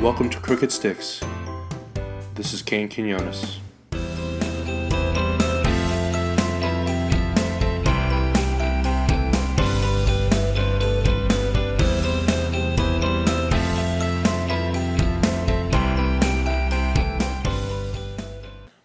Welcome 0.00 0.30
to 0.30 0.38
Crooked 0.38 0.70
Sticks. 0.70 1.20
This 2.36 2.52
is 2.52 2.62
Kane 2.62 2.88
Quinones. 2.88 3.58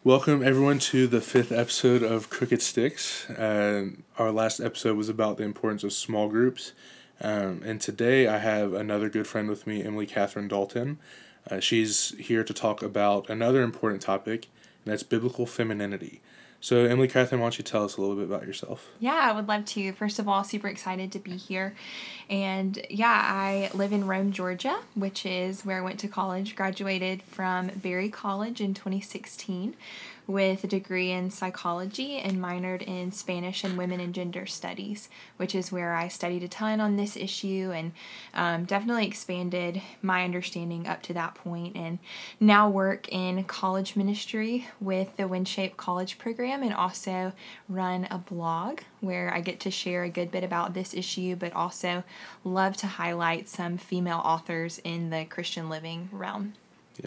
Welcome 0.04 0.42
everyone 0.42 0.80
to 0.80 1.06
the 1.06 1.22
fifth 1.22 1.52
episode 1.52 2.02
of 2.02 2.32
Crooked 2.32 2.64
Sticks. 2.64 3.30
Uh, 3.30 3.92
our 4.18 4.32
last 4.32 4.60
episode 4.60 4.98
was 4.98 5.10
about 5.10 5.38
the 5.38 5.44
importance 5.44 5.84
of 5.84 5.94
small 5.94 6.28
groups, 6.28 6.74
um, 7.24 7.62
and 7.66 7.80
today 7.80 8.28
I 8.28 8.38
have 8.38 8.74
another 8.74 9.10
good 9.10 9.28
friend 9.28 9.50
with 9.50 9.66
me, 9.66 9.84
Emily 9.84 10.06
Catherine 10.06 10.48
Dalton. 10.48 11.00
Uh, 11.50 11.60
she's 11.60 12.12
here 12.20 12.44
to 12.44 12.54
talk 12.54 12.82
about 12.82 13.30
another 13.30 13.64
important 13.64 14.02
topic, 14.02 14.50
and 14.84 14.92
that's 14.92 15.04
biblical 15.04 15.46
femininity. 15.46 16.22
So, 16.64 16.86
Emily 16.86 17.10
Catherine, 17.10 17.42
why 17.42 17.48
don't 17.48 17.58
you 17.58 17.64
tell 17.66 17.84
us 17.84 17.98
a 17.98 18.02
little 18.02 18.16
bit 18.16 18.24
about 18.24 18.48
yourself? 18.48 18.90
Yeah, 19.02 19.20
I 19.22 19.34
would 19.34 19.50
love 19.50 19.66
to. 19.66 19.92
First 19.92 20.18
of 20.18 20.30
all, 20.30 20.46
super 20.46 20.70
excited 20.70 21.12
to 21.12 21.20
be 21.20 21.36
here. 21.36 21.76
And 22.30 22.80
yeah, 22.90 23.22
I 23.22 23.70
live 23.74 23.92
in 23.92 24.08
Rome, 24.08 24.32
Georgia, 24.32 24.80
which 24.96 25.26
is 25.26 25.66
where 25.66 25.80
I 25.80 25.82
went 25.82 26.00
to 26.00 26.08
college, 26.08 26.56
graduated 26.56 27.22
from 27.24 27.68
Berry 27.68 28.08
College 28.08 28.62
in 28.62 28.74
2016 28.74 29.76
with 30.26 30.64
a 30.64 30.68
degree 30.68 31.12
in 31.12 31.30
psychology 31.30 32.18
and 32.18 32.38
minored 32.38 32.82
in 32.82 33.12
Spanish 33.12 33.64
and 33.64 33.78
women 33.78 34.00
and 34.00 34.14
gender 34.14 34.46
studies, 34.46 35.10
which 35.38 35.54
is 35.54 35.72
where 35.72 35.94
I 35.94 36.08
studied 36.08 36.44
a 36.44 36.48
ton 36.48 36.80
on 36.80 36.96
this 36.96 37.18
issue 37.18 37.72
and 37.76 37.92
um, 38.34 38.66
definitely 38.66 39.06
expanded 39.06 39.82
my 40.02 40.24
understanding 40.24 40.88
up 40.88 41.02
to 41.04 41.14
that 41.14 41.36
point. 41.36 41.76
And 41.76 42.00
now 42.40 42.70
work 42.70 43.10
in 43.10 43.44
college 43.44 43.96
ministry 43.96 44.68
with 44.80 45.16
the 45.18 45.24
WinShape 45.24 45.78
College 45.78 46.18
program 46.18 46.64
and 46.64 46.74
also 46.74 47.34
run 47.68 48.08
a 48.10 48.18
blog 48.18 48.80
where 49.02 49.34
I 49.34 49.42
get 49.42 49.60
to 49.62 49.72
share 49.72 50.04
a 50.04 50.10
good 50.10 50.32
bit 50.32 50.44
about 50.44 50.74
this 50.74 50.94
issue, 50.94 51.36
but 51.36 51.54
also 51.54 52.04
love 52.44 52.78
to 52.78 52.88
highlight 52.88 53.50
some 53.50 53.78
female 53.78 54.22
authors 54.24 54.80
in 54.84 55.10
the 55.10 55.26
Christian 55.26 55.70
living 55.70 56.10
realm. 56.12 56.54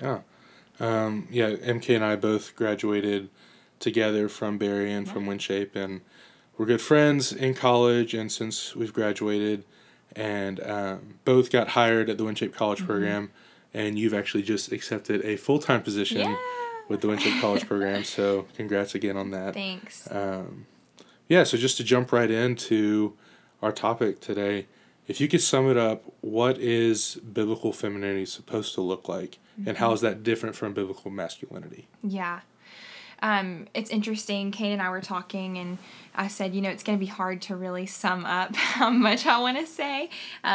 Yeah. 0.01 0.21
Um, 0.81 1.29
yeah, 1.31 1.51
MK 1.51 1.95
and 1.97 2.05
I 2.05 2.17
both 2.17 2.55
graduated 2.57 3.29
together 3.79 4.29
from 4.29 4.59
Berry 4.59 4.93
and 4.93 5.07
yeah. 5.07 5.13
from 5.13 5.27
WinShape, 5.27 5.75
and 5.75 6.01
we're 6.57 6.67
good 6.67 6.81
friends 6.81 7.33
in 7.33 7.55
college. 7.55 8.15
And 8.15 8.31
since 8.31 8.75
we've 8.75 8.93
graduated, 8.93 9.65
and 10.15 10.61
um, 10.61 11.19
both 11.25 11.51
got 11.51 11.69
hired 11.69 12.09
at 12.09 12.19
the 12.19 12.25
WinShape 12.25 12.55
College 12.55 12.79
mm-hmm. 12.79 12.87
program, 12.87 13.31
and 13.75 13.99
you've 13.99 14.15
actually 14.15 14.43
just 14.43 14.73
accepted 14.73 15.25
a 15.25 15.37
full 15.37 15.59
time 15.59 15.83
position 15.83 16.21
yeah. 16.21 16.37
with 16.89 17.01
the 17.01 17.09
WinShape 17.09 17.41
College 17.41 17.67
program. 17.69 18.05
So 18.05 18.47
congrats 18.57 18.95
again 18.95 19.17
on 19.17 19.31
that. 19.31 19.55
Thanks. 19.55 20.09
Um, 20.11 20.67
yeah, 21.29 21.45
so 21.45 21.57
just 21.57 21.77
to 21.79 21.85
jump 21.85 22.13
right 22.13 22.31
into 22.31 23.15
our 23.61 23.73
topic 23.73 24.21
today, 24.21 24.67
if 25.07 25.21
you 25.21 25.29
could 25.29 25.41
sum 25.41 25.71
it 25.71 25.77
up, 25.77 26.05
what 26.21 26.59
is 26.59 27.17
biblical 27.17 27.73
femininity 27.73 28.27
supposed 28.27 28.75
to 28.75 28.81
look 28.81 29.09
like? 29.09 29.39
Mm-hmm. 29.59 29.69
And 29.69 29.79
how 29.79 29.93
is 29.93 30.01
that 30.01 30.23
different 30.23 30.57
from 30.57 30.75
biblical 30.75 31.11
masculinity? 31.11 31.89
Yeah. 32.03 32.41
Um, 33.23 33.69
it's 33.73 33.91
interesting. 33.91 34.51
Kate 34.51 34.73
and 34.73 34.83
I 34.83 34.91
were 34.91 35.01
talking, 35.01 35.57
and 35.59 35.79
I 36.17 36.29
said, 36.29 36.55
you 36.55 36.63
know, 36.63 36.71
it's 36.71 36.83
going 36.83 36.99
to 36.99 37.01
be 37.01 37.11
hard 37.11 37.43
to 37.43 37.57
really 37.57 37.87
sum 37.87 38.25
up 38.25 38.57
how 38.57 38.91
much 38.91 39.27
I 39.27 39.39
want 39.39 39.59
to 39.59 39.67
say 39.67 40.09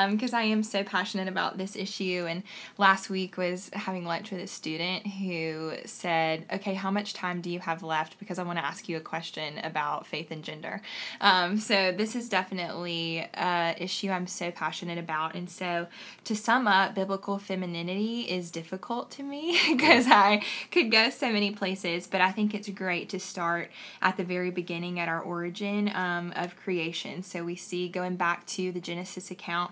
because 0.10 0.34
um, 0.34 0.40
I 0.40 0.44
am 0.44 0.64
so 0.64 0.84
passionate 0.84 1.28
about 1.28 1.58
this 1.58 1.76
issue. 1.76 2.26
And 2.28 2.44
last 2.78 3.10
week 3.10 3.38
was 3.38 3.70
having 3.74 4.06
lunch 4.06 4.32
with 4.32 4.42
a 4.42 4.48
student 4.48 5.06
who 5.06 5.74
said, 5.86 6.46
okay, 6.52 6.74
how 6.74 6.90
much 6.90 7.14
time 7.14 7.42
do 7.42 7.50
you 7.50 7.60
have 7.60 7.84
left? 7.84 8.18
Because 8.20 8.40
I 8.40 8.44
want 8.44 8.58
to 8.58 8.66
ask 8.66 8.90
you 8.90 8.98
a 8.98 9.02
question 9.02 9.60
about 9.60 10.08
faith 10.08 10.32
and 10.32 10.44
gender. 10.44 10.82
Um, 11.22 11.58
so 11.58 11.92
this 11.92 12.16
is 12.16 12.28
definitely 12.28 13.30
an 13.36 13.76
issue 13.78 14.10
I'm 14.10 14.28
so 14.28 14.52
passionate 14.52 14.98
about. 14.98 15.36
And 15.36 15.50
so 15.50 15.88
to 16.24 16.36
sum 16.36 16.68
up, 16.68 16.96
biblical 16.96 17.38
femininity 17.38 18.22
is 18.22 18.50
difficult 18.50 19.12
to 19.12 19.24
me 19.24 19.60
because 19.70 20.08
I 20.08 20.44
could 20.72 20.92
go 20.92 21.10
so 21.12 21.32
many 21.32 21.52
places, 21.52 22.08
but 22.08 22.22
I 22.22 22.32
think 22.32 22.56
it's 22.56 22.70
great 22.70 23.10
to 23.10 23.20
start 23.20 23.70
at 24.02 24.18
the 24.18 24.24
very 24.24 24.50
beginning 24.50 25.00
at 25.00 25.08
our 25.08 25.22
origin 25.22 25.51
origin 25.52 25.92
um, 25.94 26.32
of 26.36 26.56
creation. 26.56 27.24
So 27.24 27.44
we 27.44 27.56
see 27.56 27.90
going 27.90 28.16
back 28.16 28.46
to 28.48 28.72
the 28.72 28.80
Genesis 28.80 29.32
account 29.32 29.72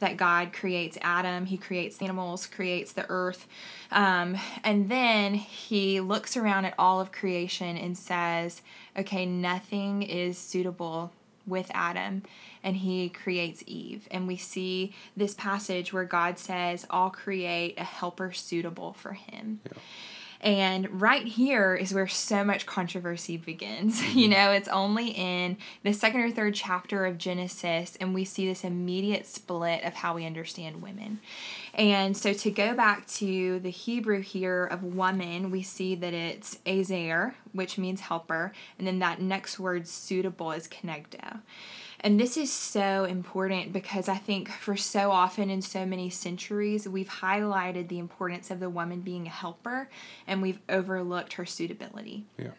that 0.00 0.16
God 0.16 0.52
creates 0.52 0.98
Adam, 1.02 1.46
he 1.46 1.56
creates 1.56 2.02
animals, 2.02 2.46
creates 2.46 2.92
the 2.92 3.06
earth. 3.08 3.46
Um, 3.92 4.36
and 4.64 4.88
then 4.88 5.34
he 5.34 6.00
looks 6.00 6.36
around 6.36 6.64
at 6.64 6.74
all 6.78 7.00
of 7.00 7.12
creation 7.12 7.76
and 7.76 7.96
says, 7.96 8.62
okay, 8.98 9.24
nothing 9.24 10.02
is 10.02 10.36
suitable 10.36 11.12
with 11.46 11.70
Adam 11.72 12.22
and 12.62 12.76
he 12.76 13.08
creates 13.08 13.62
Eve. 13.66 14.08
And 14.10 14.26
we 14.26 14.36
see 14.36 14.92
this 15.16 15.34
passage 15.34 15.92
where 15.92 16.04
God 16.04 16.38
says, 16.38 16.86
I'll 16.90 17.10
create 17.10 17.78
a 17.78 17.84
helper 17.84 18.32
suitable 18.32 18.94
for 18.94 19.12
him. 19.12 19.60
Yeah. 19.64 19.78
And 20.40 21.00
right 21.02 21.26
here 21.26 21.74
is 21.74 21.92
where 21.92 22.08
so 22.08 22.42
much 22.44 22.64
controversy 22.64 23.36
begins. 23.36 24.00
You 24.10 24.28
mm-hmm. 24.28 24.32
know, 24.32 24.52
it's 24.52 24.68
only 24.68 25.08
in 25.10 25.56
the 25.82 25.92
second 25.92 26.20
or 26.20 26.30
third 26.30 26.54
chapter 26.54 27.06
of 27.06 27.16
Genesis, 27.16 27.96
and 28.00 28.12
we 28.12 28.24
see 28.24 28.46
this 28.46 28.64
immediate 28.64 29.24
split 29.24 29.84
of 29.84 29.94
how 29.94 30.14
we 30.14 30.26
understand 30.26 30.82
women. 30.82 31.20
And 31.74 32.16
so 32.16 32.32
to 32.32 32.50
go 32.50 32.74
back 32.74 33.06
to 33.06 33.60
the 33.60 33.70
Hebrew 33.70 34.20
here 34.20 34.64
of 34.64 34.82
woman, 34.82 35.50
we 35.50 35.62
see 35.62 35.94
that 35.94 36.12
it's 36.12 36.58
ezer, 36.66 37.34
which 37.52 37.78
means 37.78 38.00
helper, 38.00 38.52
and 38.78 38.86
then 38.86 38.98
that 38.98 39.22
next 39.22 39.58
word 39.58 39.86
suitable 39.86 40.50
is 40.52 40.66
kenegdo. 40.66 41.40
And 42.02 42.18
this 42.18 42.36
is 42.36 42.50
so 42.50 43.04
important 43.04 43.72
because 43.72 44.08
I 44.08 44.16
think 44.16 44.48
for 44.48 44.76
so 44.76 45.10
often 45.10 45.50
in 45.50 45.60
so 45.60 45.84
many 45.84 46.08
centuries, 46.08 46.88
we've 46.88 47.08
highlighted 47.08 47.88
the 47.88 47.98
importance 47.98 48.50
of 48.50 48.58
the 48.58 48.70
woman 48.70 49.00
being 49.00 49.26
a 49.26 49.30
helper 49.30 49.90
and 50.26 50.40
we've 50.40 50.60
overlooked 50.68 51.34
her 51.34 51.44
suitability. 51.44 52.24
Yeah 52.38 52.52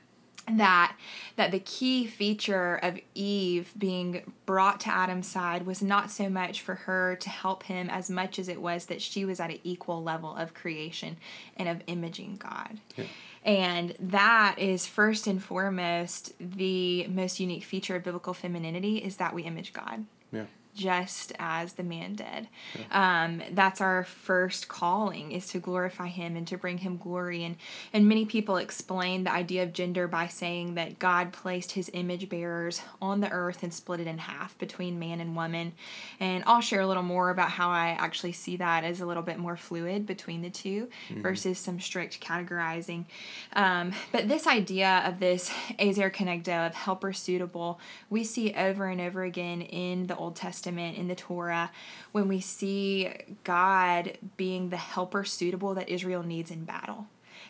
that 0.59 0.95
that 1.35 1.51
the 1.51 1.59
key 1.59 2.05
feature 2.05 2.75
of 2.75 2.99
Eve 3.15 3.73
being 3.77 4.33
brought 4.45 4.79
to 4.81 4.89
Adam's 4.89 5.27
side 5.27 5.65
was 5.65 5.81
not 5.81 6.11
so 6.11 6.29
much 6.29 6.61
for 6.61 6.75
her 6.75 7.15
to 7.17 7.29
help 7.29 7.63
him 7.63 7.89
as 7.89 8.09
much 8.09 8.39
as 8.39 8.47
it 8.47 8.61
was 8.61 8.85
that 8.87 9.01
she 9.01 9.25
was 9.25 9.39
at 9.39 9.49
an 9.49 9.59
equal 9.63 10.03
level 10.03 10.35
of 10.35 10.53
creation 10.53 11.17
and 11.57 11.69
of 11.69 11.81
imaging 11.87 12.37
God. 12.37 12.79
Yeah. 12.95 13.05
And 13.43 13.95
that 13.99 14.57
is 14.59 14.85
first 14.85 15.25
and 15.25 15.43
foremost 15.43 16.33
the 16.39 17.07
most 17.07 17.39
unique 17.39 17.63
feature 17.63 17.95
of 17.95 18.03
biblical 18.03 18.33
femininity 18.33 18.97
is 18.97 19.17
that 19.17 19.33
we 19.33 19.43
image 19.43 19.73
God. 19.73 20.05
Yeah 20.31 20.45
just 20.73 21.33
as 21.37 21.73
the 21.73 21.83
man 21.83 22.15
did. 22.15 22.47
Yeah. 22.77 23.23
Um, 23.23 23.41
that's 23.51 23.81
our 23.81 24.03
first 24.03 24.67
calling 24.67 25.31
is 25.31 25.47
to 25.47 25.59
glorify 25.59 26.07
him 26.07 26.35
and 26.35 26.47
to 26.47 26.57
bring 26.57 26.79
him 26.79 26.97
glory. 26.97 27.43
And, 27.43 27.57
and 27.91 28.07
many 28.07 28.25
people 28.25 28.57
explain 28.57 29.23
the 29.23 29.31
idea 29.31 29.63
of 29.63 29.73
gender 29.73 30.07
by 30.07 30.27
saying 30.27 30.75
that 30.75 30.99
God 30.99 31.33
placed 31.33 31.73
his 31.73 31.89
image 31.93 32.29
bearers 32.29 32.81
on 33.01 33.19
the 33.19 33.29
earth 33.31 33.63
and 33.63 33.73
split 33.73 33.99
it 33.99 34.07
in 34.07 34.17
half 34.17 34.57
between 34.57 34.99
man 34.99 35.19
and 35.19 35.35
woman. 35.35 35.73
And 36.19 36.43
I'll 36.47 36.61
share 36.61 36.81
a 36.81 36.87
little 36.87 37.03
more 37.03 37.29
about 37.29 37.49
how 37.49 37.69
I 37.69 37.89
actually 37.99 38.33
see 38.33 38.57
that 38.57 38.83
as 38.83 39.01
a 39.01 39.05
little 39.05 39.23
bit 39.23 39.37
more 39.37 39.57
fluid 39.57 40.05
between 40.05 40.41
the 40.41 40.49
2 40.49 40.87
mm-hmm. 41.09 41.21
versus 41.21 41.59
some 41.59 41.79
strict 41.79 42.21
categorizing. 42.21 43.05
Um, 43.53 43.91
but 44.11 44.27
this 44.27 44.47
idea 44.47 45.03
of 45.05 45.19
this 45.19 45.51
Ezer 45.79 46.09
Kenegdo, 46.09 46.67
of 46.67 46.75
helper 46.75 47.13
suitable, 47.13 47.79
we 48.09 48.23
see 48.23 48.53
over 48.53 48.85
and 48.87 49.01
over 49.01 49.23
again 49.23 49.61
in 49.61 50.07
the 50.07 50.15
Old 50.15 50.35
Testament 50.35 50.60
Testament, 50.61 50.95
in 50.95 51.07
the 51.07 51.15
Torah, 51.15 51.71
when 52.11 52.27
we 52.27 52.39
see 52.39 53.11
God 53.43 54.17
being 54.37 54.69
the 54.69 54.77
helper 54.77 55.23
suitable 55.23 55.73
that 55.73 55.89
Israel 55.89 56.21
needs 56.21 56.51
in 56.51 56.65
battle. 56.65 57.07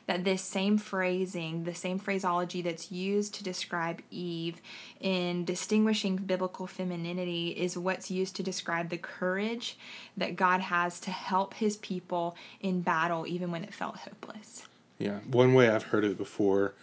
That 0.07 0.23
this 0.23 0.41
same 0.41 0.77
phrasing, 0.77 1.65
the 1.65 1.75
same 1.75 1.99
phraseology 1.99 2.61
that's 2.61 2.89
used 2.89 3.35
to 3.35 3.43
describe 3.43 4.01
Eve 4.09 4.61
in 5.01 5.43
distinguishing 5.43 6.15
biblical 6.15 6.67
femininity 6.67 7.49
is 7.49 7.77
what's 7.77 8.09
used 8.09 8.37
to 8.37 8.43
describe 8.43 8.89
the 8.89 8.97
courage 8.97 9.77
that 10.15 10.37
God 10.37 10.61
has 10.61 10.99
to 11.01 11.11
help 11.11 11.53
his 11.55 11.75
people 11.77 12.37
in 12.61 12.81
battle, 12.81 13.27
even 13.27 13.51
when 13.51 13.63
it 13.63 13.73
felt 13.73 13.97
hopeless. 13.97 14.63
Yeah, 14.97 15.19
one 15.29 15.53
way 15.53 15.69
I've 15.69 15.83
heard 15.83 16.05
it 16.05 16.17
before 16.17 16.73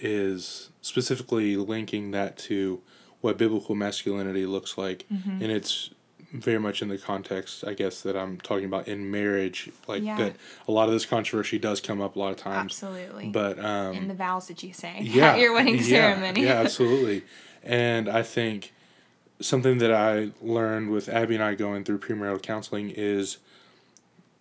is 0.00 0.70
specifically 0.80 1.56
linking 1.56 2.12
that 2.12 2.38
to 2.38 2.80
what 3.24 3.38
biblical 3.38 3.74
masculinity 3.74 4.44
looks 4.44 4.76
like, 4.76 5.06
mm-hmm. 5.10 5.42
and 5.42 5.50
it's 5.50 5.88
very 6.30 6.58
much 6.58 6.82
in 6.82 6.88
the 6.88 6.98
context, 6.98 7.64
I 7.66 7.72
guess, 7.72 8.02
that 8.02 8.16
I'm 8.16 8.38
talking 8.38 8.66
about 8.66 8.86
in 8.86 9.10
marriage. 9.10 9.70
Like 9.88 10.02
yeah. 10.02 10.16
that, 10.18 10.36
a 10.68 10.72
lot 10.72 10.88
of 10.88 10.92
this 10.92 11.06
controversy 11.06 11.58
does 11.58 11.80
come 11.80 12.02
up 12.02 12.16
a 12.16 12.18
lot 12.18 12.32
of 12.32 12.36
times. 12.36 12.72
Absolutely. 12.72 13.28
But 13.30 13.58
um, 13.58 13.94
in 13.94 14.08
the 14.08 14.14
vows 14.14 14.48
that 14.48 14.62
you 14.62 14.74
say 14.74 14.98
yeah, 15.02 15.32
at 15.32 15.38
your 15.38 15.54
wedding 15.54 15.76
yeah, 15.76 15.82
ceremony. 15.82 16.42
yeah, 16.42 16.52
absolutely. 16.60 17.22
And 17.62 18.10
I 18.10 18.22
think 18.22 18.74
something 19.40 19.78
that 19.78 19.90
I 19.90 20.32
learned 20.42 20.90
with 20.90 21.08
Abby 21.08 21.36
and 21.36 21.42
I 21.42 21.54
going 21.54 21.82
through 21.84 22.00
premarital 22.00 22.42
counseling 22.42 22.90
is 22.90 23.38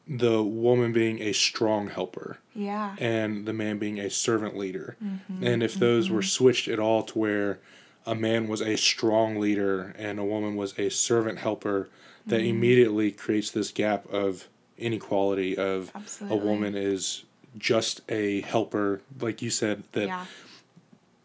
the 0.05 0.43
woman 0.43 0.91
being 0.91 1.21
a 1.21 1.31
strong 1.31 1.87
helper 1.87 2.39
Yeah. 2.53 2.97
and 2.99 3.45
the 3.45 3.53
man 3.53 3.77
being 3.77 3.97
a 3.97 4.09
servant 4.09 4.57
leader. 4.57 4.97
Mm-hmm. 5.01 5.41
And 5.41 5.63
if 5.63 5.75
those 5.75 6.09
were 6.09 6.21
switched 6.21 6.67
at 6.67 6.79
all 6.79 7.03
to 7.03 7.17
where 7.17 7.59
a 8.05 8.15
man 8.15 8.47
was 8.47 8.61
a 8.61 8.75
strong 8.75 9.39
leader 9.39 9.93
and 9.97 10.19
a 10.19 10.23
woman 10.23 10.55
was 10.55 10.77
a 10.77 10.89
servant 10.89 11.39
helper, 11.39 11.89
that 12.25 12.39
Mm-hmm. 12.39 12.49
immediately 12.49 13.11
creates 13.11 13.51
this 13.51 13.71
gap 13.71 14.07
of 14.11 14.47
inequality 14.77 15.57
of 15.57 15.91
Absolutely. 15.93 16.37
a 16.37 16.41
woman 16.41 16.75
is 16.75 17.23
just 17.57 18.01
a 18.09 18.41
helper, 18.41 19.01
like 19.19 19.41
you 19.41 19.49
said, 19.49 19.83
that 19.91 20.07
yeah. 20.07 20.25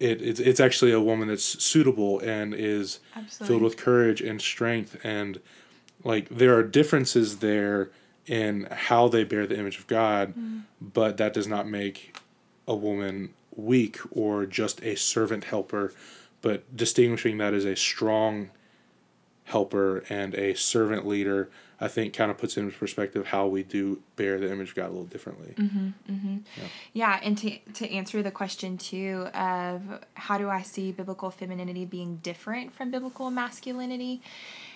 it, 0.01 0.21
it's, 0.21 0.41
it's 0.41 0.61
actually 0.61 0.93
a 0.93 1.01
woman 1.01 1.29
that's 1.29 1.63
suitable 1.63 2.19
and 2.21 2.53
is 2.55 2.99
Absolutely. 3.17 3.47
filled 3.47 3.63
with 3.63 3.77
courage 3.77 4.21
and 4.21 4.41
strength 4.41 4.97
and 5.05 5.41
like 6.05 6.29
there 6.29 6.57
are 6.57 6.63
differences 6.63 7.39
there 7.39 7.91
in 8.27 8.69
how 8.71 9.09
they 9.09 9.25
bear 9.25 9.47
the 9.47 9.59
image 9.59 9.79
of 9.79 9.87
God, 9.87 10.35
Mm. 10.37 10.63
but 10.81 11.17
that 11.17 11.33
does 11.33 11.47
not 11.49 11.67
make 11.69 12.17
a 12.67 12.75
woman 12.75 13.31
weak 13.57 13.99
or 14.11 14.47
just 14.47 14.83
a 14.83 14.95
servant 14.97 15.45
helper, 15.45 15.93
but 16.43 16.77
distinguishing 16.77 17.39
that 17.39 17.55
as 17.55 17.65
a 17.65 17.77
strong 17.77 18.51
helper 19.45 20.05
and 20.09 20.35
a 20.35 20.55
servant 20.55 21.07
leader, 21.07 21.51
I 21.81 21.89
think 21.89 22.13
kind 22.13 22.31
of 22.31 22.39
puts 22.39 22.57
into 22.57 22.77
perspective 22.77 23.29
how 23.29 23.47
we 23.47 23.63
do 23.63 24.03
bear 24.17 24.39
the 24.39 24.51
image 24.51 24.71
of 24.71 24.75
God 24.75 24.87
a 24.87 24.89
little 24.89 25.05
differently. 25.05 25.55
Mm-hmm, 25.57 26.13
mm-hmm. 26.13 26.37
Yeah, 26.57 26.65
Yeah, 26.93 27.21
and 27.23 27.39
to 27.39 27.59
to 27.75 27.91
answer 27.91 28.23
the 28.23 28.31
question 28.31 28.77
too 28.79 29.29
of 29.35 29.83
how 30.15 30.39
do 30.39 30.49
I 30.49 30.63
see 30.63 30.93
biblical 30.93 31.31
femininity 31.31 31.85
being 31.85 32.17
different 32.17 32.75
from 32.75 32.91
biblical 32.91 33.31
masculinity? 33.31 34.23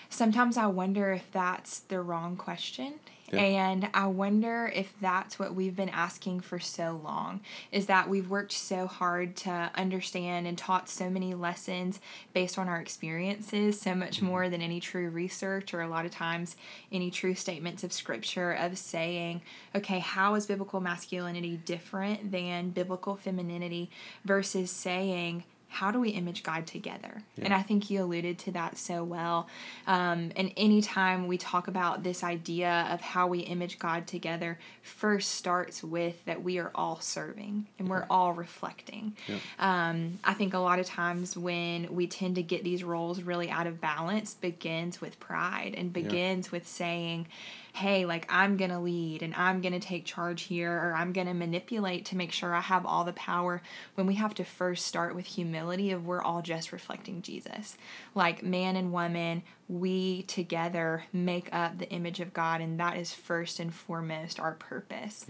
Sometimes 0.09 0.57
I 0.57 0.67
wonder 0.67 1.11
if 1.11 1.29
that's 1.31 1.79
the 1.79 1.99
wrong 1.99 2.35
question. 2.37 2.95
Yeah. 3.33 3.41
And 3.41 3.89
I 3.93 4.07
wonder 4.07 4.71
if 4.73 4.93
that's 5.01 5.37
what 5.37 5.55
we've 5.55 5.75
been 5.75 5.89
asking 5.89 6.41
for 6.41 6.59
so 6.59 6.99
long 7.03 7.41
is 7.71 7.87
that 7.87 8.09
we've 8.09 8.29
worked 8.29 8.51
so 8.51 8.87
hard 8.87 9.35
to 9.37 9.71
understand 9.75 10.47
and 10.47 10.57
taught 10.57 10.89
so 10.89 11.09
many 11.09 11.33
lessons 11.33 11.99
based 12.33 12.57
on 12.57 12.67
our 12.67 12.79
experiences, 12.79 13.79
so 13.79 13.95
much 13.95 14.17
mm-hmm. 14.17 14.27
more 14.27 14.49
than 14.49 14.61
any 14.61 14.79
true 14.79 15.09
research 15.09 15.73
or 15.73 15.81
a 15.81 15.87
lot 15.87 16.05
of 16.05 16.11
times 16.11 16.55
any 16.91 17.09
true 17.11 17.35
statements 17.35 17.83
of 17.83 17.91
scripture 17.91 18.51
of 18.53 18.77
saying, 18.77 19.41
okay, 19.75 19.99
how 19.99 20.35
is 20.35 20.45
biblical 20.45 20.79
masculinity 20.79 21.57
different 21.57 22.31
than 22.31 22.69
biblical 22.69 23.15
femininity 23.15 23.89
versus 24.25 24.71
saying, 24.71 25.43
how 25.73 25.89
do 25.89 25.99
we 25.99 26.09
image 26.09 26.43
God 26.43 26.67
together? 26.67 27.23
And 27.41 27.51
I 27.53 27.63
think 27.63 27.89
you 27.89 28.03
alluded 28.03 28.37
to 28.39 28.51
that 28.51 28.77
so 28.77 29.03
well. 29.03 29.47
Um, 29.87 30.31
and 30.35 30.51
anytime 30.55 31.27
we 31.27 31.37
talk 31.39 31.67
about 31.67 32.03
this 32.03 32.23
idea 32.23 32.87
of 32.91 33.01
how 33.01 33.25
we 33.27 33.39
image 33.39 33.79
God 33.79 34.05
together, 34.05 34.59
first 34.83 35.31
starts 35.31 35.83
with 35.83 36.23
that 36.25 36.43
we 36.43 36.59
are 36.59 36.69
all 36.75 36.99
serving 36.99 37.65
and 37.79 37.89
we're 37.89 38.05
all 38.07 38.33
reflecting. 38.33 39.15
Um, 39.57 40.19
I 40.23 40.35
think 40.35 40.53
a 40.53 40.59
lot 40.59 40.77
of 40.77 40.85
times 40.85 41.35
when 41.35 41.93
we 41.93 42.05
tend 42.05 42.35
to 42.35 42.43
get 42.43 42.63
these 42.63 42.83
roles 42.83 43.21
really 43.23 43.49
out 43.49 43.65
of 43.65 43.81
balance, 43.81 44.35
begins 44.35 45.01
with 45.01 45.19
pride 45.19 45.73
and 45.75 45.91
begins 45.91 46.51
with 46.51 46.67
saying, 46.67 47.25
hey, 47.73 48.05
like 48.05 48.27
I'm 48.29 48.55
going 48.55 48.69
to 48.69 48.77
lead 48.77 49.23
and 49.23 49.33
I'm 49.33 49.59
going 49.59 49.73
to 49.73 49.79
take 49.79 50.05
charge 50.05 50.43
here 50.43 50.71
or 50.71 50.93
I'm 50.95 51.11
going 51.11 51.25
to 51.25 51.33
manipulate 51.33 52.05
to 52.05 52.15
make 52.15 52.31
sure 52.31 52.53
I 52.53 52.61
have 52.61 52.85
all 52.85 53.03
the 53.03 53.13
power 53.13 53.63
when 53.95 54.05
we 54.05 54.13
have 54.15 54.35
to 54.35 54.43
first 54.43 54.85
start 54.85 55.15
with 55.15 55.25
humility 55.25 55.91
of 55.91 56.05
we're 56.05 56.21
all 56.21 56.43
just 56.43 56.71
reflecting 56.71 57.23
Jesus. 57.23 57.75
Like 58.13 58.43
man 58.43 58.75
and 58.75 58.93
woman, 58.93 59.41
we 59.67 60.21
together 60.23 61.05
make 61.11 61.49
up 61.51 61.79
the 61.79 61.89
image 61.89 62.19
of 62.19 62.31
God 62.31 62.61
and 62.61 62.79
that 62.79 62.97
is 62.97 63.11
first 63.11 63.59
and 63.59 63.73
foremost 63.73 64.39
our 64.39 64.53
purpose. 64.53 65.25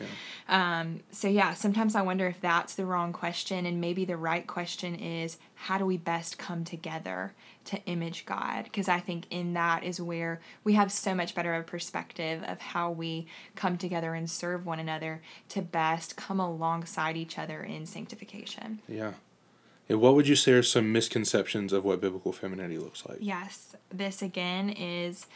Um, 0.50 1.00
so 1.12 1.30
yeah, 1.30 1.54
sometimes 1.54 1.96
I 1.96 2.02
wonder 2.02 2.28
if 2.28 2.42
that's 2.42 2.76
the 2.76 2.86
wrong 2.86 3.14
question 3.14 3.66
and 3.66 3.80
maybe 3.80 4.04
the 4.04 4.18
right 4.18 4.46
question 4.46 4.96
is 4.96 5.38
how 5.56 5.78
do 5.78 5.86
we 5.86 5.96
best 5.96 6.38
come 6.38 6.66
together 6.66 7.34
to 7.66 7.84
image 7.86 8.26
God? 8.26 8.66
Because 8.66 8.88
I 8.88 9.00
think 9.00 9.26
in 9.30 9.54
that 9.54 9.84
is 9.84 10.00
where 10.00 10.42
we 10.64 10.74
have 10.74 10.92
so 10.92 11.16
much 11.16 11.36
better 11.36 11.54
of 11.54 11.62
a 11.62 11.64
perspective 11.64 12.44
of 12.48 12.60
how 12.60 12.92
we 12.92 13.28
come 13.56 13.78
together 13.78 14.14
and 14.14 14.30
serve 14.30 14.66
one 14.66 14.80
another 14.80 15.22
to 15.50 15.62
best 15.62 16.16
come 16.16 16.40
alongside 16.40 17.18
each 17.18 17.38
other 17.38 17.62
in 17.62 17.86
sanctification. 17.86 18.82
Yeah. 18.88 19.14
And 19.90 20.00
what 20.00 20.16
would 20.16 20.28
you 20.28 20.36
say 20.36 20.54
are 20.54 20.64
some 20.64 20.92
misconceptions 20.92 21.74
of 21.74 21.84
what 21.84 22.00
biblical 22.00 22.32
femininity 22.32 22.78
looks 22.78 23.06
like? 23.06 23.18
Yes, 23.20 23.76
this 23.92 24.22
again 24.22 24.70
is 24.70 25.28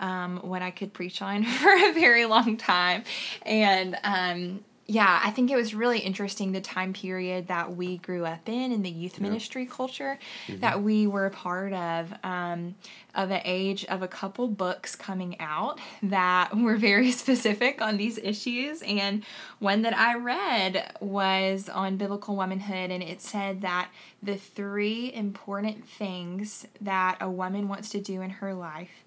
um, 0.00 0.38
what 0.38 0.62
I 0.62 0.70
could 0.70 0.92
preach 0.92 1.22
on 1.22 1.44
for 1.60 1.70
a 1.70 1.92
very 1.92 2.26
long 2.26 2.56
time. 2.56 3.04
And 3.42 3.96
um, 4.02 4.64
yeah, 4.86 5.20
I 5.22 5.30
think 5.30 5.50
it 5.50 5.56
was 5.56 5.74
really 5.74 6.00
interesting 6.00 6.50
the 6.50 6.60
time 6.60 6.92
period 6.92 7.46
that 7.46 7.76
we 7.76 7.98
grew 7.98 8.24
up 8.26 8.48
in, 8.48 8.72
in 8.72 8.82
the 8.82 8.90
youth 8.90 9.20
ministry 9.20 9.64
culture 9.64 10.18
that 10.60 10.82
we 10.82 11.06
were 11.06 11.26
a 11.26 11.30
part 11.30 11.72
of, 11.72 12.12
um, 12.24 12.74
of 13.14 13.30
an 13.30 13.42
age 13.44 13.84
of 13.84 14.02
a 14.02 14.08
couple 14.08 14.48
books 14.48 14.96
coming 14.96 15.38
out 15.38 15.78
that 16.02 16.56
were 16.56 16.76
very 16.76 17.12
specific 17.12 17.80
on 17.80 17.96
these 17.96 18.18
issues. 18.18 18.82
And 18.82 19.24
one 19.60 19.82
that 19.82 19.96
I 19.96 20.16
read 20.16 20.96
was 21.00 21.68
on 21.68 21.96
biblical 21.96 22.34
womanhood, 22.34 22.90
and 22.90 23.04
it 23.04 23.22
said 23.22 23.60
that 23.60 23.88
the 24.20 24.36
three 24.36 25.12
important 25.14 25.88
things 25.88 26.66
that 26.80 27.18
a 27.20 27.30
woman 27.30 27.68
wants 27.68 27.88
to 27.90 28.00
do 28.00 28.20
in 28.20 28.30
her 28.30 28.52
life 28.52 29.04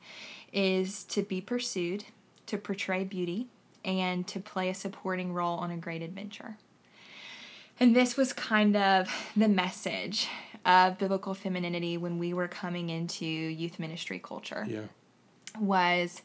is 0.53 1.03
to 1.03 1.21
be 1.21 1.41
pursued, 1.41 2.05
to 2.45 2.57
portray 2.57 3.03
beauty, 3.03 3.49
and 3.85 4.27
to 4.27 4.39
play 4.39 4.69
a 4.69 4.73
supporting 4.73 5.31
role 5.33 5.57
on 5.59 5.71
a 5.71 5.77
great 5.77 6.01
adventure. 6.01 6.57
And 7.79 7.95
this 7.95 8.17
was 8.17 8.33
kind 8.33 8.75
of 8.75 9.09
the 9.35 9.47
message 9.47 10.27
of 10.65 10.97
biblical 10.97 11.33
femininity 11.33 11.97
when 11.97 12.17
we 12.17 12.33
were 12.33 12.47
coming 12.47 12.89
into 12.89 13.25
youth 13.25 13.79
ministry 13.79 14.19
culture 14.19 14.65
Yeah. 14.67 14.81
was, 15.59 16.21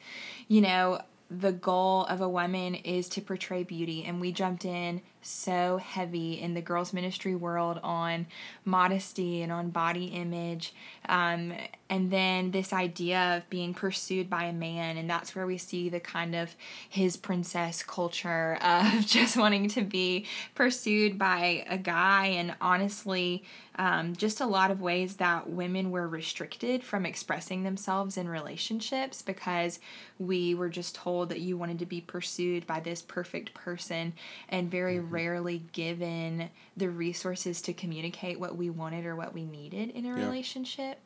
you 0.49 0.61
know, 0.61 1.03
the 1.31 1.53
goal 1.53 2.05
of 2.07 2.21
a 2.21 2.29
woman 2.29 2.75
is 2.75 3.09
to 3.11 3.21
portray 3.21 3.63
beauty. 3.63 4.05
And 4.05 4.21
we 4.21 4.33
jumped 4.33 4.65
in 4.65 5.03
so 5.23 5.77
heavy 5.79 6.41
in 6.41 6.55
the 6.55 6.63
girls' 6.63 6.93
ministry 6.93 7.35
world 7.35 7.79
on 7.83 8.27
modesty 8.65 9.43
and 9.43 9.53
on 9.53 9.71
body 9.71 10.07
image. 10.07 10.75
Um, 11.09 11.53
and 11.89 12.11
then 12.11 12.53
this 12.53 12.73
idea 12.73 13.37
of 13.37 13.51
being 13.51 13.75
pursued 13.75 14.31
by 14.31 14.45
a 14.45 14.53
man. 14.53 14.97
And 14.97 15.11
that's 15.11 15.35
where 15.35 15.47
we 15.47 15.59
see 15.59 15.89
the 15.89 16.01
kind 16.01 16.35
of 16.37 16.55
his 16.89 17.17
princess 17.17 17.83
culture 17.83 18.59
of 18.63 19.07
just 19.07 19.37
wanting 19.37 19.69
to 19.71 19.83
be 19.83 20.27
pursued 20.55 21.19
by 21.19 21.65
a 21.69 21.77
guy. 21.77 22.27
And 22.27 22.55
honestly, 22.61 23.45
um, 23.77 24.15
just 24.15 24.41
a 24.41 24.47
lot 24.47 24.71
of 24.71 24.81
ways 24.81 25.17
that 25.17 25.49
women 25.49 25.91
were 25.91 26.07
restricted 26.07 26.85
from 26.85 27.07
expressing 27.07 27.63
themselves 27.63 28.17
in 28.17 28.29
relationships 28.29 29.23
because 29.23 29.81
we 30.19 30.55
were 30.55 30.69
just 30.69 30.95
told 30.95 31.31
that 31.31 31.41
you 31.41 31.57
wanted 31.57 31.79
to 31.79 31.87
be 31.87 32.01
pursued 32.03 32.67
by 32.67 32.79
this 32.81 33.01
perfect 33.01 33.55
person 33.55 34.13
and 34.51 34.71
very 34.71 34.99
rarely 35.11 35.63
given 35.73 36.51
the 36.77 36.89
resources 36.89 37.61
to 37.63 37.73
communicate 37.73 38.39
what 38.41 38.57
we 38.57 38.71
wanted 38.71 39.05
or 39.07 39.17
what 39.17 39.35
we 39.35 39.45
needed 39.45 39.91
in 39.91 40.05
a 40.05 40.09
Yeah. 40.09 40.25
relationship. 40.25 40.99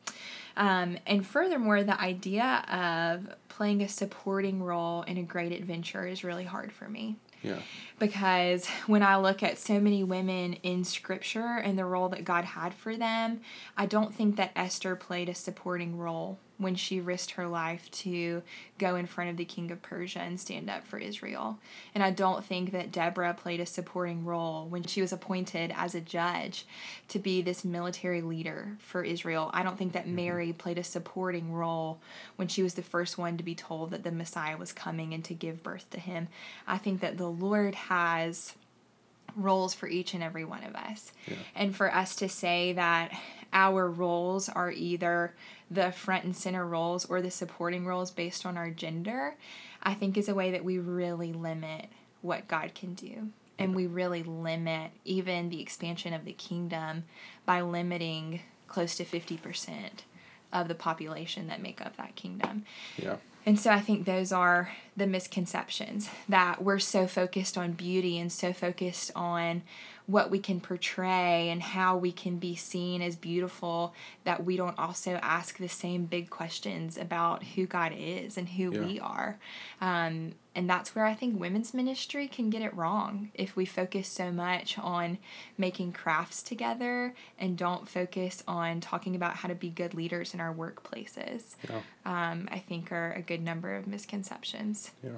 Um, 0.56 0.98
and 1.06 1.26
furthermore, 1.26 1.82
the 1.82 2.00
idea 2.00 2.64
of 2.70 3.34
playing 3.48 3.82
a 3.82 3.88
supporting 3.88 4.62
role 4.62 5.02
in 5.02 5.16
a 5.18 5.22
great 5.22 5.52
adventure 5.52 6.06
is 6.06 6.22
really 6.22 6.44
hard 6.44 6.70
for 6.72 6.88
me 6.88 7.16
Yeah. 7.42 7.58
because 7.98 8.68
when 8.86 9.02
I 9.02 9.16
look 9.16 9.42
at 9.42 9.58
so 9.58 9.80
many 9.80 10.04
women 10.04 10.54
in 10.62 10.84
scripture 10.84 11.56
and 11.56 11.76
the 11.78 11.84
role 11.84 12.08
that 12.10 12.24
God 12.24 12.44
had 12.44 12.72
for 12.74 12.96
them, 12.96 13.40
I 13.76 13.86
don't 13.86 14.14
think 14.14 14.36
that 14.36 14.52
Esther 14.54 14.94
played 14.96 15.28
a 15.28 15.34
supporting 15.34 15.98
role 15.98 16.38
when 16.64 16.74
she 16.74 16.98
risked 16.98 17.32
her 17.32 17.46
life 17.46 17.90
to 17.90 18.42
go 18.78 18.96
in 18.96 19.06
front 19.06 19.28
of 19.28 19.36
the 19.36 19.44
king 19.44 19.70
of 19.70 19.82
Persia 19.82 20.20
and 20.20 20.40
stand 20.40 20.70
up 20.70 20.86
for 20.86 20.98
Israel. 20.98 21.58
And 21.94 22.02
I 22.02 22.10
don't 22.10 22.42
think 22.42 22.72
that 22.72 22.90
Deborah 22.90 23.34
played 23.34 23.60
a 23.60 23.66
supporting 23.66 24.24
role 24.24 24.66
when 24.66 24.82
she 24.82 25.02
was 25.02 25.12
appointed 25.12 25.72
as 25.76 25.94
a 25.94 26.00
judge 26.00 26.66
to 27.08 27.18
be 27.18 27.42
this 27.42 27.64
military 27.64 28.22
leader 28.22 28.78
for 28.80 29.04
Israel. 29.04 29.50
I 29.52 29.62
don't 29.62 29.76
think 29.76 29.92
that 29.92 30.06
mm-hmm. 30.06 30.16
Mary 30.16 30.52
played 30.54 30.78
a 30.78 30.84
supporting 30.84 31.52
role 31.52 32.00
when 32.36 32.48
she 32.48 32.62
was 32.62 32.74
the 32.74 32.82
first 32.82 33.18
one 33.18 33.36
to 33.36 33.44
be 33.44 33.54
told 33.54 33.90
that 33.90 34.02
the 34.02 34.10
Messiah 34.10 34.56
was 34.56 34.72
coming 34.72 35.12
and 35.12 35.22
to 35.26 35.34
give 35.34 35.62
birth 35.62 35.88
to 35.90 36.00
him. 36.00 36.28
I 36.66 36.78
think 36.78 37.00
that 37.00 37.18
the 37.18 37.28
Lord 37.30 37.74
has 37.74 38.54
roles 39.36 39.74
for 39.74 39.86
each 39.86 40.14
and 40.14 40.22
every 40.22 40.44
one 40.44 40.64
of 40.64 40.74
us. 40.74 41.12
Yeah. 41.26 41.36
And 41.54 41.76
for 41.76 41.94
us 41.94 42.16
to 42.16 42.28
say 42.28 42.72
that 42.72 43.12
our 43.52 43.88
roles 43.88 44.48
are 44.48 44.70
either 44.70 45.34
the 45.70 45.92
front 45.92 46.24
and 46.24 46.36
center 46.36 46.66
roles 46.66 47.04
or 47.04 47.22
the 47.22 47.30
supporting 47.30 47.86
roles 47.86 48.10
based 48.10 48.44
on 48.46 48.56
our 48.56 48.70
gender, 48.70 49.34
I 49.82 49.94
think 49.94 50.16
is 50.16 50.28
a 50.28 50.34
way 50.34 50.50
that 50.52 50.64
we 50.64 50.78
really 50.78 51.32
limit 51.32 51.86
what 52.22 52.48
God 52.48 52.74
can 52.74 52.94
do. 52.94 53.28
And 53.56 53.74
we 53.74 53.86
really 53.86 54.24
limit 54.24 54.90
even 55.04 55.48
the 55.48 55.60
expansion 55.60 56.12
of 56.12 56.24
the 56.24 56.32
kingdom 56.32 57.04
by 57.46 57.60
limiting 57.60 58.40
close 58.66 58.96
to 58.96 59.04
50% 59.04 59.90
of 60.52 60.66
the 60.66 60.74
population 60.74 61.46
that 61.46 61.62
make 61.62 61.80
up 61.80 61.96
that 61.96 62.16
kingdom. 62.16 62.64
Yeah. 62.96 63.16
And 63.46 63.60
so 63.60 63.70
I 63.70 63.80
think 63.80 64.06
those 64.06 64.32
are 64.32 64.72
the 64.96 65.06
misconceptions 65.06 66.08
that 66.28 66.62
we're 66.62 66.78
so 66.78 67.06
focused 67.06 67.58
on 67.58 67.72
beauty 67.72 68.18
and 68.18 68.32
so 68.32 68.52
focused 68.52 69.10
on 69.14 69.62
what 70.06 70.30
we 70.30 70.38
can 70.38 70.60
portray 70.60 71.48
and 71.48 71.62
how 71.62 71.96
we 71.96 72.12
can 72.12 72.36
be 72.38 72.54
seen 72.54 73.00
as 73.00 73.16
beautiful 73.16 73.94
that 74.24 74.44
we 74.44 74.54
don't 74.54 74.78
also 74.78 75.12
ask 75.22 75.56
the 75.56 75.68
same 75.68 76.04
big 76.04 76.28
questions 76.28 76.98
about 76.98 77.42
who 77.42 77.64
God 77.66 77.92
is 77.96 78.36
and 78.36 78.46
who 78.50 78.70
Yeah. 78.70 78.80
we 78.84 79.00
are. 79.00 79.38
Um, 79.80 80.32
and 80.54 80.68
that's 80.68 80.94
where 80.94 81.06
I 81.06 81.14
think 81.14 81.40
women's 81.40 81.72
ministry 81.72 82.28
can 82.28 82.50
get 82.50 82.60
it 82.60 82.74
wrong 82.74 83.30
if 83.32 83.56
we 83.56 83.64
focus 83.64 84.06
so 84.06 84.30
much 84.30 84.78
on 84.78 85.16
making 85.56 85.92
crafts 85.92 86.42
together 86.42 87.14
and 87.38 87.56
don't 87.56 87.88
focus 87.88 88.42
on 88.46 88.80
talking 88.82 89.16
about 89.16 89.36
how 89.36 89.48
to 89.48 89.54
be 89.54 89.70
good 89.70 89.94
leaders 89.94 90.34
in 90.34 90.38
our 90.40 90.52
workplaces. 90.54 91.56
Yeah. 91.68 91.80
Um, 92.04 92.46
I 92.52 92.58
think 92.58 92.92
are 92.92 93.12
a 93.12 93.22
good 93.22 93.42
number 93.42 93.74
of 93.74 93.86
misconceptions. 93.86 94.90
Yeah. 95.02 95.10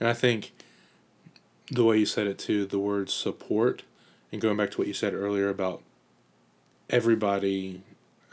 And 0.00 0.08
I 0.08 0.14
think 0.14 0.52
the 1.70 1.84
way 1.84 1.98
you 1.98 2.06
said 2.06 2.26
it 2.26 2.38
too, 2.38 2.64
the 2.64 2.78
word 2.78 3.10
support, 3.10 3.82
and 4.32 4.40
going 4.40 4.56
back 4.56 4.70
to 4.72 4.78
what 4.78 4.86
you 4.86 4.94
said 4.94 5.14
earlier 5.14 5.48
about 5.48 5.82
everybody 6.88 7.82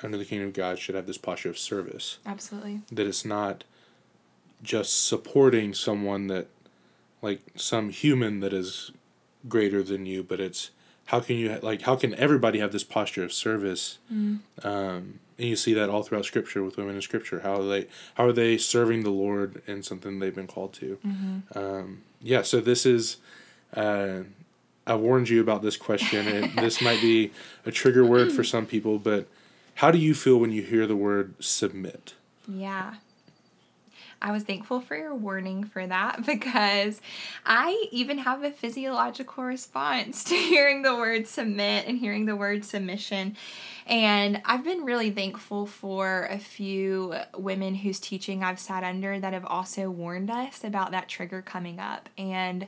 under 0.04 0.18
the 0.18 0.26
kingdom 0.26 0.48
of 0.50 0.54
God 0.54 0.80
should 0.80 0.96
have 0.96 1.08
this 1.08 1.18
posture 1.18 1.50
of 1.50 1.58
service. 1.58 2.20
Absolutely. 2.26 2.82
That 2.92 3.08
it's 3.08 3.26
not 3.26 3.64
just 4.62 5.06
supporting 5.06 5.74
someone 5.74 6.28
that, 6.28 6.48
like 7.22 7.42
some 7.56 7.90
human 7.90 8.40
that 8.42 8.54
is 8.54 8.92
greater 9.48 9.82
than 9.82 10.06
you, 10.06 10.24
but 10.24 10.40
it's 10.40 10.72
how 11.06 11.20
can 11.20 11.38
you 11.38 11.58
like 11.62 11.84
how 11.84 11.96
can 11.96 12.14
everybody 12.16 12.60
have 12.60 12.72
this 12.72 12.84
posture 12.84 13.24
of 13.24 13.32
service? 13.34 13.98
Um, 14.64 15.20
and 15.40 15.48
you 15.48 15.56
see 15.56 15.74
that 15.74 15.90
all 15.90 16.04
throughout 16.04 16.26
Scripture 16.26 16.64
with 16.64 16.78
women 16.78 16.96
in 16.96 17.02
Scripture. 17.02 17.40
How 17.42 17.62
are 17.62 17.68
they 17.68 17.88
how 18.16 18.26
are 18.26 18.34
they 18.34 18.58
serving 18.58 19.04
the 19.04 19.10
Lord 19.12 19.62
in 19.68 19.84
something 19.84 20.20
they've 20.20 20.36
been 20.36 20.48
called 20.48 20.74
to? 20.74 20.98
Um, 21.56 22.04
yeah. 22.22 22.42
So 22.44 22.60
this 22.60 22.86
is. 22.86 23.18
Uh, 23.74 24.22
I 24.88 24.96
warned 24.96 25.30
you 25.30 25.42
about 25.42 25.62
this 25.62 25.78
question, 25.78 26.28
and 26.28 26.52
this 26.58 26.82
might 26.82 27.02
be 27.02 27.32
a 27.66 27.72
trigger 27.72 28.06
word 28.06 28.32
for 28.32 28.44
some 28.44 28.66
people, 28.66 28.98
but 28.98 29.28
how 29.76 29.92
do 29.92 29.98
you 29.98 30.16
feel 30.16 30.38
when 30.38 30.52
you 30.52 30.64
hear 30.64 30.88
the 30.88 30.96
word 30.96 31.36
submit? 31.40 32.16
Yeah. 32.48 32.96
I 34.22 34.32
was 34.32 34.44
thankful 34.44 34.82
for 34.82 34.98
your 34.98 35.14
warning 35.14 35.64
for 35.64 35.86
that 35.86 36.26
because 36.26 37.02
I 37.46 37.86
even 37.92 38.18
have 38.20 38.44
a 38.44 38.52
physiological 38.52 39.44
response 39.44 40.24
to 40.26 40.36
hearing 40.36 40.82
the 40.82 40.96
word 40.96 41.28
submit 41.28 41.86
and 41.88 42.00
hearing 42.00 42.26
the 42.26 42.36
word 42.36 42.66
submission. 42.66 43.36
And 43.86 44.42
I've 44.44 44.64
been 44.64 44.84
really 44.84 45.12
thankful 45.12 45.66
for 45.66 46.28
a 46.30 46.40
few 46.40 47.16
women 47.38 47.76
whose 47.76 48.00
teaching 48.00 48.44
I've 48.44 48.60
sat 48.60 48.84
under 48.84 49.20
that 49.20 49.34
have 49.34 49.46
also 49.46 49.90
warned 49.90 50.30
us 50.30 50.64
about 50.64 50.92
that 50.92 51.08
trigger 51.08 51.42
coming 51.42 51.80
up. 51.80 52.10
And 52.18 52.68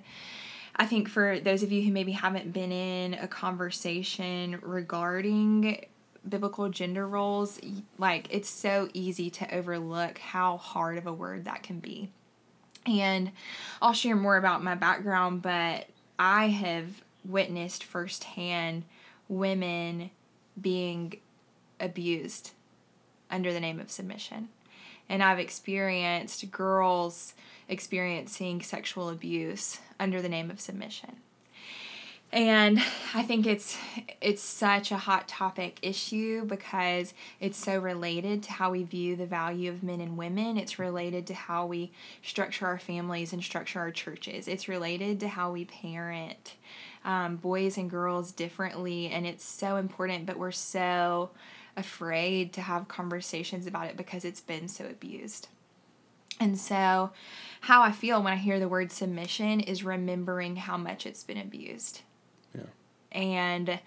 I 0.75 0.85
think 0.85 1.09
for 1.09 1.39
those 1.39 1.63
of 1.63 1.71
you 1.71 1.81
who 1.81 1.91
maybe 1.91 2.11
haven't 2.11 2.53
been 2.53 2.71
in 2.71 3.13
a 3.15 3.27
conversation 3.27 4.59
regarding 4.61 5.85
biblical 6.27 6.69
gender 6.69 7.07
roles, 7.07 7.59
like 7.97 8.27
it's 8.29 8.49
so 8.49 8.89
easy 8.93 9.29
to 9.31 9.55
overlook 9.55 10.17
how 10.19 10.57
hard 10.57 10.97
of 10.97 11.07
a 11.07 11.13
word 11.13 11.45
that 11.45 11.63
can 11.63 11.79
be. 11.79 12.11
And 12.85 13.31
I'll 13.81 13.93
share 13.93 14.15
more 14.15 14.37
about 14.37 14.63
my 14.63 14.75
background, 14.75 15.41
but 15.41 15.87
I 16.17 16.47
have 16.47 17.03
witnessed 17.25 17.83
firsthand 17.83 18.83
women 19.27 20.11
being 20.59 21.15
abused 21.79 22.51
under 23.29 23.53
the 23.53 23.59
name 23.59 23.79
of 23.79 23.91
submission. 23.91 24.49
And 25.07 25.23
I've 25.23 25.39
experienced 25.39 26.49
girls 26.51 27.33
experiencing 27.67 28.61
sexual 28.61 29.09
abuse 29.09 29.79
under 29.99 30.21
the 30.21 30.29
name 30.29 30.49
of 30.49 30.59
submission. 30.59 31.17
And 32.31 32.79
I 33.15 33.23
think 33.23 33.47
it's 33.47 33.75
it's 34.21 34.43
such 34.43 34.91
a 34.91 34.97
hot 34.97 35.27
topic 35.27 35.79
issue 35.81 36.45
because 36.45 37.15
it's 37.39 37.57
so 37.57 37.79
related 37.79 38.43
to 38.43 38.51
how 38.51 38.69
we 38.69 38.83
view 38.83 39.15
the 39.15 39.25
value 39.25 39.71
of 39.71 39.81
men 39.81 39.99
and 39.99 40.15
women. 40.15 40.57
It's 40.57 40.77
related 40.77 41.25
to 41.27 41.33
how 41.33 41.65
we 41.65 41.91
structure 42.21 42.67
our 42.67 42.77
families 42.77 43.33
and 43.33 43.43
structure 43.43 43.79
our 43.79 43.89
churches. 43.89 44.47
It's 44.47 44.67
related 44.67 45.19
to 45.21 45.27
how 45.27 45.51
we 45.51 45.65
parent 45.65 46.53
um, 47.03 47.37
boys 47.37 47.79
and 47.79 47.89
girls 47.89 48.31
differently, 48.31 49.07
and 49.07 49.25
it's 49.25 49.45
so 49.45 49.77
important. 49.77 50.27
But 50.27 50.37
we're 50.37 50.51
so 50.51 51.31
afraid 51.75 52.53
to 52.53 52.61
have 52.61 52.87
conversations 52.87 53.65
about 53.65 53.87
it 53.87 53.97
because 53.97 54.23
it's 54.23 54.41
been 54.41 54.67
so 54.67 54.85
abused. 54.85 55.47
And 56.39 56.57
so, 56.57 57.11
how 57.61 57.81
I 57.81 57.91
feel 57.91 58.23
when 58.23 58.33
I 58.33 58.37
hear 58.37 58.59
the 58.59 58.69
word 58.69 58.91
submission 58.91 59.59
is 59.59 59.83
remembering 59.83 60.55
how 60.55 60.77
much 60.77 61.05
it's 61.05 61.23
been 61.23 61.37
abused. 61.37 62.01
Yeah. 62.55 62.61
And 63.11 63.79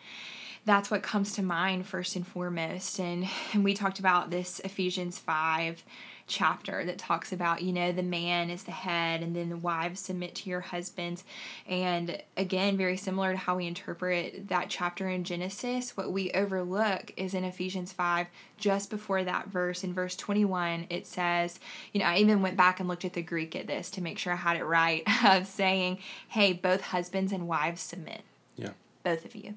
that's 0.64 0.90
what 0.90 1.02
comes 1.02 1.32
to 1.32 1.42
mind 1.42 1.86
first 1.86 2.16
and 2.16 2.26
foremost. 2.26 2.98
And, 2.98 3.28
and 3.52 3.64
we 3.64 3.74
talked 3.74 3.98
about 3.98 4.30
this 4.30 4.60
Ephesians 4.60 5.18
5 5.18 5.82
chapter 6.28 6.84
that 6.84 6.98
talks 6.98 7.32
about, 7.32 7.62
you 7.62 7.72
know, 7.72 7.90
the 7.90 8.02
man 8.02 8.48
is 8.48 8.62
the 8.62 8.70
head 8.70 9.22
and 9.22 9.34
then 9.34 9.48
the 9.48 9.56
wives 9.56 10.00
submit 10.00 10.34
to 10.36 10.48
your 10.48 10.60
husbands. 10.60 11.24
And 11.66 12.22
again, 12.36 12.76
very 12.76 12.96
similar 12.96 13.32
to 13.32 13.36
how 13.36 13.56
we 13.56 13.66
interpret 13.66 14.48
that 14.48 14.70
chapter 14.70 15.08
in 15.08 15.24
Genesis, 15.24 15.96
what 15.96 16.12
we 16.12 16.30
overlook 16.30 17.12
is 17.16 17.34
in 17.34 17.44
Ephesians 17.44 17.92
5, 17.92 18.28
just 18.56 18.88
before 18.88 19.24
that 19.24 19.48
verse, 19.48 19.82
in 19.82 19.92
verse 19.92 20.14
21, 20.14 20.86
it 20.90 21.06
says, 21.06 21.58
you 21.92 22.00
know, 22.00 22.06
I 22.06 22.18
even 22.18 22.40
went 22.40 22.56
back 22.56 22.78
and 22.78 22.88
looked 22.88 23.04
at 23.04 23.14
the 23.14 23.22
Greek 23.22 23.56
at 23.56 23.66
this 23.66 23.90
to 23.90 24.00
make 24.00 24.18
sure 24.18 24.32
I 24.32 24.36
had 24.36 24.56
it 24.56 24.64
right, 24.64 25.02
of 25.24 25.46
saying, 25.46 25.98
hey, 26.28 26.52
both 26.52 26.80
husbands 26.80 27.32
and 27.32 27.48
wives 27.48 27.82
submit 27.82 28.22
Yeah. 28.56 28.70
Both 29.02 29.24
of 29.24 29.34
you. 29.34 29.54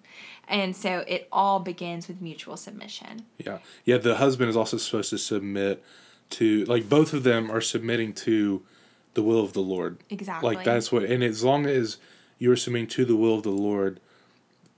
And 0.47 0.75
so 0.75 1.03
it 1.07 1.27
all 1.31 1.59
begins 1.59 2.07
with 2.07 2.21
mutual 2.21 2.57
submission. 2.57 3.25
Yeah. 3.37 3.59
Yeah, 3.83 3.97
the 3.97 4.15
husband 4.15 4.49
is 4.49 4.55
also 4.55 4.77
supposed 4.77 5.09
to 5.11 5.17
submit 5.17 5.83
to 6.31 6.65
like 6.65 6.89
both 6.89 7.13
of 7.13 7.23
them 7.23 7.51
are 7.51 7.61
submitting 7.61 8.13
to 8.13 8.63
the 9.13 9.23
will 9.23 9.43
of 9.43 9.53
the 9.53 9.61
Lord. 9.61 9.97
Exactly. 10.09 10.55
Like 10.55 10.65
that's 10.65 10.91
what 10.91 11.03
and 11.03 11.23
as 11.23 11.43
long 11.43 11.65
as 11.65 11.97
you're 12.39 12.55
submitting 12.55 12.87
to 12.87 13.05
the 13.05 13.15
will 13.15 13.35
of 13.35 13.43
the 13.43 13.49
Lord, 13.49 13.99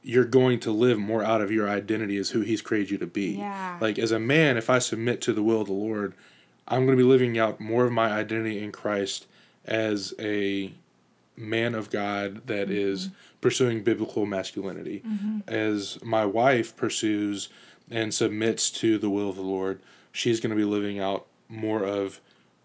you're 0.04 0.26
going 0.26 0.60
to 0.62 0.72
live 0.72 1.00
more 1.00 1.24
out 1.24 1.42
of 1.42 1.52
your 1.52 1.70
identity 1.70 2.18
as 2.18 2.30
who 2.32 2.42
he's 2.42 2.62
created 2.62 2.92
you 2.92 2.98
to 3.00 3.08
be. 3.08 3.38
Yeah. 3.38 3.78
Like 3.82 3.98
as 3.98 4.12
a 4.12 4.20
man, 4.20 4.58
if 4.58 4.70
I 4.70 4.80
submit 4.80 5.22
to 5.22 5.34
the 5.34 5.44
will 5.44 5.62
of 5.62 5.68
the 5.68 5.74
Lord, 5.74 6.14
I'm 6.68 6.86
going 6.86 6.98
to 6.98 7.04
be 7.04 7.08
living 7.08 7.38
out 7.38 7.60
more 7.60 7.86
of 7.86 7.92
my 7.92 8.12
identity 8.12 8.64
in 8.64 8.72
Christ 8.72 9.26
as 9.66 10.14
a 10.20 10.72
man 11.36 11.76
of 11.76 11.90
God 11.90 12.48
that 12.48 12.68
mm-hmm. 12.68 12.78
is 12.78 13.10
pursuing 13.42 13.84
biblical 13.84 14.26
masculinity. 14.26 15.04
Mm-hmm. 15.06 15.40
As 15.48 16.04
my 16.04 16.26
wife 16.26 16.76
pursues 16.76 17.50
and 17.90 18.14
submits 18.14 18.70
to 18.72 18.98
the 18.98 19.10
will 19.10 19.30
of 19.30 19.36
the 19.36 19.42
Lord, 19.42 19.80
she's 20.12 20.40
going 20.40 20.50
to 20.52 20.56
be 20.56 20.66
living 20.66 21.00
out 21.00 21.28
more 21.48 21.84
of 21.84 22.20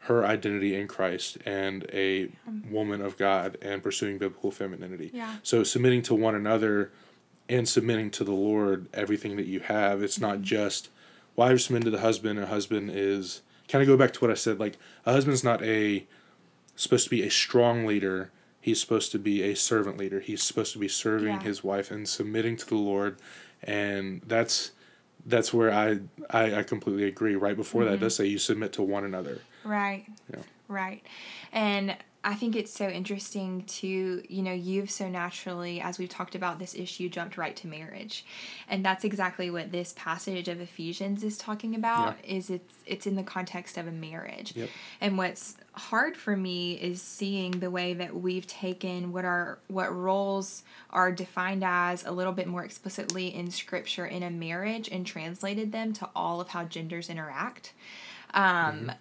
her 0.07 0.25
identity 0.25 0.75
in 0.75 0.89
Christ 0.89 1.39
and 1.47 1.85
a 1.93 2.27
mm-hmm. 2.27 2.73
woman 2.73 3.01
of 3.01 3.17
God 3.17 3.57
and 3.63 3.83
pursuing 3.83 4.19
biblical 4.19 4.51
femininity. 4.51 5.11
Yeah. 5.15 5.37
So 5.43 5.63
submitting 5.63 6.03
to 6.03 6.15
one 6.15 6.35
another 6.35 6.91
and 7.49 7.69
submitting 7.69 8.11
to 8.11 8.25
the 8.25 8.33
Lord 8.33 8.89
everything 8.93 9.37
that 9.37 9.47
you 9.47 9.61
have. 9.61 10.03
It's 10.03 10.19
not 10.19 10.37
mm-hmm. 10.37 10.45
just 10.45 10.89
wives 11.37 11.67
submit 11.67 11.85
to 11.85 11.91
the 11.91 12.01
husband, 12.01 12.39
a 12.39 12.47
husband 12.47 12.91
is 12.93 13.43
kind 13.69 13.83
of 13.83 13.89
go 13.89 13.97
back 13.97 14.13
to 14.15 14.21
what 14.21 14.31
I 14.31 14.35
said, 14.35 14.59
like 14.59 14.77
a 15.07 15.13
husband's 15.13 15.45
not 15.45 15.63
a 15.63 16.07
supposed 16.77 17.05
to 17.05 17.11
be 17.11 17.23
a 17.23 17.31
strong 17.31 17.87
leader. 17.87 18.31
He's 18.63 18.81
supposed 18.81 19.11
to 19.13 19.19
be 19.19 19.43
a 19.43 19.55
servant 19.55 19.99
leader. 19.99 20.21
He's 20.21 20.43
supposed 20.43 20.73
to 20.73 20.79
be 20.79 20.89
serving 20.89 21.35
Yeah. 21.35 21.43
his 21.43 21.63
wife 21.63 21.91
and 21.91 22.09
submitting 22.09 22.57
to 22.59 22.67
the 22.67 22.77
Lord. 22.77 23.17
And 23.63 24.23
that's 24.27 24.71
that's 25.27 25.53
where 25.53 25.73
I 25.73 25.99
I, 26.31 26.61
I 26.61 26.63
completely 26.63 27.05
agree. 27.05 27.35
Right 27.35 27.57
before 27.57 27.85
that 27.85 27.95
mm-hmm. 27.95 28.05
does 28.05 28.17
say 28.17 28.27
you 28.27 28.39
submit 28.39 28.73
to 28.75 28.83
one 28.83 29.05
another. 29.05 29.41
Right. 29.65 30.07
Yeah. 30.33 30.43
Right. 30.69 31.03
And 31.53 31.97
I 32.25 32.35
think 32.35 32.55
it's 32.55 32.73
so 32.73 32.89
interesting 32.89 33.65
to, 33.65 34.23
you 34.29 34.43
know, 34.43 34.53
you've 34.53 34.93
so 34.93 35.09
naturally, 35.09 35.81
as 35.81 35.99
we've 35.99 36.09
talked 36.09 36.37
about 36.37 36.61
this 36.61 36.73
issue, 36.73 37.09
jumped 37.09 37.37
right 37.37 37.57
to 37.57 37.67
marriage. 37.67 38.25
And 38.69 38.85
that's 38.85 39.03
exactly 39.03 39.51
what 39.51 39.73
this 39.73 39.93
passage 39.97 40.47
of 40.47 40.61
Ephesians 40.61 41.25
is 41.25 41.37
talking 41.37 41.75
about, 41.75 42.17
is 42.25 42.49
it's 42.49 42.77
it's 42.87 43.07
in 43.09 43.17
the 43.17 43.25
context 43.25 43.77
of 43.77 43.89
a 43.89 43.93
marriage. 43.93 44.55
Yep. 44.55 44.69
And 45.01 45.19
what's 45.19 45.57
hard 45.75 46.17
for 46.17 46.37
me 46.37 46.75
is 46.75 47.01
seeing 47.01 47.53
the 47.53 47.71
way 47.71 47.95
that 47.95 48.15
we've 48.15 48.47
taken 48.47 49.13
what 49.13 49.25
our 49.25 49.59
what 49.69 49.95
roles 49.95 50.65
are 50.91 51.11
defined 51.11 51.65
as 51.65 52.05
a 52.05 52.11
little 52.11 52.33
bit 52.33 52.47
more 52.47 52.65
explicitly 52.65 53.35
in 53.35 53.51
scripture 53.51 54.05
in 54.05 54.23
a 54.23 54.31
marriage 54.31 54.89
and 54.91 55.07
translated 55.07 55.73
them 55.73 55.93
to 55.95 56.09
all 56.15 56.41
of 56.41 56.49
how 56.49 56.65
genders 56.65 57.09
interact. 57.09 57.73
Um, 58.35 58.93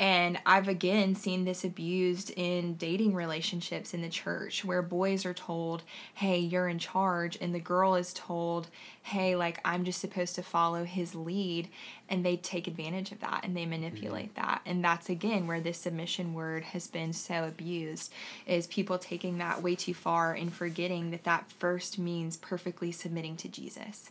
And 0.00 0.38
I've 0.46 0.68
again 0.68 1.16
seen 1.16 1.44
this 1.44 1.64
abused 1.64 2.30
in 2.36 2.74
dating 2.74 3.14
relationships 3.14 3.92
in 3.92 4.00
the 4.00 4.08
church 4.08 4.64
where 4.64 4.80
boys 4.80 5.26
are 5.26 5.34
told, 5.34 5.82
hey, 6.14 6.38
you're 6.38 6.68
in 6.68 6.78
charge. 6.78 7.36
And 7.40 7.52
the 7.52 7.58
girl 7.58 7.96
is 7.96 8.12
told, 8.12 8.68
hey, 9.02 9.34
like, 9.34 9.60
I'm 9.64 9.84
just 9.84 10.00
supposed 10.00 10.36
to 10.36 10.42
follow 10.42 10.84
his 10.84 11.16
lead. 11.16 11.68
And 12.08 12.24
they 12.24 12.36
take 12.36 12.68
advantage 12.68 13.10
of 13.10 13.20
that 13.20 13.40
and 13.42 13.56
they 13.56 13.66
manipulate 13.66 14.34
mm-hmm. 14.34 14.46
that. 14.46 14.60
And 14.64 14.84
that's 14.84 15.10
again 15.10 15.48
where 15.48 15.60
this 15.60 15.78
submission 15.78 16.32
word 16.32 16.62
has 16.62 16.86
been 16.86 17.12
so 17.12 17.44
abused 17.44 18.12
is 18.46 18.68
people 18.68 18.98
taking 18.98 19.38
that 19.38 19.62
way 19.62 19.74
too 19.74 19.94
far 19.94 20.32
and 20.32 20.52
forgetting 20.52 21.10
that 21.10 21.24
that 21.24 21.50
first 21.58 21.98
means 21.98 22.36
perfectly 22.36 22.92
submitting 22.92 23.36
to 23.38 23.48
Jesus. 23.48 24.10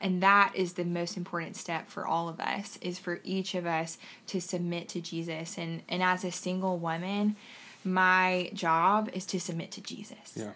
And 0.00 0.22
that 0.22 0.52
is 0.54 0.74
the 0.74 0.84
most 0.84 1.16
important 1.16 1.56
step 1.56 1.88
for 1.88 2.06
all 2.06 2.28
of 2.28 2.40
us 2.40 2.78
is 2.80 2.98
for 2.98 3.20
each 3.24 3.54
of 3.54 3.66
us 3.66 3.98
to 4.28 4.40
submit 4.40 4.88
to 4.90 5.00
Jesus. 5.00 5.58
And 5.58 5.82
and 5.88 6.02
as 6.02 6.24
a 6.24 6.32
single 6.32 6.78
woman, 6.78 7.36
my 7.84 8.50
job 8.52 9.10
is 9.12 9.24
to 9.26 9.40
submit 9.40 9.70
to 9.72 9.80
Jesus. 9.80 10.32
Yeah. 10.34 10.52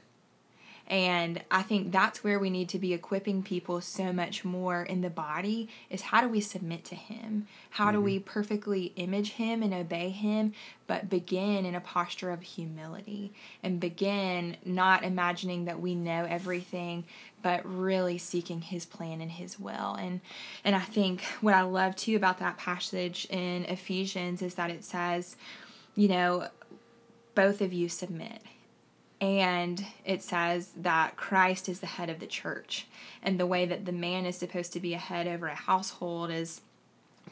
And 0.90 1.40
I 1.52 1.62
think 1.62 1.92
that's 1.92 2.24
where 2.24 2.40
we 2.40 2.50
need 2.50 2.68
to 2.70 2.78
be 2.80 2.92
equipping 2.92 3.44
people 3.44 3.80
so 3.80 4.12
much 4.12 4.44
more 4.44 4.82
in 4.82 5.02
the 5.02 5.08
body 5.08 5.68
is 5.88 6.02
how 6.02 6.20
do 6.20 6.28
we 6.28 6.40
submit 6.40 6.84
to 6.86 6.96
him? 6.96 7.46
How 7.70 7.86
mm-hmm. 7.86 7.94
do 7.94 8.00
we 8.00 8.18
perfectly 8.18 8.92
image 8.96 9.30
him 9.34 9.62
and 9.62 9.72
obey 9.72 10.10
him, 10.10 10.52
but 10.88 11.08
begin 11.08 11.64
in 11.64 11.76
a 11.76 11.80
posture 11.80 12.32
of 12.32 12.42
humility 12.42 13.32
and 13.62 13.78
begin 13.78 14.56
not 14.64 15.04
imagining 15.04 15.66
that 15.66 15.80
we 15.80 15.94
know 15.94 16.26
everything, 16.28 17.04
but 17.42 17.64
really 17.64 18.18
seeking 18.18 18.61
his 18.61 18.85
plan 18.85 19.20
and 19.20 19.30
his 19.30 19.59
will. 19.59 19.94
And 19.94 20.20
and 20.64 20.75
I 20.75 20.80
think 20.80 21.23
what 21.40 21.54
I 21.54 21.62
love 21.62 21.97
too 21.97 22.16
about 22.16 22.38
that 22.38 22.59
passage 22.59 23.26
in 23.30 23.64
Ephesians 23.64 24.42
is 24.42 24.54
that 24.54 24.70
it 24.70 24.85
says, 24.85 25.37
you 25.94 26.09
know, 26.09 26.49
both 27.35 27.61
of 27.61 27.73
you 27.73 27.88
submit 27.88 28.42
and 29.20 29.85
it 30.04 30.23
says 30.23 30.70
that 30.76 31.16
Christ 31.16 31.68
is 31.68 31.80
the 31.80 31.87
head 31.87 32.09
of 32.09 32.20
the 32.20 32.26
church. 32.26 32.87
And 33.23 33.38
the 33.38 33.47
way 33.47 33.66
that 33.66 33.85
the 33.85 33.92
man 33.92 34.25
is 34.25 34.37
supposed 34.37 34.73
to 34.73 34.80
be 34.80 34.94
a 34.94 34.99
head 34.99 35.26
over 35.26 35.47
a 35.47 35.54
household 35.54 36.30
is 36.30 36.62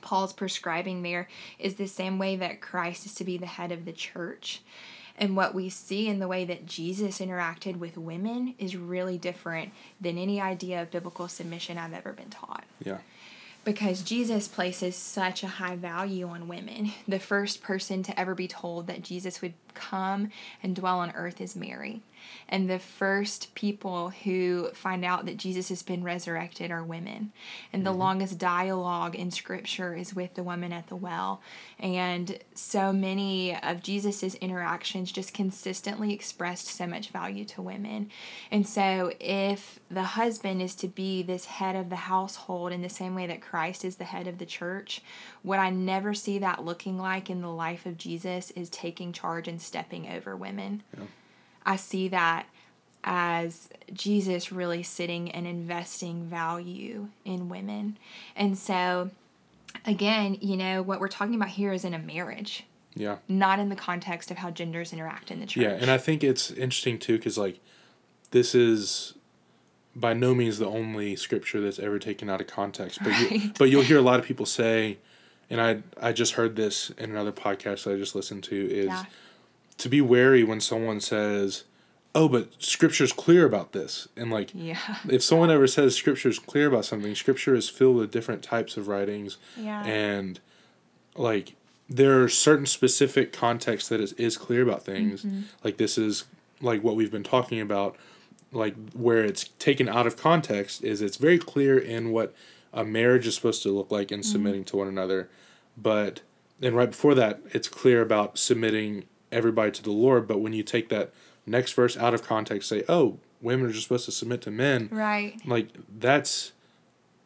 Paul's 0.02 0.34
prescribing 0.34 1.02
there 1.02 1.28
is 1.58 1.76
the 1.76 1.88
same 1.88 2.18
way 2.18 2.36
that 2.36 2.60
Christ 2.60 3.06
is 3.06 3.14
to 3.16 3.24
be 3.24 3.38
the 3.38 3.46
head 3.46 3.72
of 3.72 3.86
the 3.86 3.92
church. 3.92 4.60
And 5.18 5.36
what 5.36 5.54
we 5.54 5.68
see 5.68 6.08
in 6.08 6.20
the 6.20 6.28
way 6.28 6.44
that 6.44 6.66
Jesus 6.66 7.18
interacted 7.18 7.76
with 7.76 7.98
women 7.98 8.54
is 8.58 8.76
really 8.76 9.18
different 9.18 9.72
than 10.00 10.16
any 10.16 10.40
idea 10.40 10.80
of 10.82 10.90
biblical 10.90 11.28
submission 11.28 11.76
I've 11.76 11.92
ever 11.92 12.12
been 12.12 12.30
taught. 12.30 12.64
Yeah 12.84 12.98
because 13.68 14.00
Jesus 14.00 14.48
places 14.48 14.96
such 14.96 15.42
a 15.42 15.46
high 15.46 15.76
value 15.76 16.26
on 16.26 16.48
women. 16.48 16.90
The 17.06 17.18
first 17.18 17.62
person 17.62 18.02
to 18.04 18.18
ever 18.18 18.34
be 18.34 18.48
told 18.48 18.86
that 18.86 19.02
Jesus 19.02 19.42
would 19.42 19.52
come 19.78 20.30
and 20.62 20.74
dwell 20.74 20.98
on 20.98 21.12
earth 21.12 21.40
is 21.40 21.56
Mary. 21.56 22.02
And 22.48 22.68
the 22.68 22.78
first 22.78 23.54
people 23.54 24.10
who 24.10 24.70
find 24.74 25.04
out 25.04 25.26
that 25.26 25.36
Jesus 25.36 25.68
has 25.68 25.82
been 25.82 26.02
resurrected 26.02 26.70
are 26.70 26.82
women. 26.82 27.32
And 27.72 27.84
the 27.84 27.90
mm-hmm. 27.90 28.00
longest 28.00 28.38
dialogue 28.38 29.14
in 29.14 29.30
scripture 29.30 29.94
is 29.94 30.14
with 30.14 30.34
the 30.34 30.42
woman 30.42 30.72
at 30.72 30.88
the 30.88 30.96
well. 30.96 31.40
And 31.78 32.38
so 32.54 32.92
many 32.92 33.56
of 33.56 33.82
Jesus's 33.82 34.34
interactions 34.36 35.12
just 35.12 35.34
consistently 35.34 36.12
expressed 36.12 36.68
so 36.68 36.86
much 36.86 37.10
value 37.10 37.44
to 37.46 37.62
women. 37.62 38.10
And 38.50 38.66
so 38.66 39.12
if 39.20 39.78
the 39.90 40.02
husband 40.02 40.62
is 40.62 40.74
to 40.76 40.88
be 40.88 41.22
this 41.22 41.44
head 41.44 41.76
of 41.76 41.90
the 41.90 41.96
household 41.96 42.72
in 42.72 42.82
the 42.82 42.88
same 42.88 43.14
way 43.14 43.26
that 43.26 43.42
Christ 43.42 43.84
is 43.84 43.96
the 43.96 44.04
head 44.04 44.26
of 44.26 44.38
the 44.38 44.46
church, 44.46 45.02
what 45.42 45.58
I 45.58 45.70
never 45.70 46.14
see 46.14 46.38
that 46.38 46.64
looking 46.64 46.98
like 46.98 47.30
in 47.30 47.40
the 47.40 47.50
life 47.50 47.86
of 47.86 47.98
Jesus 47.98 48.50
is 48.52 48.70
taking 48.70 49.12
charge 49.12 49.48
and 49.48 49.60
stepping 49.68 50.08
over 50.08 50.36
women. 50.36 50.82
Yeah. 50.96 51.04
I 51.64 51.76
see 51.76 52.08
that 52.08 52.46
as 53.04 53.68
Jesus 53.92 54.50
really 54.50 54.82
sitting 54.82 55.30
and 55.30 55.46
investing 55.46 56.24
value 56.24 57.08
in 57.24 57.48
women. 57.48 57.98
And 58.34 58.58
so, 58.58 59.10
again, 59.86 60.38
you 60.40 60.56
know, 60.56 60.82
what 60.82 60.98
we're 60.98 61.08
talking 61.08 61.34
about 61.34 61.50
here 61.50 61.72
is 61.72 61.84
in 61.84 61.94
a 61.94 61.98
marriage. 61.98 62.64
Yeah. 62.94 63.18
Not 63.28 63.60
in 63.60 63.68
the 63.68 63.76
context 63.76 64.30
of 64.30 64.38
how 64.38 64.50
genders 64.50 64.92
interact 64.92 65.30
in 65.30 65.40
the 65.40 65.46
church. 65.46 65.62
Yeah, 65.62 65.70
and 65.70 65.90
I 65.90 65.98
think 65.98 66.24
it's 66.24 66.50
interesting 66.50 66.98
too 66.98 67.16
because, 67.16 67.38
like, 67.38 67.60
this 68.30 68.54
is 68.54 69.14
by 69.94 70.14
no 70.14 70.34
means 70.34 70.58
the 70.58 70.66
only 70.66 71.16
scripture 71.16 71.60
that's 71.60 71.78
ever 71.78 71.98
taken 71.98 72.28
out 72.28 72.40
of 72.40 72.46
context. 72.46 72.98
But 73.02 73.08
right. 73.12 73.30
you, 73.30 73.52
but 73.58 73.70
you'll 73.70 73.82
hear 73.82 73.98
a 73.98 74.02
lot 74.02 74.18
of 74.18 74.26
people 74.26 74.46
say, 74.46 74.98
and 75.48 75.60
I 75.60 75.82
I 76.00 76.12
just 76.12 76.32
heard 76.32 76.56
this 76.56 76.90
in 76.90 77.10
another 77.10 77.32
podcast 77.32 77.84
that 77.84 77.94
I 77.94 77.96
just 77.96 78.14
listened 78.14 78.42
to 78.44 78.56
is 78.56 78.86
yeah 78.86 79.04
to 79.78 79.88
be 79.88 80.00
wary 80.00 80.44
when 80.44 80.60
someone 80.60 81.00
says, 81.00 81.64
"Oh, 82.14 82.28
but 82.28 82.62
Scripture's 82.62 83.12
clear 83.12 83.46
about 83.46 83.72
this," 83.72 84.08
and 84.16 84.30
like, 84.30 84.50
yeah. 84.54 84.96
if 85.08 85.22
someone 85.22 85.50
ever 85.50 85.66
says 85.66 85.96
Scripture's 85.96 86.38
clear 86.38 86.66
about 86.66 86.84
something, 86.84 87.14
Scripture 87.14 87.54
is 87.54 87.68
filled 87.68 87.96
with 87.96 88.10
different 88.10 88.42
types 88.42 88.76
of 88.76 88.88
writings, 88.88 89.38
yeah. 89.56 89.84
and 89.84 90.40
like 91.16 91.54
there 91.88 92.22
are 92.22 92.28
certain 92.28 92.66
specific 92.66 93.32
contexts 93.32 93.88
that 93.88 94.00
is, 94.00 94.12
is 94.14 94.36
clear 94.36 94.62
about 94.62 94.84
things. 94.84 95.24
Mm-hmm. 95.24 95.42
Like 95.64 95.78
this 95.78 95.96
is 95.96 96.24
like 96.60 96.82
what 96.82 96.96
we've 96.96 97.10
been 97.10 97.24
talking 97.24 97.60
about, 97.60 97.96
like 98.52 98.74
where 98.92 99.24
it's 99.24 99.44
taken 99.58 99.88
out 99.88 100.06
of 100.06 100.16
context 100.16 100.84
is 100.84 101.00
it's 101.00 101.16
very 101.16 101.38
clear 101.38 101.78
in 101.78 102.10
what 102.10 102.34
a 102.72 102.84
marriage 102.84 103.26
is 103.26 103.34
supposed 103.34 103.62
to 103.62 103.70
look 103.70 103.90
like 103.90 104.10
and 104.10 104.22
mm-hmm. 104.22 104.32
submitting 104.32 104.64
to 104.64 104.76
one 104.76 104.88
another, 104.88 105.30
but 105.76 106.20
and 106.60 106.76
right 106.76 106.90
before 106.90 107.14
that, 107.14 107.40
it's 107.52 107.68
clear 107.68 108.02
about 108.02 108.38
submitting 108.38 109.04
everybody 109.32 109.70
to 109.72 109.82
the 109.82 109.92
Lord. 109.92 110.26
But 110.26 110.40
when 110.40 110.52
you 110.52 110.62
take 110.62 110.88
that 110.88 111.12
next 111.46 111.72
verse 111.72 111.96
out 111.96 112.14
of 112.14 112.22
context, 112.22 112.68
say, 112.68 112.84
oh, 112.88 113.18
women 113.40 113.66
are 113.66 113.72
just 113.72 113.84
supposed 113.84 114.06
to 114.06 114.12
submit 114.12 114.42
to 114.42 114.50
men. 114.50 114.88
Right. 114.90 115.40
Like 115.44 115.68
that's, 115.98 116.52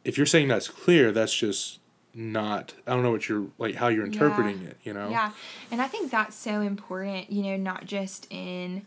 if 0.05 0.17
you're 0.17 0.27
saying 0.27 0.49
that's 0.49 0.69
clear, 0.69 1.13
that's 1.13 1.35
just 1.35 1.79
not 2.15 2.75
i 2.87 2.91
don't 2.93 3.03
know 3.03 3.11
what 3.11 3.29
you're 3.29 3.47
like 3.59 3.75
how 3.75 3.89
you're 3.89 4.05
interpreting 4.05 4.61
yeah. 4.63 4.69
it 4.69 4.77
you 4.83 4.93
know 4.93 5.09
yeah 5.09 5.31
and 5.71 5.81
i 5.81 5.87
think 5.87 6.11
that's 6.11 6.37
so 6.37 6.61
important 6.61 7.31
you 7.33 7.43
know 7.43 7.57
not 7.57 7.87
just 7.87 8.27
in 8.31 8.83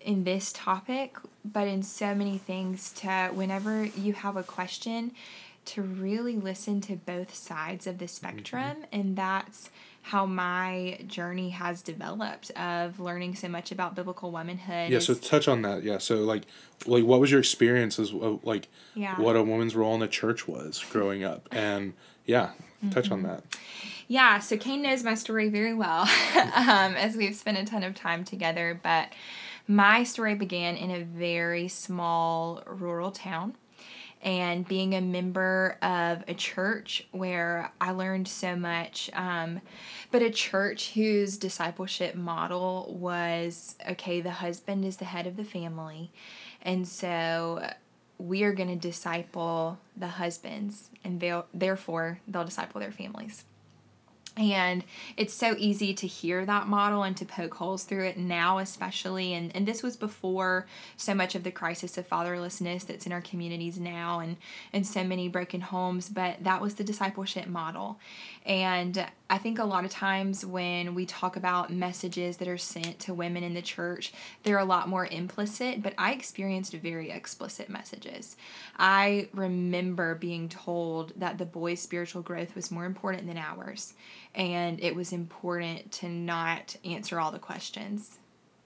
in 0.00 0.24
this 0.24 0.52
topic 0.52 1.16
but 1.44 1.68
in 1.68 1.82
so 1.82 2.14
many 2.14 2.38
things 2.38 2.92
to 2.92 3.30
whenever 3.34 3.84
you 3.84 4.14
have 4.14 4.36
a 4.36 4.42
question 4.42 5.12
to 5.66 5.82
really 5.82 6.36
listen 6.36 6.80
to 6.80 6.96
both 6.96 7.34
sides 7.34 7.86
of 7.86 7.98
the 7.98 8.08
spectrum 8.08 8.76
mm-hmm. 8.76 9.00
and 9.00 9.16
that's 9.16 9.68
how 10.08 10.24
my 10.24 10.98
journey 11.06 11.50
has 11.50 11.82
developed 11.82 12.50
of 12.52 12.98
learning 12.98 13.34
so 13.34 13.46
much 13.46 13.70
about 13.70 13.94
biblical 13.94 14.30
womanhood. 14.30 14.90
Yeah, 14.90 15.00
so 15.00 15.12
touch 15.12 15.48
on 15.48 15.60
that. 15.62 15.82
Yeah, 15.82 15.98
so 15.98 16.16
like, 16.16 16.44
like 16.86 17.04
what 17.04 17.20
was 17.20 17.30
your 17.30 17.40
experience 17.40 17.98
as 17.98 18.10
like, 18.14 18.68
yeah. 18.94 19.20
what 19.20 19.36
a 19.36 19.42
woman's 19.42 19.76
role 19.76 19.92
in 19.92 20.00
the 20.00 20.08
church 20.08 20.48
was 20.48 20.82
growing 20.90 21.24
up, 21.24 21.46
and 21.52 21.92
yeah, 22.24 22.52
touch 22.90 23.04
mm-hmm. 23.10 23.12
on 23.12 23.22
that. 23.24 23.44
Yeah, 24.06 24.38
so 24.38 24.56
Kane 24.56 24.80
knows 24.80 25.04
my 25.04 25.14
story 25.14 25.50
very 25.50 25.74
well, 25.74 26.00
um, 26.54 26.94
as 26.94 27.14
we've 27.14 27.36
spent 27.36 27.58
a 27.58 27.66
ton 27.66 27.82
of 27.82 27.94
time 27.94 28.24
together. 28.24 28.80
But 28.82 29.12
my 29.66 30.04
story 30.04 30.34
began 30.34 30.78
in 30.78 30.90
a 30.90 31.04
very 31.04 31.68
small 31.68 32.62
rural 32.64 33.10
town 33.10 33.56
and 34.22 34.66
being 34.66 34.94
a 34.94 35.00
member 35.00 35.78
of 35.82 36.24
a 36.26 36.34
church 36.34 37.06
where 37.12 37.72
I 37.80 37.92
learned 37.92 38.28
so 38.28 38.56
much, 38.56 39.10
um, 39.14 39.60
but 40.10 40.22
a 40.22 40.30
church 40.30 40.92
whose 40.94 41.36
discipleship 41.36 42.14
model 42.14 42.96
was 42.98 43.76
okay, 43.88 44.20
the 44.20 44.30
husband 44.30 44.84
is 44.84 44.96
the 44.96 45.04
head 45.04 45.26
of 45.26 45.36
the 45.36 45.44
family, 45.44 46.10
and 46.62 46.86
so 46.86 47.70
we 48.18 48.42
are 48.42 48.52
going 48.52 48.68
to 48.68 48.76
disciple 48.76 49.78
the 49.96 50.08
husbands, 50.08 50.90
and 51.04 51.20
they'll, 51.20 51.46
therefore 51.54 52.20
they'll 52.26 52.44
disciple 52.44 52.80
their 52.80 52.92
families. 52.92 53.44
And 54.38 54.84
it's 55.16 55.34
so 55.34 55.56
easy 55.58 55.92
to 55.94 56.06
hear 56.06 56.46
that 56.46 56.68
model 56.68 57.02
and 57.02 57.16
to 57.16 57.24
poke 57.24 57.54
holes 57.54 57.84
through 57.84 58.04
it 58.04 58.16
now, 58.16 58.58
especially. 58.58 59.34
And, 59.34 59.54
and 59.54 59.66
this 59.66 59.82
was 59.82 59.96
before 59.96 60.66
so 60.96 61.14
much 61.14 61.34
of 61.34 61.42
the 61.42 61.50
crisis 61.50 61.98
of 61.98 62.08
fatherlessness 62.08 62.86
that's 62.86 63.06
in 63.06 63.12
our 63.12 63.20
communities 63.20 63.78
now 63.78 64.20
and, 64.20 64.36
and 64.72 64.86
so 64.86 65.02
many 65.02 65.28
broken 65.28 65.60
homes. 65.60 66.08
But 66.08 66.44
that 66.44 66.60
was 66.60 66.74
the 66.74 66.84
discipleship 66.84 67.46
model. 67.46 67.98
And 68.48 69.06
I 69.28 69.36
think 69.36 69.58
a 69.58 69.64
lot 69.64 69.84
of 69.84 69.90
times 69.90 70.44
when 70.44 70.94
we 70.94 71.04
talk 71.04 71.36
about 71.36 71.70
messages 71.70 72.38
that 72.38 72.48
are 72.48 72.56
sent 72.56 72.98
to 73.00 73.12
women 73.12 73.44
in 73.44 73.52
the 73.52 73.60
church, 73.60 74.10
they're 74.42 74.58
a 74.58 74.64
lot 74.64 74.88
more 74.88 75.06
implicit, 75.06 75.82
but 75.82 75.92
I 75.98 76.12
experienced 76.12 76.72
very 76.72 77.10
explicit 77.10 77.68
messages. 77.68 78.38
I 78.78 79.28
remember 79.34 80.14
being 80.14 80.48
told 80.48 81.12
that 81.16 81.36
the 81.36 81.44
boys' 81.44 81.82
spiritual 81.82 82.22
growth 82.22 82.54
was 82.54 82.70
more 82.70 82.86
important 82.86 83.26
than 83.26 83.36
ours, 83.36 83.92
and 84.34 84.80
it 84.80 84.94
was 84.94 85.12
important 85.12 85.92
to 85.92 86.08
not 86.08 86.74
answer 86.86 87.20
all 87.20 87.30
the 87.30 87.38
questions 87.38 88.16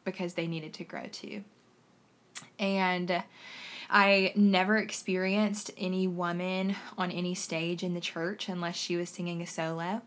because 0.05 0.35
they 0.35 0.47
needed 0.47 0.75
to 0.75 0.85
grow 0.85 1.07
too. 1.11 1.43
And 2.61 3.25
I 3.91 4.33
never 4.37 4.79
experienced 4.79 5.71
any 5.77 6.07
woman 6.09 6.77
on 6.97 7.11
any 7.11 7.35
stage 7.35 7.83
in 7.83 7.95
the 7.95 8.01
church 8.01 8.49
unless 8.49 8.77
she 8.77 8.97
was 8.97 9.11
singing 9.11 9.43
a 9.43 9.47
solo. 9.47 10.03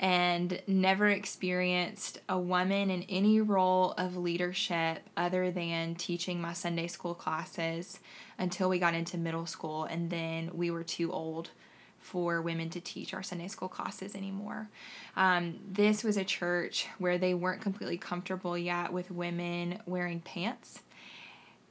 and 0.00 0.62
never 0.66 1.08
experienced 1.08 2.20
a 2.26 2.38
woman 2.38 2.90
in 2.90 3.02
any 3.04 3.38
role 3.40 3.92
of 3.98 4.16
leadership 4.16 4.98
other 5.14 5.50
than 5.50 5.94
teaching 5.94 6.40
my 6.40 6.54
Sunday 6.54 6.86
school 6.86 7.14
classes 7.14 8.00
until 8.38 8.70
we 8.70 8.78
got 8.78 8.94
into 8.94 9.18
middle 9.18 9.44
school, 9.44 9.84
and 9.84 10.08
then 10.08 10.50
we 10.54 10.70
were 10.70 10.82
too 10.82 11.12
old 11.12 11.50
for 11.98 12.40
women 12.40 12.70
to 12.70 12.80
teach 12.80 13.12
our 13.12 13.22
Sunday 13.22 13.48
school 13.48 13.68
classes 13.68 14.14
anymore. 14.14 14.70
Um, 15.16 15.58
this 15.70 16.02
was 16.02 16.16
a 16.16 16.24
church 16.24 16.86
where 16.98 17.18
they 17.18 17.34
weren't 17.34 17.60
completely 17.60 17.98
comfortable 17.98 18.56
yet 18.56 18.90
with 18.94 19.10
women 19.10 19.82
wearing 19.84 20.20
pants, 20.20 20.80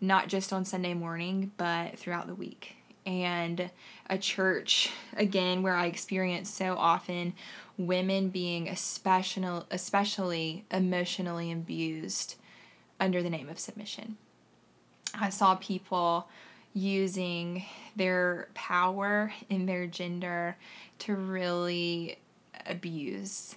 not 0.02 0.28
just 0.28 0.54
on 0.54 0.66
Sunday 0.66 0.94
morning, 0.94 1.52
but 1.58 1.98
throughout 1.98 2.28
the 2.28 2.36
week. 2.36 2.76
And 3.06 3.72
a 4.10 4.18
church, 4.18 4.92
again, 5.16 5.64
where 5.64 5.76
I 5.76 5.88
experienced 5.88 6.56
so 6.56 6.76
often 6.78 7.34
women 7.78 8.30
being 8.30 8.68
especially, 8.68 9.64
especially 9.72 10.66
emotionally 10.70 11.52
abused 11.52 12.36
under 13.00 13.24
the 13.24 13.30
name 13.30 13.50
of 13.50 13.58
submission. 13.58 14.18
I 15.16 15.30
saw 15.30 15.56
people 15.56 16.28
using 16.74 17.64
their 17.96 18.50
power 18.54 19.34
in 19.50 19.66
their 19.66 19.88
gender 19.88 20.56
to 21.00 21.16
really 21.16 22.20
abuse 22.68 23.56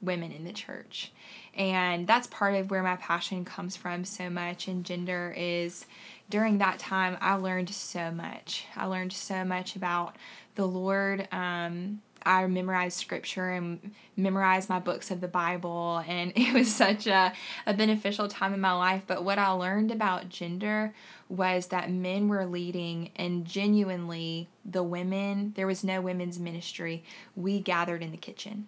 women 0.00 0.32
in 0.32 0.44
the 0.44 0.52
church. 0.52 1.12
And 1.54 2.06
that's 2.06 2.26
part 2.26 2.54
of 2.54 2.70
where 2.70 2.82
my 2.82 2.96
passion 2.96 3.44
comes 3.44 3.76
from 3.76 4.04
so 4.04 4.28
much 4.28 4.68
in 4.68 4.82
gender 4.82 5.34
is 5.36 5.86
during 6.28 6.58
that 6.58 6.78
time 6.78 7.16
I 7.20 7.34
learned 7.34 7.70
so 7.70 8.10
much. 8.10 8.66
I 8.76 8.86
learned 8.86 9.12
so 9.12 9.44
much 9.44 9.76
about 9.76 10.16
the 10.54 10.66
Lord 10.66 11.28
um, 11.32 12.00
I 12.26 12.44
memorized 12.48 12.98
scripture 12.98 13.50
and 13.50 13.92
memorized 14.16 14.68
my 14.68 14.80
books 14.80 15.12
of 15.12 15.20
the 15.20 15.28
Bible, 15.28 16.02
and 16.08 16.32
it 16.36 16.52
was 16.52 16.74
such 16.74 17.06
a, 17.06 17.32
a 17.66 17.72
beneficial 17.72 18.26
time 18.26 18.52
in 18.52 18.60
my 18.60 18.72
life. 18.72 19.02
But 19.06 19.24
what 19.24 19.38
I 19.38 19.50
learned 19.50 19.92
about 19.92 20.28
gender 20.28 20.92
was 21.28 21.68
that 21.68 21.90
men 21.90 22.28
were 22.28 22.44
leading, 22.44 23.12
and 23.16 23.44
genuinely, 23.44 24.48
the 24.64 24.82
women, 24.82 25.52
there 25.54 25.68
was 25.68 25.84
no 25.84 26.00
women's 26.00 26.40
ministry. 26.40 27.04
We 27.36 27.60
gathered 27.60 28.02
in 28.02 28.10
the 28.10 28.16
kitchen. 28.16 28.66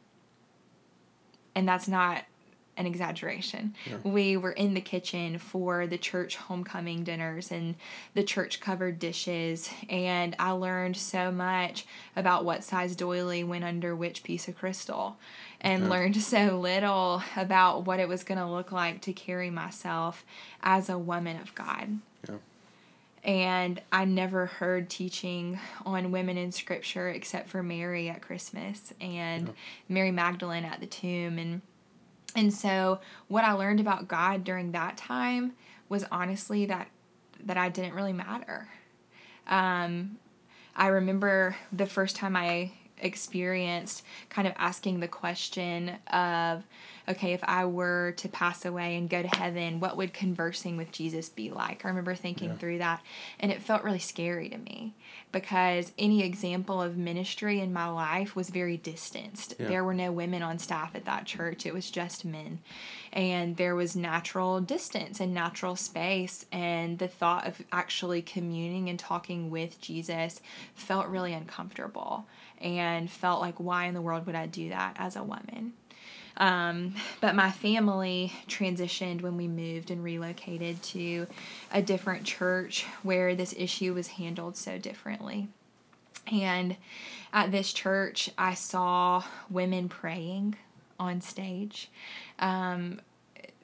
And 1.59 1.67
that's 1.67 1.89
not 1.89 2.23
an 2.77 2.87
exaggeration. 2.87 3.75
Yeah. 3.85 3.97
We 4.05 4.37
were 4.37 4.53
in 4.53 4.75
the 4.75 4.81
kitchen 4.81 5.39
for 5.39 5.89
the 5.89 5.99
church 5.99 6.37
homecoming 6.37 7.03
dinners 7.03 7.51
and 7.51 7.75
the 8.15 8.23
church 8.23 8.61
covered 8.61 9.01
dishes, 9.01 9.69
and 9.91 10.37
I 10.39 10.53
learned 10.53 10.97
so 10.97 11.33
much 11.33 11.85
about 12.15 12.45
what 12.45 12.63
size 12.63 12.95
doily 12.95 13.43
went 13.43 13.65
under 13.65 13.97
which 13.97 14.23
piece 14.23 14.47
of 14.47 14.57
crystal, 14.57 15.17
and 15.61 15.83
yeah. 15.83 15.91
learned 15.91 16.17
so 16.19 16.61
little 16.61 17.25
about 17.35 17.87
what 17.87 17.99
it 17.99 18.07
was 18.07 18.23
going 18.23 18.39
to 18.39 18.47
look 18.47 18.71
like 18.71 19.01
to 19.01 19.13
carry 19.13 19.51
myself 19.51 20.25
as 20.63 20.89
a 20.89 20.97
woman 20.97 21.41
of 21.41 21.53
God. 21.57 21.99
Yeah. 22.29 22.37
And 23.29 23.83
I 23.93 24.07
never 24.07 24.47
heard 24.47 24.89
teaching 24.89 25.61
on 25.85 26.13
women 26.13 26.39
in 26.39 26.51
scripture 26.51 27.11
except 27.11 27.51
for 27.51 27.63
Mary 27.63 28.09
at 28.09 28.23
Christmas 28.23 28.95
and 29.03 29.53
Mary 29.87 30.11
Magdalene 30.11 30.65
at 30.65 30.81
the 30.81 30.87
tomb 30.87 31.39
and 31.39 31.61
and 32.35 32.55
so 32.55 33.01
what 33.27 33.45
I 33.45 33.53
learned 33.53 33.81
about 33.81 34.09
God 34.09 34.45
during 34.45 34.73
that 34.73 34.97
time 34.97 35.53
was 35.91 36.07
honestly 36.11 36.65
that 36.67 36.89
that 37.45 37.59
I 37.59 37.69
didn't 37.69 37.93
really 37.93 38.15
matter. 38.15 38.67
Um, 39.47 40.17
I 40.75 40.87
remember 40.87 41.55
the 41.71 41.87
first 41.87 42.17
time 42.17 42.35
I 42.35 42.73
experienced 42.97 44.05
kind 44.31 44.49
of 44.49 44.55
asking 44.57 45.01
the 45.01 45.09
question 45.09 45.99
of 46.11 46.65
okay, 47.09 47.33
if 47.33 47.43
I 47.45 47.65
were 47.65 48.13
to 48.19 48.29
pass 48.29 48.65
away 48.65 48.97
and 48.97 49.09
go 49.09 49.23
to 49.23 49.37
heaven, 49.37 49.81
what 49.81 49.97
would 49.97 50.13
conversing 50.13 50.77
with 50.77 50.93
Jesus 50.93 51.29
be 51.29 51.51
like? 51.51 51.85
I 51.85 51.89
remember 51.89 52.15
thinking 52.15 52.51
yeah. 52.51 52.57
through 52.57 52.79
that, 52.79 53.03
and 53.41 53.51
it 53.51 53.63
felt 53.63 53.83
really 53.83 53.99
scary 53.99 54.49
to 54.51 54.59
me 54.59 54.95
because 55.33 55.93
any 55.99 56.23
example 56.23 56.81
of 56.83 56.97
ministry 56.97 57.61
in 57.61 57.73
my 57.73 57.89
life 57.89 58.37
was 58.37 58.51
very 58.51 58.77
distanced. 58.77 59.55
Yeah. 59.59 59.69
There 59.69 59.85
were 59.85 59.95
no 59.95 60.13
women 60.13 60.43
on 60.43 60.59
staff 60.59 60.95
at 60.95 61.05
that 61.07 61.25
church, 61.25 61.67
it 61.67 61.75
was 61.75 61.91
just 61.91 62.25
men. 62.25 62.61
And 63.13 63.57
there 63.57 63.75
was 63.75 63.97
natural 63.97 64.61
distance 64.61 65.19
and 65.19 65.33
natural 65.33 65.77
space, 65.77 66.45
and 66.53 66.99
the 66.99 67.09
thought 67.09 67.47
of 67.47 67.63
actually 67.73 68.23
communing 68.23 68.89
and 68.89 68.99
talking 68.99 69.51
with 69.51 69.81
Jesus 69.81 70.41
felt 70.75 71.09
really 71.09 71.33
uncomfortable 71.33 72.27
and 72.61 73.11
felt 73.11 73.41
like, 73.41 73.59
why 73.59 73.87
in 73.87 73.95
the 73.95 74.03
world 74.03 74.27
would 74.27 74.35
I 74.35 74.47
do 74.47 74.69
that 74.69 74.97
as 74.99 75.17
a 75.17 75.23
woman? 75.23 75.73
Um, 76.39 76.95
but 77.21 77.35
my 77.35 77.51
family 77.51 78.33
transitioned 78.47 79.23
when 79.23 79.37
we 79.37 79.49
moved 79.49 79.91
and 79.91 80.03
relocated 80.03 80.81
to 80.85 81.27
a 81.73 81.83
different 81.83 82.25
church 82.25 82.87
where 83.03 83.35
this 83.35 83.53
issue 83.57 83.93
was 83.93 84.07
handled 84.07 84.57
so 84.57 84.79
differently. 84.79 85.49
And 86.31 86.77
at 87.33 87.51
this 87.51 87.73
church, 87.73 88.31
I 88.39 88.55
saw 88.55 89.25
women 89.51 89.89
praying 89.89 90.57
on 91.01 91.21
stage. 91.21 91.91
Um, 92.39 93.01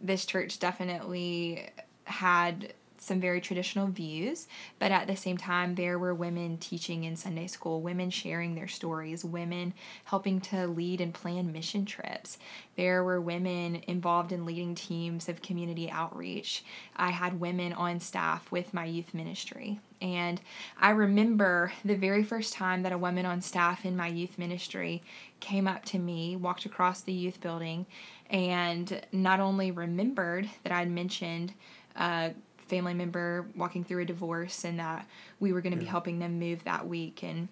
this 0.02 0.26
church 0.26 0.58
definitely 0.58 1.68
had 2.04 2.72
some 3.04 3.20
very 3.20 3.40
traditional 3.40 3.86
views, 3.86 4.46
but 4.78 4.90
at 4.90 5.06
the 5.06 5.16
same 5.16 5.36
time, 5.36 5.74
there 5.74 5.98
were 5.98 6.14
women 6.14 6.56
teaching 6.58 7.04
in 7.04 7.16
Sunday 7.16 7.46
school, 7.46 7.80
women 7.80 8.10
sharing 8.10 8.54
their 8.54 8.68
stories, 8.68 9.24
women 9.24 9.74
helping 10.04 10.40
to 10.40 10.66
lead 10.66 11.00
and 11.00 11.14
plan 11.14 11.52
mission 11.52 11.84
trips. 11.84 12.38
There 12.76 13.04
were 13.04 13.20
women 13.20 13.82
involved 13.86 14.32
in 14.32 14.46
leading 14.46 14.74
teams 14.74 15.28
of 15.28 15.42
community 15.42 15.90
outreach. 15.90 16.64
I 16.96 17.10
had 17.10 17.40
women 17.40 17.72
on 17.72 18.00
staff 18.00 18.50
with 18.50 18.74
my 18.74 18.84
youth 18.84 19.14
ministry. 19.14 19.78
And 20.00 20.40
I 20.78 20.90
remember 20.90 21.72
the 21.84 21.94
very 21.94 22.24
first 22.24 22.52
time 22.52 22.82
that 22.82 22.92
a 22.92 22.98
woman 22.98 23.26
on 23.26 23.40
staff 23.40 23.84
in 23.84 23.96
my 23.96 24.08
youth 24.08 24.38
ministry 24.38 25.02
came 25.40 25.66
up 25.66 25.84
to 25.86 25.98
me, 25.98 26.36
walked 26.36 26.64
across 26.64 27.00
the 27.00 27.12
youth 27.12 27.40
building, 27.40 27.86
and 28.28 29.00
not 29.12 29.40
only 29.40 29.70
remembered 29.70 30.48
that 30.62 30.72
I'd 30.72 30.90
mentioned 30.90 31.52
uh, 31.96 32.30
family 32.66 32.94
member 32.94 33.46
walking 33.56 33.84
through 33.84 34.02
a 34.02 34.04
divorce 34.04 34.64
and 34.64 34.78
that 34.78 35.06
we 35.40 35.52
were 35.52 35.60
going 35.60 35.72
to 35.72 35.78
yeah. 35.78 35.84
be 35.84 35.90
helping 35.90 36.18
them 36.18 36.38
move 36.38 36.64
that 36.64 36.86
week 36.86 37.22
and 37.22 37.48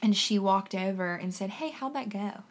and 0.00 0.16
she 0.16 0.38
walked 0.38 0.74
over 0.76 1.14
and 1.14 1.34
said, 1.34 1.50
"Hey, 1.50 1.70
how'd 1.70 1.94
that 1.94 2.08
go?" 2.08 2.44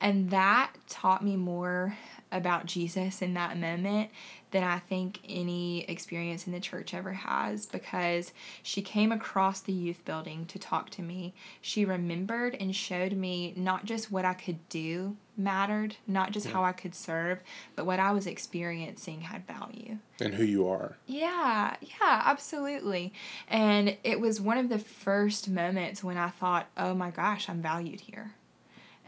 And 0.00 0.30
that 0.30 0.72
taught 0.88 1.24
me 1.24 1.36
more 1.36 1.96
about 2.30 2.66
Jesus 2.66 3.22
in 3.22 3.34
that 3.34 3.56
moment 3.56 4.10
than 4.50 4.64
I 4.64 4.78
think 4.78 5.20
any 5.28 5.84
experience 5.84 6.46
in 6.46 6.52
the 6.52 6.60
church 6.60 6.94
ever 6.94 7.12
has 7.12 7.66
because 7.66 8.32
she 8.62 8.80
came 8.80 9.12
across 9.12 9.60
the 9.60 9.72
youth 9.72 10.04
building 10.04 10.46
to 10.46 10.58
talk 10.58 10.90
to 10.90 11.02
me. 11.02 11.34
She 11.60 11.84
remembered 11.84 12.56
and 12.58 12.74
showed 12.74 13.12
me 13.12 13.52
not 13.56 13.84
just 13.84 14.10
what 14.10 14.24
I 14.24 14.34
could 14.34 14.66
do 14.68 15.16
mattered, 15.36 15.96
not 16.06 16.32
just 16.32 16.46
yeah. 16.46 16.52
how 16.52 16.64
I 16.64 16.72
could 16.72 16.94
serve, 16.94 17.40
but 17.76 17.86
what 17.86 18.00
I 18.00 18.10
was 18.12 18.26
experiencing 18.26 19.20
had 19.20 19.46
value. 19.46 19.98
And 20.20 20.34
who 20.34 20.44
you 20.44 20.68
are. 20.68 20.96
Yeah, 21.06 21.76
yeah, 21.80 22.22
absolutely. 22.24 23.12
And 23.48 23.96
it 24.02 24.18
was 24.18 24.40
one 24.40 24.58
of 24.58 24.68
the 24.68 24.78
first 24.78 25.48
moments 25.48 26.02
when 26.02 26.16
I 26.16 26.30
thought, 26.30 26.66
oh 26.76 26.94
my 26.94 27.10
gosh, 27.10 27.48
I'm 27.48 27.62
valued 27.62 28.00
here 28.00 28.34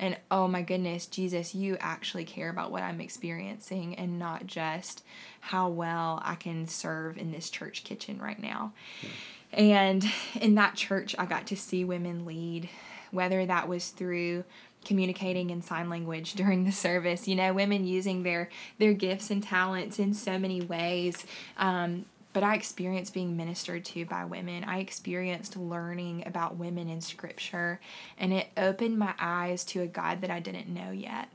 and 0.01 0.17
oh 0.31 0.49
my 0.49 0.63
goodness, 0.63 1.07
Jesus, 1.07 1.55
you 1.55 1.77
actually 1.79 2.25
care 2.25 2.49
about 2.49 2.73
what 2.73 2.83
I'm 2.83 3.03
experiencing 3.03 3.95
and 3.97 4.19
not 4.19 4.47
just 4.47 5.05
how 5.41 5.69
well 5.69 6.21
I 6.25 6.37
can 6.37 6.67
serve 6.67 7.19
in 7.19 7.33
this 7.33 7.51
church 7.51 7.85
kitchen 7.85 8.19
right 8.19 8.41
now. 8.41 8.73
And 9.53 10.05
in 10.41 10.55
that 10.55 10.75
church, 10.75 11.15
I 11.19 11.27
got 11.27 11.47
to 11.49 11.57
see 11.57 11.85
women 11.85 12.25
lead, 12.25 12.71
whether 13.11 13.45
that 13.45 13.69
was 13.69 13.91
through 13.91 14.45
communicating 14.87 15.51
in 15.51 15.61
sign 15.61 15.91
language 15.91 16.33
during 16.37 16.65
the 16.65 16.73
service 16.73 17.29
you 17.29 17.37
know 17.37 17.53
women 17.53 17.87
using 17.87 18.23
their 18.23 18.49
their 18.79 18.95
gifts 18.95 19.31
and 19.31 19.43
talents 19.43 19.99
in 19.99 20.15
so 20.15 20.39
many 20.39 20.63
ways 20.63 21.27
um, 21.59 22.07
but 22.33 22.43
I 22.43 22.55
experienced 22.55 23.13
being 23.13 23.37
ministered 23.37 23.85
to 23.87 24.05
by 24.05 24.25
women. 24.25 24.65
I 24.65 24.79
experienced 24.79 25.57
learning 25.57 26.25
about 26.27 26.57
women 26.57 26.89
in 26.89 27.01
scripture, 27.01 27.81
and 28.19 28.33
it 28.33 28.49
opened 28.57 28.99
my 28.99 29.15
eyes 29.19 29.65
to 29.67 29.83
a 29.83 29.87
God 29.87 30.21
that 30.21 30.31
I 30.31 30.41
didn't 30.41 30.69
know 30.69 30.91
yet, 30.93 31.29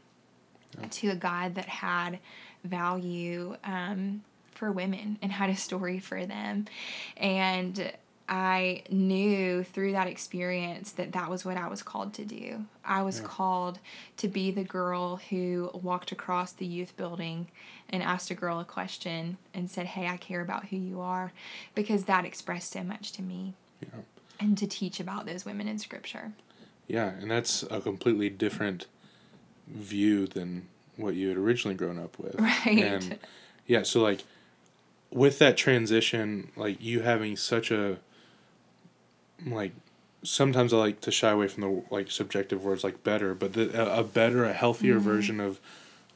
yeah. 0.80 0.88
to 0.90 1.10
a 1.10 1.16
God 1.16 1.56
that 1.56 1.66
had 1.66 2.20
value 2.64 3.58
um, 3.64 4.24
for 4.52 4.72
women 4.72 5.20
and 5.22 5.32
had 5.32 5.50
a 5.50 5.56
story 5.56 6.00
for 6.00 6.26
them. 6.26 6.66
And 7.18 7.92
I 8.28 8.84
knew 8.90 9.64
through 9.64 9.92
that 9.92 10.08
experience 10.08 10.94
that 10.94 11.12
that 11.12 11.30
was 11.30 11.46
what 11.46 11.58
I 11.58 11.68
was 11.68 11.84
called 11.84 12.14
to 12.16 12.26
do. 12.26 12.66
I 12.84 13.04
was 13.04 13.20
yeah. 13.20 13.28
called 13.28 13.80
to 14.18 14.28
be 14.28 14.50
the 14.50 14.64
girl 14.64 15.18
who 15.30 15.70
walked 15.74 16.12
across 16.12 16.52
the 16.54 16.66
youth 16.66 16.98
building 16.98 17.48
and 17.89 18.02
asked 18.02 18.32
a 18.32 18.36
girl 18.36 18.60
a 18.60 18.65
question 18.65 19.38
and 19.54 19.69
said, 19.69 19.86
Hey, 19.86 20.08
I 20.08 20.17
care 20.17 20.41
about 20.41 20.67
who 20.67 20.78
you 20.78 21.02
are, 21.02 21.32
because 21.74 22.06
that 22.06 22.26
expressed 22.26 22.71
so 22.71 22.84
much 22.84 23.12
to 23.13 23.21
me. 23.21 23.54
Yeah. 23.82 24.02
And 24.39 24.58
to 24.58 24.67
teach 24.67 25.00
about 25.00 25.26
those 25.26 25.45
women 25.45 25.67
in 25.67 25.80
scripture. 25.80 26.34
Yeah, 26.88 27.12
and 27.19 27.32
that's 27.32 27.63
a 27.63 27.80
completely 27.80 28.30
different 28.30 28.88
view 29.67 30.28
than 30.28 30.67
what 30.98 31.15
you 31.15 31.30
had 31.30 31.38
originally 31.38 31.76
grown 31.76 31.98
up 31.98 32.19
with. 32.19 32.36
Right. 32.39 32.84
And 32.84 33.19
yeah, 33.65 33.84
so 33.84 34.02
like 34.02 34.24
with 35.12 35.39
that 35.39 35.58
transition, 35.58 36.52
like 36.56 36.82
you 36.82 37.02
having 37.02 37.36
such 37.38 37.71
a 37.71 37.98
like 39.45 39.74
sometimes 40.24 40.74
I 40.74 40.78
like 40.78 41.02
to 41.02 41.12
shy 41.12 41.32
away 41.32 41.48
from 41.48 41.62
the 41.62 41.84
like 41.89 42.12
subjective 42.12 42.63
words 42.63 42.84
like 42.84 43.04
better, 43.04 43.34
but 43.34 43.54
the, 43.54 43.80
a, 43.80 44.02
a 44.02 44.04
better, 44.04 44.45
a 44.45 44.54
healthier 44.54 44.95
mm-hmm. 44.95 45.04
version 45.04 45.39
of 45.39 45.60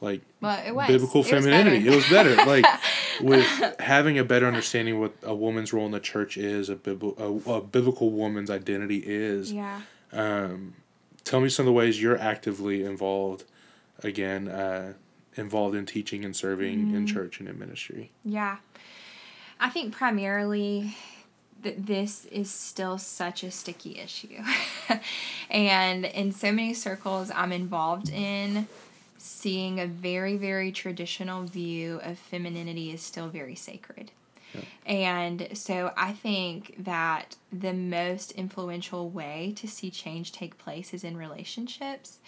like 0.00 0.22
Well, 0.40 0.56
biblical 0.86 1.20
It 1.20 1.24
was 1.24 1.44
femininity. 1.44 1.78
better. 1.84 1.90
It 1.92 1.96
was 1.96 2.08
better. 2.08 2.34
like 2.36 2.64
with 3.20 3.46
having 3.80 4.18
a 4.18 4.24
better 4.24 4.46
understanding 4.46 4.98
what 5.00 5.14
a 5.22 5.34
woman's 5.34 5.72
role 5.72 5.86
in 5.86 5.92
the 5.92 6.00
church 6.00 6.36
is, 6.36 6.68
a, 6.70 6.76
bibl- 6.76 7.18
a, 7.18 7.50
a 7.50 7.60
biblical 7.60 8.10
woman's 8.10 8.50
identity 8.50 8.98
is. 9.04 9.52
Yeah. 9.52 9.80
Um, 10.12 10.74
tell 11.24 11.40
me 11.40 11.48
some 11.48 11.64
of 11.64 11.66
the 11.66 11.72
ways 11.72 12.00
you're 12.00 12.18
actively 12.18 12.82
involved, 12.84 13.44
again, 14.02 14.48
uh, 14.48 14.94
involved 15.36 15.76
in 15.76 15.86
teaching 15.86 16.24
and 16.24 16.34
serving 16.34 16.94
in 16.94 17.06
church 17.06 17.38
and 17.40 17.48
in 17.48 17.58
ministry. 17.58 18.10
Yeah. 18.24 18.56
I 19.60 19.68
think 19.68 19.94
primarily 19.94 20.96
that 21.62 21.86
this 21.86 22.24
is 22.26 22.50
still 22.50 22.96
such 22.98 23.44
a 23.44 23.50
sticky 23.50 23.98
issue. 24.00 24.42
and 25.50 26.06
in 26.06 26.32
so 26.32 26.50
many 26.52 26.72
circles 26.74 27.30
I'm 27.34 27.52
involved 27.52 28.08
in, 28.08 28.66
seeing 29.20 29.78
a 29.78 29.86
very, 29.86 30.36
very 30.36 30.72
traditional 30.72 31.44
view 31.44 32.00
of 32.02 32.18
femininity 32.18 32.90
is 32.92 33.02
still 33.02 33.28
very 33.28 33.54
sacred. 33.54 34.10
And 34.84 35.48
so 35.52 35.92
I 35.96 36.12
think 36.12 36.74
that 36.78 37.36
the 37.52 37.72
most 37.72 38.32
influential 38.32 39.08
way 39.08 39.52
to 39.56 39.68
see 39.68 39.90
change 39.90 40.32
take 40.32 40.58
place 40.58 40.92
is 40.92 41.04
in 41.04 41.16
relationships. 41.16 42.18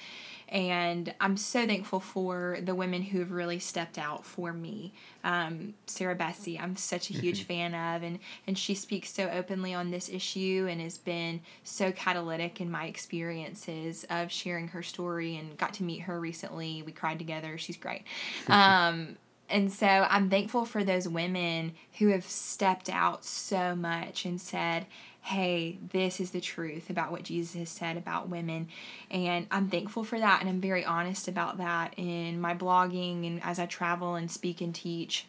And 0.48 1.14
I'm 1.20 1.36
so 1.36 1.66
thankful 1.66 2.00
for 2.00 2.58
the 2.62 2.74
women 2.74 3.02
who 3.02 3.20
have 3.20 3.30
really 3.30 3.58
stepped 3.58 3.98
out 3.98 4.24
for 4.24 4.52
me. 4.52 4.92
Um, 5.24 5.74
Sarah 5.86 6.16
Bessey, 6.16 6.60
I'm 6.60 6.76
such 6.76 7.10
a 7.10 7.14
huge 7.14 7.44
fan 7.44 7.74
of, 7.74 8.02
and, 8.02 8.18
and 8.46 8.58
she 8.58 8.74
speaks 8.74 9.12
so 9.12 9.30
openly 9.30 9.72
on 9.72 9.90
this 9.90 10.08
issue 10.08 10.66
and 10.68 10.80
has 10.80 10.98
been 10.98 11.40
so 11.64 11.92
catalytic 11.92 12.60
in 12.60 12.70
my 12.70 12.86
experiences 12.86 14.04
of 14.10 14.30
sharing 14.30 14.68
her 14.68 14.82
story 14.82 15.36
and 15.36 15.56
got 15.56 15.74
to 15.74 15.84
meet 15.84 16.00
her 16.02 16.20
recently. 16.20 16.82
We 16.82 16.92
cried 16.92 17.18
together. 17.18 17.58
She's 17.58 17.76
great. 17.76 18.02
Um, 18.48 19.16
and 19.52 19.70
so 19.70 19.86
I'm 19.86 20.30
thankful 20.30 20.64
for 20.64 20.82
those 20.82 21.06
women 21.06 21.74
who 21.98 22.08
have 22.08 22.24
stepped 22.24 22.88
out 22.88 23.24
so 23.24 23.76
much 23.76 24.24
and 24.24 24.40
said, 24.40 24.86
hey, 25.22 25.78
this 25.92 26.20
is 26.20 26.32
the 26.32 26.40
truth 26.40 26.90
about 26.90 27.12
what 27.12 27.22
Jesus 27.22 27.54
has 27.54 27.68
said 27.70 27.96
about 27.96 28.28
women. 28.28 28.68
And 29.10 29.46
I'm 29.50 29.68
thankful 29.68 30.02
for 30.02 30.18
that. 30.18 30.40
And 30.40 30.50
I'm 30.50 30.60
very 30.60 30.84
honest 30.84 31.28
about 31.28 31.58
that 31.58 31.94
in 31.96 32.40
my 32.40 32.54
blogging 32.54 33.26
and 33.26 33.42
as 33.42 33.58
I 33.58 33.66
travel 33.66 34.16
and 34.16 34.30
speak 34.30 34.60
and 34.60 34.74
teach. 34.74 35.26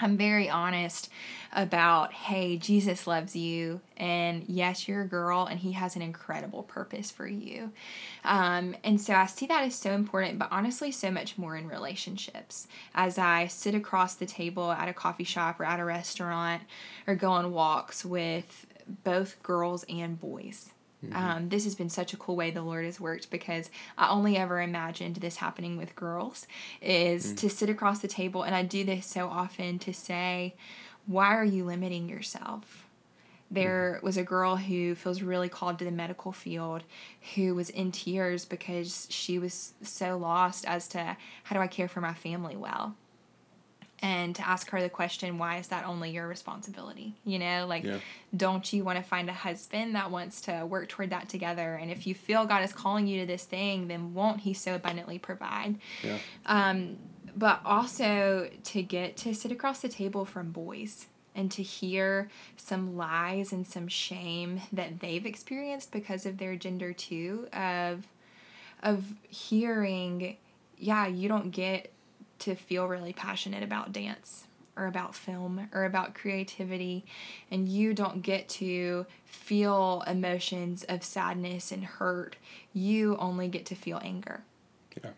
I'm 0.00 0.16
very 0.16 0.48
honest 0.48 1.10
about, 1.52 2.12
hey, 2.12 2.56
Jesus 2.56 3.08
loves 3.08 3.34
you, 3.34 3.80
and 3.96 4.44
yes, 4.46 4.86
you're 4.86 5.02
a 5.02 5.08
girl, 5.08 5.46
and 5.46 5.58
He 5.58 5.72
has 5.72 5.96
an 5.96 6.02
incredible 6.02 6.62
purpose 6.62 7.10
for 7.10 7.26
you. 7.26 7.72
Um, 8.24 8.76
and 8.84 9.00
so 9.00 9.14
I 9.14 9.26
see 9.26 9.46
that 9.46 9.64
as 9.64 9.74
so 9.74 9.92
important, 9.92 10.38
but 10.38 10.48
honestly, 10.52 10.92
so 10.92 11.10
much 11.10 11.36
more 11.36 11.56
in 11.56 11.66
relationships. 11.66 12.68
As 12.94 13.18
I 13.18 13.48
sit 13.48 13.74
across 13.74 14.14
the 14.14 14.26
table 14.26 14.70
at 14.70 14.88
a 14.88 14.92
coffee 14.92 15.24
shop 15.24 15.58
or 15.58 15.64
at 15.64 15.80
a 15.80 15.84
restaurant 15.84 16.62
or 17.08 17.16
go 17.16 17.32
on 17.32 17.50
walks 17.50 18.04
with 18.04 18.67
both 19.04 19.42
girls 19.42 19.84
and 19.88 20.20
boys. 20.20 20.70
Mm-hmm. 21.04 21.16
Um, 21.16 21.48
this 21.48 21.64
has 21.64 21.74
been 21.74 21.88
such 21.88 22.12
a 22.12 22.16
cool 22.16 22.34
way 22.34 22.50
the 22.50 22.62
Lord 22.62 22.84
has 22.84 22.98
worked 22.98 23.30
because 23.30 23.70
I 23.96 24.10
only 24.10 24.36
ever 24.36 24.60
imagined 24.60 25.16
this 25.16 25.36
happening 25.36 25.76
with 25.76 25.94
girls 25.94 26.46
is 26.82 27.32
mm. 27.32 27.36
to 27.36 27.50
sit 27.50 27.70
across 27.70 28.00
the 28.00 28.08
table 28.08 28.42
and 28.42 28.54
I 28.54 28.64
do 28.64 28.82
this 28.84 29.06
so 29.06 29.28
often 29.28 29.78
to 29.80 29.92
say, 29.92 30.56
why 31.06 31.36
are 31.36 31.44
you 31.44 31.64
limiting 31.64 32.08
yourself? 32.08 32.88
There 33.50 33.94
mm-hmm. 33.96 34.06
was 34.06 34.16
a 34.16 34.24
girl 34.24 34.56
who 34.56 34.94
feels 34.94 35.22
really 35.22 35.48
called 35.48 35.78
to 35.78 35.84
the 35.84 35.90
medical 35.92 36.32
field 36.32 36.82
who 37.34 37.54
was 37.54 37.70
in 37.70 37.92
tears 37.92 38.44
because 38.44 39.06
she 39.08 39.38
was 39.38 39.74
so 39.82 40.18
lost 40.18 40.66
as 40.66 40.88
to 40.88 41.16
how 41.44 41.56
do 41.56 41.62
I 41.62 41.68
care 41.68 41.88
for 41.88 42.00
my 42.00 42.12
family 42.12 42.56
well? 42.56 42.96
And 44.00 44.36
to 44.36 44.48
ask 44.48 44.70
her 44.70 44.80
the 44.80 44.88
question 44.88 45.38
why 45.38 45.56
is 45.58 45.68
that 45.68 45.84
only 45.86 46.10
your 46.10 46.26
responsibility 46.28 47.14
you 47.24 47.38
know 47.38 47.66
like 47.66 47.84
Yeah. 47.84 47.98
don't 48.36 48.72
you 48.72 48.84
want 48.84 48.96
to 48.98 49.02
find 49.04 49.28
a 49.28 49.32
husband 49.32 49.94
that 49.94 50.10
wants 50.10 50.40
to 50.42 50.64
work 50.66 50.88
toward 50.88 51.10
that 51.10 51.28
together 51.28 51.74
and 51.74 51.90
if 51.90 52.06
you 52.06 52.14
feel 52.14 52.46
god 52.46 52.62
is 52.62 52.72
calling 52.72 53.06
you 53.06 53.20
to 53.20 53.26
this 53.26 53.44
thing 53.44 53.88
then 53.88 54.14
won't 54.14 54.40
he 54.40 54.54
so 54.54 54.74
abundantly 54.74 55.18
provide 55.18 55.76
Yeah. 56.04 56.18
um, 56.46 56.96
but 57.36 57.60
also 57.64 58.50
to 58.64 58.82
get 58.82 59.16
to 59.18 59.34
sit 59.34 59.52
across 59.52 59.80
the 59.80 59.88
table 59.88 60.24
from 60.24 60.50
boys 60.52 61.06
and 61.34 61.50
to 61.52 61.62
hear 61.62 62.28
some 62.56 62.96
lies 62.96 63.52
and 63.52 63.64
some 63.66 63.86
shame 63.86 64.60
that 64.72 64.98
they've 65.00 65.24
experienced 65.24 65.92
because 65.92 66.26
of 66.26 66.38
their 66.38 66.56
gender 66.56 66.92
too 66.92 67.46
of 67.52 68.06
of 68.82 69.04
hearing 69.28 70.36
yeah 70.78 71.06
you 71.06 71.28
don't 71.28 71.50
get 71.50 71.92
to 72.40 72.54
feel 72.54 72.86
really 72.86 73.12
passionate 73.12 73.62
about 73.62 73.92
dance 73.92 74.46
or 74.76 74.86
about 74.86 75.14
film 75.14 75.68
or 75.74 75.84
about 75.84 76.14
creativity. 76.14 77.04
And 77.50 77.68
you 77.68 77.94
don't 77.94 78.22
get 78.22 78.48
to 78.50 79.06
feel 79.24 80.04
emotions 80.06 80.84
of 80.84 81.02
sadness 81.02 81.72
and 81.72 81.84
hurt. 81.84 82.36
You 82.72 83.16
only 83.16 83.48
get 83.48 83.66
to 83.66 83.74
feel 83.74 84.00
anger. 84.02 84.44
Yeah. 85.02 85.10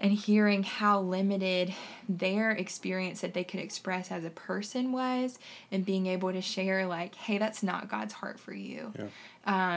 And 0.00 0.12
hearing 0.12 0.62
how 0.62 1.00
limited 1.02 1.74
their 2.08 2.50
experience 2.52 3.20
that 3.20 3.34
they 3.34 3.44
could 3.44 3.60
express 3.60 4.10
as 4.10 4.24
a 4.24 4.30
person 4.30 4.92
was 4.92 5.38
and 5.70 5.84
being 5.84 6.06
able 6.06 6.32
to 6.32 6.40
share 6.40 6.86
like 6.86 7.14
hey 7.14 7.36
that's 7.38 7.62
not 7.62 7.88
god's 7.88 8.14
heart 8.14 8.40
for 8.40 8.52
you 8.54 8.92
Yeah. 8.98 9.06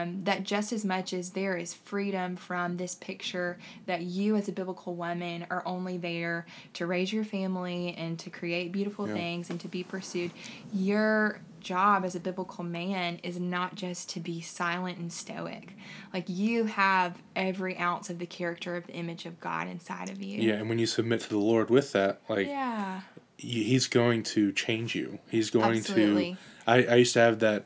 um, 0.02 0.24
that 0.24 0.42
just 0.44 0.72
as 0.72 0.84
much 0.84 1.12
as 1.12 1.30
there 1.30 1.56
is 1.56 1.74
freedom 1.74 2.36
from 2.36 2.76
this 2.78 2.94
picture 2.94 3.58
that 3.86 4.02
you 4.02 4.34
as 4.36 4.48
a 4.48 4.52
biblical 4.52 4.94
woman 4.94 5.46
are 5.50 5.62
only 5.66 5.98
there 5.98 6.46
to 6.74 6.86
raise 6.86 7.12
your 7.12 7.24
family 7.24 7.94
and 7.98 8.18
to 8.20 8.30
create 8.30 8.72
beautiful 8.72 9.06
Yeah. 9.06 9.14
things 9.14 9.50
and 9.50 9.60
to 9.60 9.68
be 9.68 9.84
pursued 9.84 10.30
your 10.72 11.38
job 11.64 12.04
as 12.04 12.14
a 12.14 12.20
biblical 12.20 12.62
man 12.62 13.18
is 13.22 13.40
not 13.40 13.74
just 13.74 14.08
to 14.10 14.20
be 14.20 14.40
silent 14.40 14.98
and 14.98 15.12
stoic 15.12 15.72
like 16.12 16.24
you 16.28 16.64
have 16.64 17.20
every 17.34 17.76
ounce 17.78 18.10
of 18.10 18.18
the 18.18 18.26
character 18.26 18.76
of 18.76 18.86
the 18.86 18.92
image 18.92 19.26
of 19.26 19.40
god 19.40 19.66
inside 19.68 20.08
of 20.10 20.22
you 20.22 20.42
Yeah. 20.42 20.54
And 20.54 20.68
when 20.68 20.78
you 20.78 20.86
submit 20.86 21.20
to 21.22 21.28
the 21.28 21.38
Lord 21.38 21.70
with 21.70 21.92
that, 21.92 22.20
like, 22.28 22.46
yeah 22.46 23.00
he's 23.36 23.86
going 23.88 24.22
to 24.22 24.52
change 24.52 24.94
you. 24.94 25.18
He's 25.28 25.50
going 25.50 25.78
Absolutely. 25.80 26.32
to. 26.66 26.70
I, 26.70 26.84
I 26.84 26.94
used 26.96 27.12
to 27.14 27.20
have 27.20 27.40
that, 27.40 27.64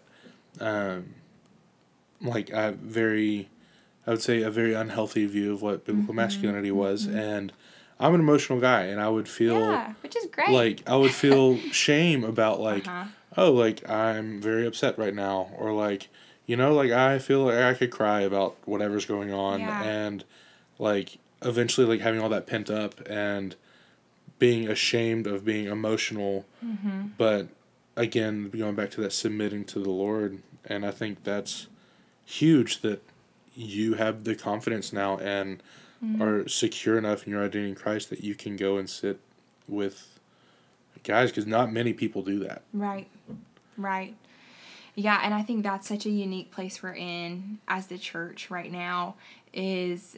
um, 0.61 1.15
like 2.21 2.51
a 2.51 2.73
very, 2.73 3.49
I 4.07 4.11
would 4.11 4.23
say 4.23 4.43
a 4.43 4.51
very 4.51 4.75
unhealthy 4.75 5.27
view 5.27 5.53
of 5.53 5.63
what 5.63 5.85
biblical 5.85 6.13
Mm-hmm. 6.13 6.17
masculinity 6.17 6.71
was, 6.71 7.07
and 7.07 7.53
I'm 8.01 8.15
an 8.15 8.21
emotional 8.21 8.61
guy, 8.61 8.85
and 8.85 9.01
I 9.01 9.09
would 9.09 9.29
feel 9.29 9.61
yeah 9.61 9.93
which 10.03 10.17
is 10.17 10.27
great 10.27 10.51
like 10.51 10.83
I 10.89 10.97
would 10.97 11.13
feel 11.13 11.59
shame 11.73 12.25
about 12.25 12.61
like, 12.61 12.87
Uh-huh. 12.89 13.05
Oh, 13.39 13.53
like 13.53 13.89
I'm 13.89 14.41
very 14.41 14.67
upset 14.67 14.99
right 14.99 15.15
now, 15.15 15.51
or 15.57 15.73
like, 15.73 16.09
you 16.47 16.57
know, 16.57 16.75
like 16.75 16.91
I 16.91 17.19
feel 17.19 17.45
like 17.45 17.59
I 17.59 17.75
could 17.75 17.91
cry 17.91 18.21
about 18.23 18.57
whatever's 18.65 19.07
going 19.07 19.33
on, 19.33 19.61
Yeah. 19.61 19.83
and 19.83 20.25
like 20.79 21.19
eventually 21.43 21.87
like 21.87 22.01
having 22.01 22.21
all 22.21 22.29
that 22.31 22.47
pent 22.47 22.69
up 22.71 23.01
and 23.09 23.55
being 24.39 24.69
ashamed 24.69 25.27
of 25.27 25.45
being 25.45 25.67
emotional 25.67 26.45
Mm-hmm. 26.65 27.09
but 27.17 27.49
again 27.97 28.51
going 28.51 28.75
back 28.75 28.91
to 28.93 29.01
that 29.03 29.13
submitting 29.13 29.65
to 29.67 29.79
the 29.81 29.91
lord 29.91 30.41
and 30.65 30.85
i 30.87 30.91
think 30.93 31.23
that's 31.25 31.67
huge 32.25 32.81
that 32.83 33.03
you 33.55 33.95
have 33.95 34.23
the 34.25 34.35
confidence 34.35 34.93
now 34.93 35.17
and 35.19 35.63
Mm-hmm. 36.05 36.23
are 36.23 36.49
secure 36.49 36.97
enough 36.97 37.25
in 37.27 37.33
your 37.33 37.43
identity 37.45 37.69
in 37.71 37.75
christ 37.75 38.09
that 38.11 38.23
you 38.23 38.37
can 38.37 38.55
go 38.57 38.77
and 38.79 38.89
sit 38.89 39.19
with 39.69 40.21
guys 41.03 41.31
because 41.31 41.45
not 41.47 41.73
many 41.73 41.93
people 41.93 42.23
do 42.23 42.39
that 42.41 42.63
Right. 42.73 43.09
Right. 43.79 44.17
Yeah, 44.97 45.21
and 45.23 45.33
I 45.33 45.43
think 45.43 45.63
that's 45.63 45.87
such 45.89 46.07
a 46.07 46.11
unique 46.11 46.51
place 46.51 46.83
we're 46.83 46.97
in 46.97 47.61
as 47.69 47.87
the 47.87 47.99
church 47.99 48.51
right 48.51 48.71
now 48.71 49.15
is 49.55 50.17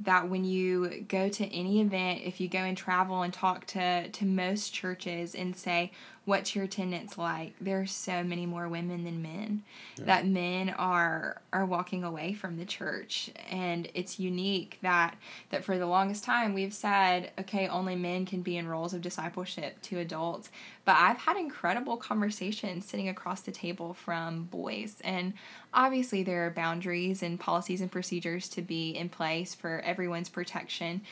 that 0.00 0.28
when 0.28 0.44
you 0.44 1.04
go 1.06 1.28
to 1.28 1.44
any 1.54 1.82
event, 1.82 2.22
if 2.24 2.40
you 2.40 2.48
go 2.48 2.58
and 2.60 2.76
travel 2.76 3.22
and 3.22 3.32
talk 3.32 3.66
to, 3.66 4.08
to 4.08 4.24
most 4.24 4.72
churches 4.72 5.34
and 5.34 5.54
say, 5.54 5.92
what's 6.24 6.54
your 6.54 6.64
attendance 6.64 7.18
like? 7.18 7.54
There 7.60 7.80
are 7.80 7.86
so 7.86 8.22
many 8.22 8.46
more 8.46 8.68
women 8.68 9.02
than 9.02 9.22
men 9.22 9.64
Yeah. 9.98 10.04
that 10.04 10.26
men 10.26 10.70
are 10.70 11.40
are 11.52 11.66
walking 11.66 12.02
away 12.04 12.32
from 12.32 12.56
the 12.56 12.64
church. 12.64 13.30
And 13.50 13.90
it's 13.94 14.18
unique 14.18 14.78
that 14.82 15.16
that 15.50 15.64
for 15.64 15.76
the 15.78 15.86
longest 15.86 16.24
time 16.24 16.54
we've 16.54 16.72
said 16.72 17.30
okay 17.40 17.66
only 17.68 17.96
men 17.96 18.24
can 18.24 18.40
be 18.42 18.56
in 18.56 18.66
roles 18.68 18.94
of 18.94 19.02
discipleship 19.02 19.82
to 19.82 19.98
adults. 19.98 20.50
But 20.84 20.96
i've 20.96 21.18
had 21.18 21.36
incredible 21.36 21.96
conversations 21.96 22.86
sitting 22.86 23.08
across 23.08 23.40
the 23.42 23.52
table 23.52 23.92
from 23.92 24.44
boys. 24.44 25.00
And 25.04 25.34
obviously 25.74 26.22
there 26.22 26.46
are 26.46 26.50
boundaries 26.50 27.22
and 27.22 27.38
policies 27.38 27.80
and 27.80 27.90
procedures 27.90 28.48
to 28.50 28.62
be 28.62 28.90
in 28.90 29.08
place 29.08 29.54
for 29.54 29.80
everyone's 29.84 30.28
protection 30.28 31.02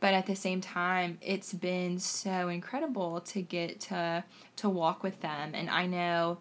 but 0.00 0.14
at 0.14 0.26
the 0.26 0.36
same 0.36 0.60
time 0.60 1.18
it's 1.20 1.52
been 1.52 1.98
so 1.98 2.48
incredible 2.48 3.20
to 3.20 3.42
get 3.42 3.80
to 3.80 4.22
to 4.56 4.68
walk 4.68 5.02
with 5.02 5.20
them 5.20 5.54
and 5.54 5.68
i 5.70 5.86
know 5.86 6.38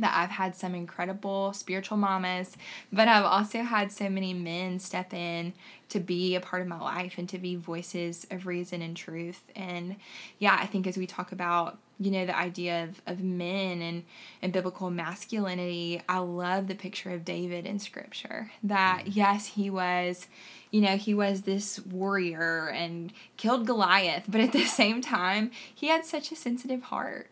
that 0.00 0.14
I've 0.14 0.30
had 0.30 0.54
some 0.54 0.74
incredible 0.74 1.52
spiritual 1.52 1.96
mamas, 1.96 2.56
but 2.92 3.08
I've 3.08 3.24
also 3.24 3.62
had 3.62 3.92
so 3.92 4.08
many 4.08 4.34
men 4.34 4.78
step 4.78 5.12
in 5.12 5.52
to 5.90 6.00
be 6.00 6.34
a 6.34 6.40
part 6.40 6.62
of 6.62 6.68
my 6.68 6.80
life 6.80 7.14
and 7.18 7.28
to 7.30 7.38
be 7.38 7.56
voices 7.56 8.26
of 8.30 8.46
reason 8.46 8.82
and 8.82 8.96
truth. 8.96 9.42
And 9.56 9.96
yeah, 10.38 10.56
I 10.60 10.66
think 10.66 10.86
as 10.86 10.96
we 10.96 11.06
talk 11.06 11.32
about, 11.32 11.78
you 12.00 12.10
know, 12.10 12.26
the 12.26 12.36
idea 12.36 12.84
of, 12.84 13.02
of 13.06 13.20
men 13.20 13.82
and, 13.82 14.04
and 14.40 14.52
biblical 14.52 14.90
masculinity, 14.90 16.00
I 16.08 16.18
love 16.18 16.68
the 16.68 16.74
picture 16.74 17.10
of 17.10 17.24
David 17.24 17.66
in 17.66 17.78
scripture. 17.78 18.50
That 18.62 19.02
mm. 19.04 19.16
yes, 19.16 19.46
he 19.46 19.68
was, 19.68 20.28
you 20.70 20.80
know, 20.80 20.96
he 20.96 21.14
was 21.14 21.42
this 21.42 21.80
warrior 21.80 22.68
and 22.68 23.12
killed 23.36 23.66
Goliath, 23.66 24.24
but 24.28 24.40
at 24.40 24.52
the 24.52 24.64
same 24.66 25.00
time, 25.00 25.50
he 25.74 25.88
had 25.88 26.04
such 26.04 26.30
a 26.30 26.36
sensitive 26.36 26.84
heart. 26.84 27.30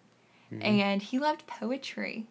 Mm-hmm. 0.52 0.62
And 0.62 1.02
he 1.02 1.18
loved 1.18 1.46
poetry. 1.46 2.26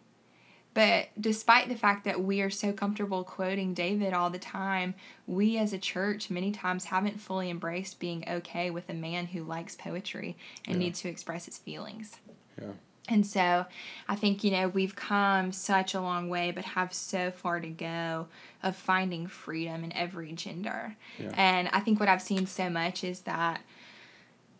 But 0.76 1.08
despite 1.18 1.70
the 1.70 1.74
fact 1.74 2.04
that 2.04 2.22
we 2.22 2.42
are 2.42 2.50
so 2.50 2.70
comfortable 2.70 3.24
quoting 3.24 3.72
David 3.72 4.12
all 4.12 4.28
the 4.28 4.38
time, 4.38 4.94
we 5.26 5.56
as 5.56 5.72
a 5.72 5.78
church 5.78 6.28
many 6.28 6.52
times 6.52 6.84
haven't 6.84 7.18
fully 7.18 7.48
embraced 7.48 7.98
being 7.98 8.22
okay 8.28 8.70
with 8.70 8.90
a 8.90 8.92
man 8.92 9.24
who 9.28 9.42
likes 9.42 9.74
poetry 9.74 10.36
and 10.66 10.74
Yeah. 10.76 10.80
needs 10.80 11.00
to 11.00 11.08
express 11.08 11.46
his 11.46 11.56
feelings. 11.56 12.16
Yeah. 12.60 12.72
And 13.08 13.26
so 13.26 13.64
I 14.06 14.16
think, 14.16 14.44
you 14.44 14.50
know, 14.50 14.68
we've 14.68 14.94
come 14.94 15.50
such 15.50 15.94
a 15.94 16.00
long 16.02 16.28
way, 16.28 16.50
but 16.50 16.66
have 16.66 16.92
so 16.92 17.30
far 17.30 17.58
to 17.58 17.68
go 17.70 18.26
of 18.62 18.76
finding 18.76 19.28
freedom 19.28 19.82
in 19.82 19.94
every 19.94 20.34
gender. 20.34 20.94
Yeah. 21.18 21.32
And 21.38 21.68
I 21.72 21.80
think 21.80 21.98
what 22.00 22.10
I've 22.10 22.20
seen 22.20 22.46
so 22.46 22.68
much 22.68 23.02
is 23.02 23.20
that 23.20 23.62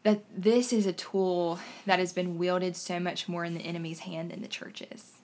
that 0.02 0.24
this 0.35 0.72
is 0.72 0.87
a 0.87 0.94
tool 0.94 1.59
that 1.85 1.98
has 1.98 2.14
been 2.14 2.38
wielded 2.38 2.74
so 2.74 2.98
much 2.98 3.29
more 3.29 3.44
in 3.44 3.52
the 3.52 3.61
enemy's 3.61 3.98
hand 3.98 4.31
than 4.31 4.40
the 4.40 4.48
churches. 4.48 5.18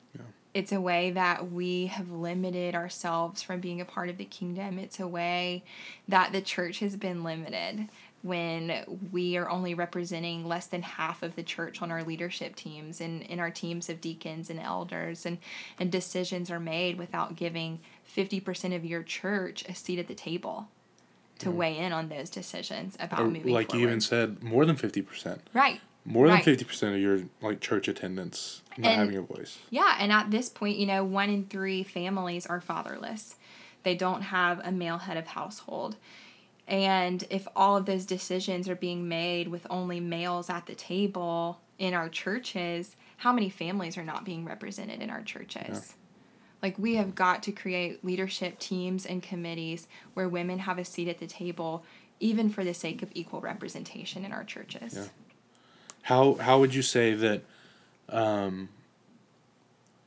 It's 0.55 0.73
a 0.73 0.81
way 0.81 1.11
that 1.12 1.51
we 1.51 1.87
have 1.87 2.11
limited 2.11 2.75
ourselves 2.75 3.41
from 3.43 3.61
being 3.61 3.81
a 3.81 3.87
part 3.87 4.11
of 4.11 4.19
the 4.19 4.25
kingdom. 4.25 4.79
It's 4.79 5.01
a 5.01 5.09
way 5.09 5.65
that 6.09 6.33
the 6.33 6.43
church 6.43 6.81
has 6.81 6.97
been 6.97 7.25
limited 7.25 7.88
when 8.23 8.85
we 9.11 9.37
are 9.37 9.49
only 9.49 9.75
representing 9.75 10.47
less 10.47 10.67
than 10.67 10.83
half 10.83 11.23
of 11.23 11.35
the 11.35 11.43
church 11.43 11.83
on 11.83 11.91
our 11.91 12.05
leadership 12.05 12.55
teams 12.55 13.01
and 13.01 13.23
in 13.23 13.41
our 13.41 13.51
teams 13.51 13.88
of 13.88 14.01
deacons 14.01 14.49
and 14.49 14.61
elders 14.61 15.27
and, 15.27 15.38
and 15.79 15.91
decisions 15.91 16.51
are 16.51 16.61
made 16.61 16.99
without 16.99 17.35
giving 17.35 17.81
50% 18.17 18.77
of 18.77 18.85
your 18.85 19.03
church 19.03 19.65
a 19.69 19.75
seat 19.75 19.99
at 19.99 20.07
the 20.07 20.15
table 20.15 20.69
to 21.41 21.49
mm. 21.49 21.55
weigh 21.55 21.79
in 21.79 21.93
on 21.93 22.09
those 22.09 22.31
decisions 22.31 22.97
about 23.01 23.21
Or, 23.21 23.29
moving 23.29 23.53
like 23.53 23.73
you 23.73 23.81
even 23.81 24.01
said, 24.01 24.43
more 24.43 24.65
than 24.65 24.77
fifty 24.77 25.03
percent. 25.03 25.43
right. 25.53 25.81
More 26.05 26.27
than 26.29 26.43
fifty 26.43 26.65
percent 26.65 26.95
of 26.95 27.01
your 27.01 27.21
like 27.41 27.61
church 27.61 27.87
attendance 27.88 28.62
not 28.77 28.91
And- 28.91 29.01
having 29.01 29.17
a 29.17 29.23
voice. 29.23 29.59
Yeah, 29.71 29.97
and 29.99 30.11
at 30.12 30.31
this 30.31 30.49
point, 30.49 30.79
you 30.79 30.87
know, 30.87 31.05
one 31.05 31.31
in 31.31 31.47
three 31.47 31.83
families 31.83 32.47
are 32.47 32.61
fatherless. 32.61 33.37
They 33.83 33.95
don't 33.95 34.23
have 34.23 34.61
a 34.65 34.73
male 34.73 34.99
head 34.99 35.17
of 35.17 35.29
household. 35.29 35.97
And 36.69 37.25
if 37.31 37.47
all 37.57 37.77
of 37.77 37.87
those 37.87 38.07
decisions 38.07 38.69
are 38.69 38.77
being 38.77 39.09
made 39.09 39.49
with 39.49 39.67
only 39.69 39.99
males 40.01 40.49
at 40.49 40.67
the 40.67 40.75
table 40.75 41.61
in 41.79 41.93
our 41.93 42.09
churches, 42.09 42.97
how 43.19 43.33
many 43.33 43.51
families 43.51 43.99
are 43.99 44.05
not 44.05 44.25
being 44.25 44.45
represented 44.45 45.03
in 45.03 45.11
our 45.11 45.23
churches? 45.23 45.97
Like, 46.62 46.79
we 46.79 46.95
have 46.95 47.17
got 47.17 47.43
to 47.43 47.53
create 47.53 48.05
leadership 48.05 48.61
teams 48.61 49.05
and 49.05 49.21
committees 49.21 49.88
where 50.15 50.29
women 50.29 50.61
have 50.61 50.79
a 50.79 50.85
seat 50.85 51.09
at 51.09 51.19
the 51.19 51.27
table, 51.27 51.85
even 52.21 52.49
for 52.49 52.62
the 52.62 52.73
sake 52.75 53.03
of 53.03 53.11
equal 53.15 53.41
representation 53.41 54.25
in 54.25 54.33
our 54.33 54.45
churches. 54.45 54.95
Yeah. 54.95 55.05
How 56.03 56.35
how 56.35 56.59
would 56.61 56.75
you 56.75 56.83
say 56.83 57.15
that 57.15 57.43
um, 58.09 58.69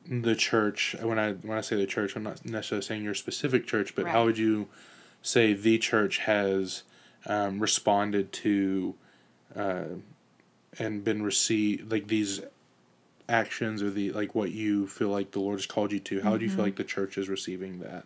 the 0.07 0.35
church 0.35 0.95
when 1.01 1.17
I 1.17 1.33
when 1.33 1.57
I 1.57 1.61
say 1.61 1.75
the 1.75 1.85
church 1.85 2.15
I'm 2.15 2.23
not 2.23 2.45
necessarily 2.45 2.83
saying 2.85 3.03
your 3.03 3.13
specific 3.15 3.65
church 3.65 3.95
but 3.95 4.07
how 4.07 4.25
would 4.25 4.37
you 4.37 4.67
say 5.21 5.53
the 5.53 5.77
church 5.79 6.19
has 6.19 6.83
um, 7.25 7.59
responded 7.59 8.31
to 8.33 8.95
uh, 9.55 9.83
and 10.77 11.03
been 11.03 11.23
received 11.23 11.91
like 11.91 12.07
these 12.07 12.41
actions 13.27 13.81
or 13.81 13.89
the 13.89 14.11
like 14.11 14.35
what 14.35 14.51
you 14.51 14.85
feel 14.87 15.09
like 15.09 15.31
the 15.31 15.39
Lord 15.39 15.57
has 15.59 15.65
called 15.65 15.91
you 15.91 15.99
to? 16.01 16.21
How 16.21 16.37
do 16.37 16.43
you 16.45 16.51
feel 16.51 16.65
like 16.65 16.75
the 16.75 16.83
church 16.83 17.17
is 17.17 17.27
receiving 17.29 17.79
that 17.79 18.05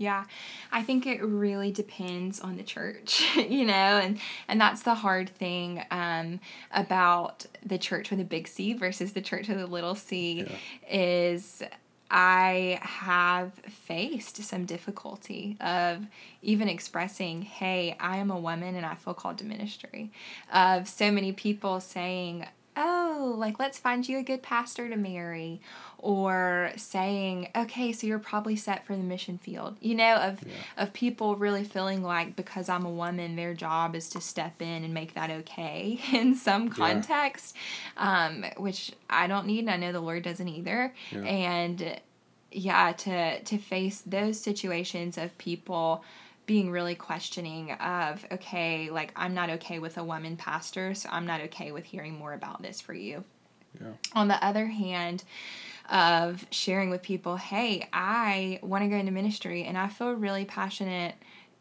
Yeah, 0.00 0.24
I 0.72 0.82
think 0.82 1.06
it 1.06 1.22
really 1.22 1.70
depends 1.70 2.40
on 2.40 2.56
the 2.56 2.62
church, 2.62 3.22
you 3.36 3.66
know, 3.66 3.74
and 3.74 4.18
and 4.48 4.58
that's 4.58 4.82
the 4.82 4.94
hard 4.94 5.28
thing 5.28 5.84
um, 5.90 6.40
about 6.72 7.44
the 7.64 7.76
church 7.76 8.10
with 8.10 8.18
a 8.18 8.24
big 8.24 8.48
C 8.48 8.72
versus 8.72 9.12
the 9.12 9.20
church 9.20 9.46
with 9.48 9.60
a 9.60 9.66
little 9.66 9.94
C 9.94 10.46
Yeah. 10.48 10.56
is 10.90 11.62
I 12.10 12.80
have 12.80 13.52
faced 13.68 14.38
some 14.42 14.64
difficulty 14.64 15.58
of 15.60 16.06
even 16.40 16.66
expressing, 16.70 17.42
hey, 17.42 17.94
I 18.00 18.16
am 18.16 18.30
a 18.30 18.40
woman 18.40 18.74
and 18.76 18.86
I 18.86 18.94
feel 18.94 19.12
called 19.12 19.36
to 19.38 19.44
ministry. 19.44 20.12
Of 20.50 20.88
so 20.88 21.12
many 21.12 21.32
people 21.32 21.78
saying, 21.78 22.46
oh, 22.80 23.34
like 23.38 23.58
let's 23.60 23.78
find 23.78 24.08
you 24.08 24.18
a 24.18 24.22
good 24.22 24.42
pastor 24.42 24.88
to 24.88 24.96
marry. 24.96 25.60
Or 26.02 26.72
saying, 26.76 27.48
okay, 27.54 27.92
so 27.92 28.06
you're 28.06 28.18
probably 28.18 28.56
set 28.56 28.86
for 28.86 28.96
the 28.96 29.02
mission 29.02 29.36
field. 29.36 29.76
You 29.80 29.94
know, 29.94 30.14
of 30.16 30.42
Yeah. 30.42 30.54
of 30.82 30.94
people 30.94 31.36
really 31.36 31.62
feeling 31.62 32.02
like 32.02 32.36
because 32.36 32.70
I'm 32.70 32.86
a 32.86 32.90
woman, 32.90 33.36
their 33.36 33.52
job 33.52 33.94
is 33.94 34.08
to 34.10 34.20
step 34.22 34.62
in 34.62 34.82
and 34.82 34.94
make 34.94 35.12
that 35.12 35.30
okay 35.30 36.00
in 36.14 36.34
some 36.34 36.70
context, 36.70 37.54
um, 37.98 38.46
which 38.56 38.92
I 39.10 39.26
don't 39.26 39.46
need, 39.46 39.58
and 39.60 39.70
I 39.70 39.76
know 39.76 39.92
the 39.92 40.00
Lord 40.00 40.22
doesn't 40.22 40.48
either. 40.48 40.94
Yeah. 41.12 41.18
And 41.20 42.00
yeah, 42.50 42.92
to 42.92 43.42
to 43.42 43.58
face 43.58 44.02
those 44.06 44.40
situations 44.40 45.18
of 45.18 45.36
people 45.36 46.02
being 46.50 46.68
really 46.72 46.96
questioning 46.96 47.70
of 47.74 48.26
okay, 48.32 48.90
like 48.90 49.12
I'm 49.14 49.34
not 49.34 49.50
okay 49.50 49.78
with 49.78 49.98
a 49.98 50.02
woman 50.02 50.36
pastor, 50.36 50.94
so 50.94 51.08
I'm 51.12 51.24
not 51.24 51.40
okay 51.42 51.70
with 51.70 51.84
hearing 51.84 52.18
more 52.18 52.32
about 52.32 52.60
this 52.60 52.80
for 52.80 52.92
you. 52.92 53.22
Yeah. 53.80 53.92
On 54.16 54.26
the 54.26 54.44
other 54.44 54.66
hand, 54.66 55.22
of 55.88 56.44
sharing 56.50 56.90
with 56.90 57.02
people, 57.02 57.36
hey, 57.36 57.88
I 57.92 58.58
want 58.64 58.82
to 58.82 58.88
go 58.90 58.96
into 58.96 59.12
ministry 59.12 59.62
and 59.62 59.78
I 59.78 59.86
feel 59.86 60.10
really 60.12 60.44
passionate 60.44 61.14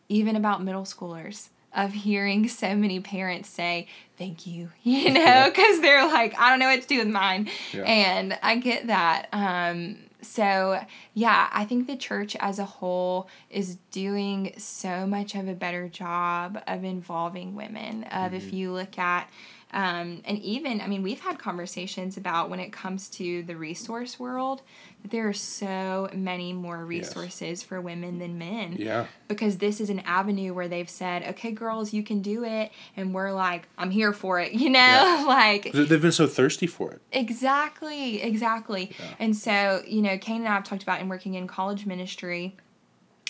even 0.07 0.35
about 0.35 0.63
middle 0.63 0.85
schoolers 0.85 1.49
of 1.71 1.93
hearing 1.93 2.47
so 2.63 2.75
many 2.75 2.99
parents 2.99 3.47
say 3.47 3.87
thank 4.17 4.47
you 4.47 4.71
you 4.83 5.11
know 5.13 5.43
because 5.45 5.81
they're 5.81 6.07
like 6.07 6.33
i 6.39 6.49
don't 6.49 6.57
know 6.57 6.65
what 6.67 6.81
to 6.81 6.87
do 6.87 6.97
with 6.97 7.07
mine 7.07 7.47
Yeah. 7.71 7.83
and 7.83 8.37
i 8.41 8.55
get 8.55 8.87
that 8.87 9.27
um 9.31 9.97
so 10.21 10.79
yeah 11.13 11.49
i 11.53 11.63
think 11.63 11.87
the 11.87 11.95
church 11.95 12.35
as 12.39 12.59
a 12.59 12.65
whole 12.65 13.27
is 13.49 13.77
doing 13.91 14.53
so 14.57 15.07
much 15.07 15.35
of 15.35 15.47
a 15.47 15.53
better 15.53 15.87
job 15.87 16.61
of 16.67 16.83
involving 16.83 17.55
women. 17.55 18.03
Of 18.05 18.33
if 18.33 18.45
mm-hmm. 18.45 18.55
you 18.55 18.71
look 18.71 18.97
at 18.97 19.29
um, 19.71 20.21
and 20.25 20.39
even 20.39 20.81
i 20.81 20.87
mean 20.87 21.03
we've 21.03 21.19
had 21.19 21.37
conversations 21.37 22.17
about 22.17 22.49
when 22.49 22.59
it 22.59 22.71
comes 22.71 23.07
to 23.09 23.43
the 23.43 23.55
resource 23.55 24.19
world 24.19 24.61
that 25.01 25.11
there 25.11 25.27
are 25.27 25.33
so 25.33 26.09
many 26.13 26.53
more 26.53 26.83
resources 26.85 27.61
for 27.63 27.79
women 27.79 28.19
than 28.19 28.37
men 28.37 28.75
yeah 28.79 29.05
because 29.27 29.57
this 29.57 29.79
is 29.79 29.89
an 29.89 29.99
avenue 30.01 30.55
where 30.55 30.67
they've 30.67 30.89
said, 30.89 31.21
okay, 31.23 31.51
girls, 31.51 31.93
you 31.93 32.01
can 32.01 32.19
do 32.23 32.43
it. 32.43 32.71
And 32.97 33.13
we're 33.13 33.31
like, 33.31 33.67
I'm 33.77 33.91
here 33.91 34.11
for 34.11 34.39
it, 34.39 34.53
you 34.61 34.71
know? 34.71 34.79
Yeah. 34.79 35.23
like, 35.27 35.71
They- 35.71 35.83
they've 35.83 36.01
been 36.01 36.11
so 36.11 36.25
thirsty 36.25 36.65
for 36.65 36.91
it 36.91 36.99
exactly, 37.11 38.21
exactly. 38.21 38.91
Yeah. 38.99 39.05
And 39.19 39.35
so, 39.37 39.83
you 39.87 40.01
know, 40.01 40.17
Kane 40.17 40.37
and 40.41 40.47
I 40.47 40.53
have 40.55 40.63
talked 40.63 40.83
about 40.83 40.99
in 41.01 41.09
working 41.09 41.35
in 41.35 41.47
college 41.47 41.85
ministry. 41.85 42.57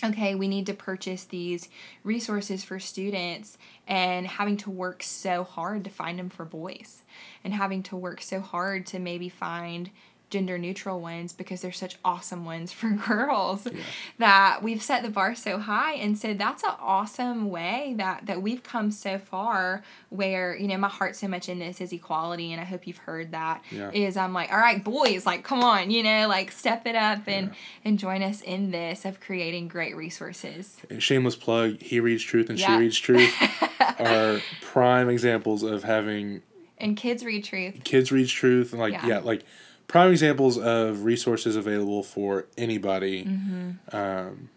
Okay, 0.02 0.34
we 0.34 0.48
need 0.48 0.66
to 0.68 0.74
purchase 0.74 1.26
these 1.26 1.68
resources 2.06 2.64
for 2.64 2.80
students 2.80 3.58
and 3.86 4.26
having 4.26 4.56
to 4.58 4.70
work 4.70 5.04
so 5.04 5.44
hard 5.44 5.84
to 5.84 5.90
find 5.90 6.18
them 6.18 6.30
for 6.30 6.46
boys 6.46 7.02
and 7.44 7.54
having 7.54 7.84
to 7.84 7.98
work 7.98 8.22
so 8.22 8.40
hard 8.40 8.86
to 8.88 9.00
maybe 9.00 9.28
find 9.28 9.90
gender 10.30 10.58
neutral 10.58 11.00
ones 11.00 11.34
because 11.34 11.62
they're 11.62 11.72
such 11.72 11.98
awesome 12.06 12.46
ones 12.46 12.72
for 12.80 12.90
girls 12.90 13.66
yeah. 13.66 13.82
that 14.18 14.64
we've 14.64 14.82
set 14.82 15.04
the 15.04 15.10
bar 15.10 15.36
so 15.36 15.58
high 15.58 15.94
and 15.94 16.18
so 16.18 16.34
that's 16.34 16.64
an 16.64 16.74
awesome 16.80 17.50
way 17.50 17.94
that 17.98 18.26
that 18.26 18.42
we've 18.42 18.64
come 18.64 18.92
so 18.92 19.18
far 19.18 19.84
where 20.10 20.56
you 20.56 20.68
know 20.68 20.78
my 20.78 20.88
heart 20.88 21.16
so 21.16 21.28
much 21.28 21.50
in 21.50 21.60
this 21.60 21.82
is 21.82 21.92
equality 21.92 22.52
and 22.52 22.62
i 22.62 22.64
hope 22.64 22.86
you've 22.88 22.98
heard 22.98 23.32
that 23.32 23.64
yeah. 23.72 23.90
is 23.92 24.18
i'm 24.18 24.34
like 24.34 24.52
all 24.52 24.60
right 24.60 24.84
boys 24.84 25.26
like 25.26 25.44
come 25.44 25.64
on 25.64 25.90
you 25.90 26.04
know 26.04 26.28
like 26.28 26.52
step 26.52 26.86
it 26.86 26.96
up 26.96 27.28
and 27.28 27.48
yeah. 27.48 27.54
and 27.86 28.00
join 28.00 28.22
us 28.22 28.42
in 28.42 28.72
this 28.72 29.06
of 29.06 29.20
creating 29.20 29.68
great 29.68 29.96
resources 29.96 30.78
shameless 31.00 31.36
plug 31.36 31.82
he 31.82 32.00
reads 32.00 32.24
truth 32.24 32.50
and 32.50 32.60
she 32.60 32.72
reads 32.74 32.98
truth 32.98 33.34
are 34.00 34.40
prime 34.62 35.10
examples 35.10 35.64
of 35.64 35.84
having 35.84 36.42
and 36.78 36.96
kids 36.96 37.24
read 37.26 37.44
truth 37.44 37.84
kids 37.84 38.12
read 38.12 38.28
truth 38.28 38.72
and 38.72 38.80
like 38.80 38.94
yeah, 39.04 39.20
like 39.20 39.44
prime 39.90 40.12
examples 40.12 40.58
of 40.58 41.04
resources 41.04 41.56
available 41.56 42.04
for 42.04 42.46
anybody 42.58 43.26
mm-hmm. 43.26 43.96
um, 43.96 44.50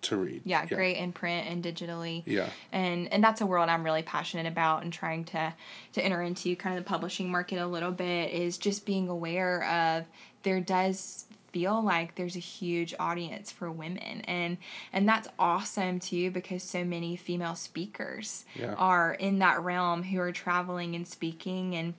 to 0.00 0.16
read. 0.16 0.42
Yeah, 0.44 0.62
yeah, 0.62 0.76
great 0.76 0.96
in 0.96 1.12
print 1.12 1.48
and 1.48 1.62
digitally. 1.62 2.22
Yeah. 2.24 2.48
And 2.72 3.12
and 3.12 3.22
that's 3.22 3.42
a 3.42 3.46
world 3.46 3.68
I'm 3.68 3.84
really 3.84 4.04
passionate 4.04 4.46
about 4.46 4.84
and 4.84 4.92
trying 4.92 5.24
to 5.26 5.52
to 5.92 6.02
enter 6.02 6.22
into 6.22 6.54
kind 6.56 6.78
of 6.78 6.84
the 6.84 6.88
publishing 6.88 7.30
market 7.30 7.58
a 7.58 7.66
little 7.66 7.90
bit 7.90 8.32
is 8.32 8.56
just 8.56 8.86
being 8.86 9.08
aware 9.08 9.64
of 9.64 10.04
there 10.44 10.60
does 10.60 11.26
feel 11.52 11.82
like 11.82 12.14
there's 12.14 12.36
a 12.36 12.40
huge 12.40 12.94
audience 13.00 13.50
for 13.50 13.70
women 13.70 14.20
and 14.20 14.58
and 14.92 15.08
that's 15.08 15.26
awesome 15.38 15.98
too 15.98 16.30
because 16.30 16.62
so 16.62 16.84
many 16.84 17.16
female 17.16 17.54
speakers 17.54 18.44
yeah. 18.54 18.74
are 18.74 19.14
in 19.14 19.38
that 19.38 19.60
realm 19.62 20.02
who 20.02 20.20
are 20.20 20.32
traveling 20.32 20.94
and 20.94 21.08
speaking 21.08 21.74
and 21.74 21.94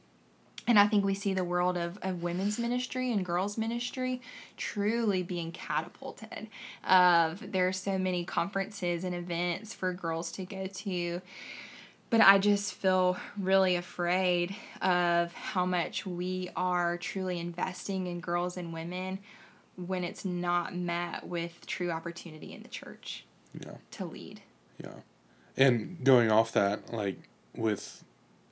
and 0.67 0.77
I 0.77 0.85
think 0.85 1.05
we 1.05 1.13
see 1.13 1.33
the 1.33 1.45
world 1.45 1.77
of, 1.77 1.97
of 2.01 2.21
women's 2.21 2.59
ministry 2.59 3.11
and 3.13 3.25
girls' 3.25 3.57
ministry 3.57 4.21
truly 4.57 5.23
being 5.23 5.53
catapulted. 5.53 6.47
Of 6.87 7.53
there 7.53 7.69
are 7.69 7.73
so 7.73 7.97
many 7.97 8.25
conferences 8.25 9.05
and 9.05 9.15
events 9.15 9.73
for 9.73 9.93
girls 9.93 10.31
to 10.33 10.45
go 10.45 10.67
to. 10.67 11.21
But 12.09 12.21
I 12.21 12.37
just 12.37 12.73
feel 12.73 13.17
really 13.37 13.75
afraid 13.75 14.55
of 14.81 15.33
how 15.33 15.65
much 15.65 16.05
we 16.05 16.49
are 16.55 16.97
truly 16.97 17.39
investing 17.39 18.07
in 18.07 18.19
girls 18.19 18.55
and 18.55 18.73
women 18.73 19.19
when 19.75 20.03
it's 20.03 20.23
not 20.25 20.75
met 20.75 21.27
with 21.27 21.65
true 21.65 21.91
opportunity 21.91 22.53
in 22.53 22.61
the 22.61 22.69
church. 22.69 23.25
Yeah. 23.59 23.75
To 23.91 24.05
lead. 24.05 24.41
Yeah. 24.81 24.95
And 25.55 26.03
going 26.03 26.31
off 26.31 26.51
that, 26.53 26.93
like 26.93 27.17
with 27.55 28.03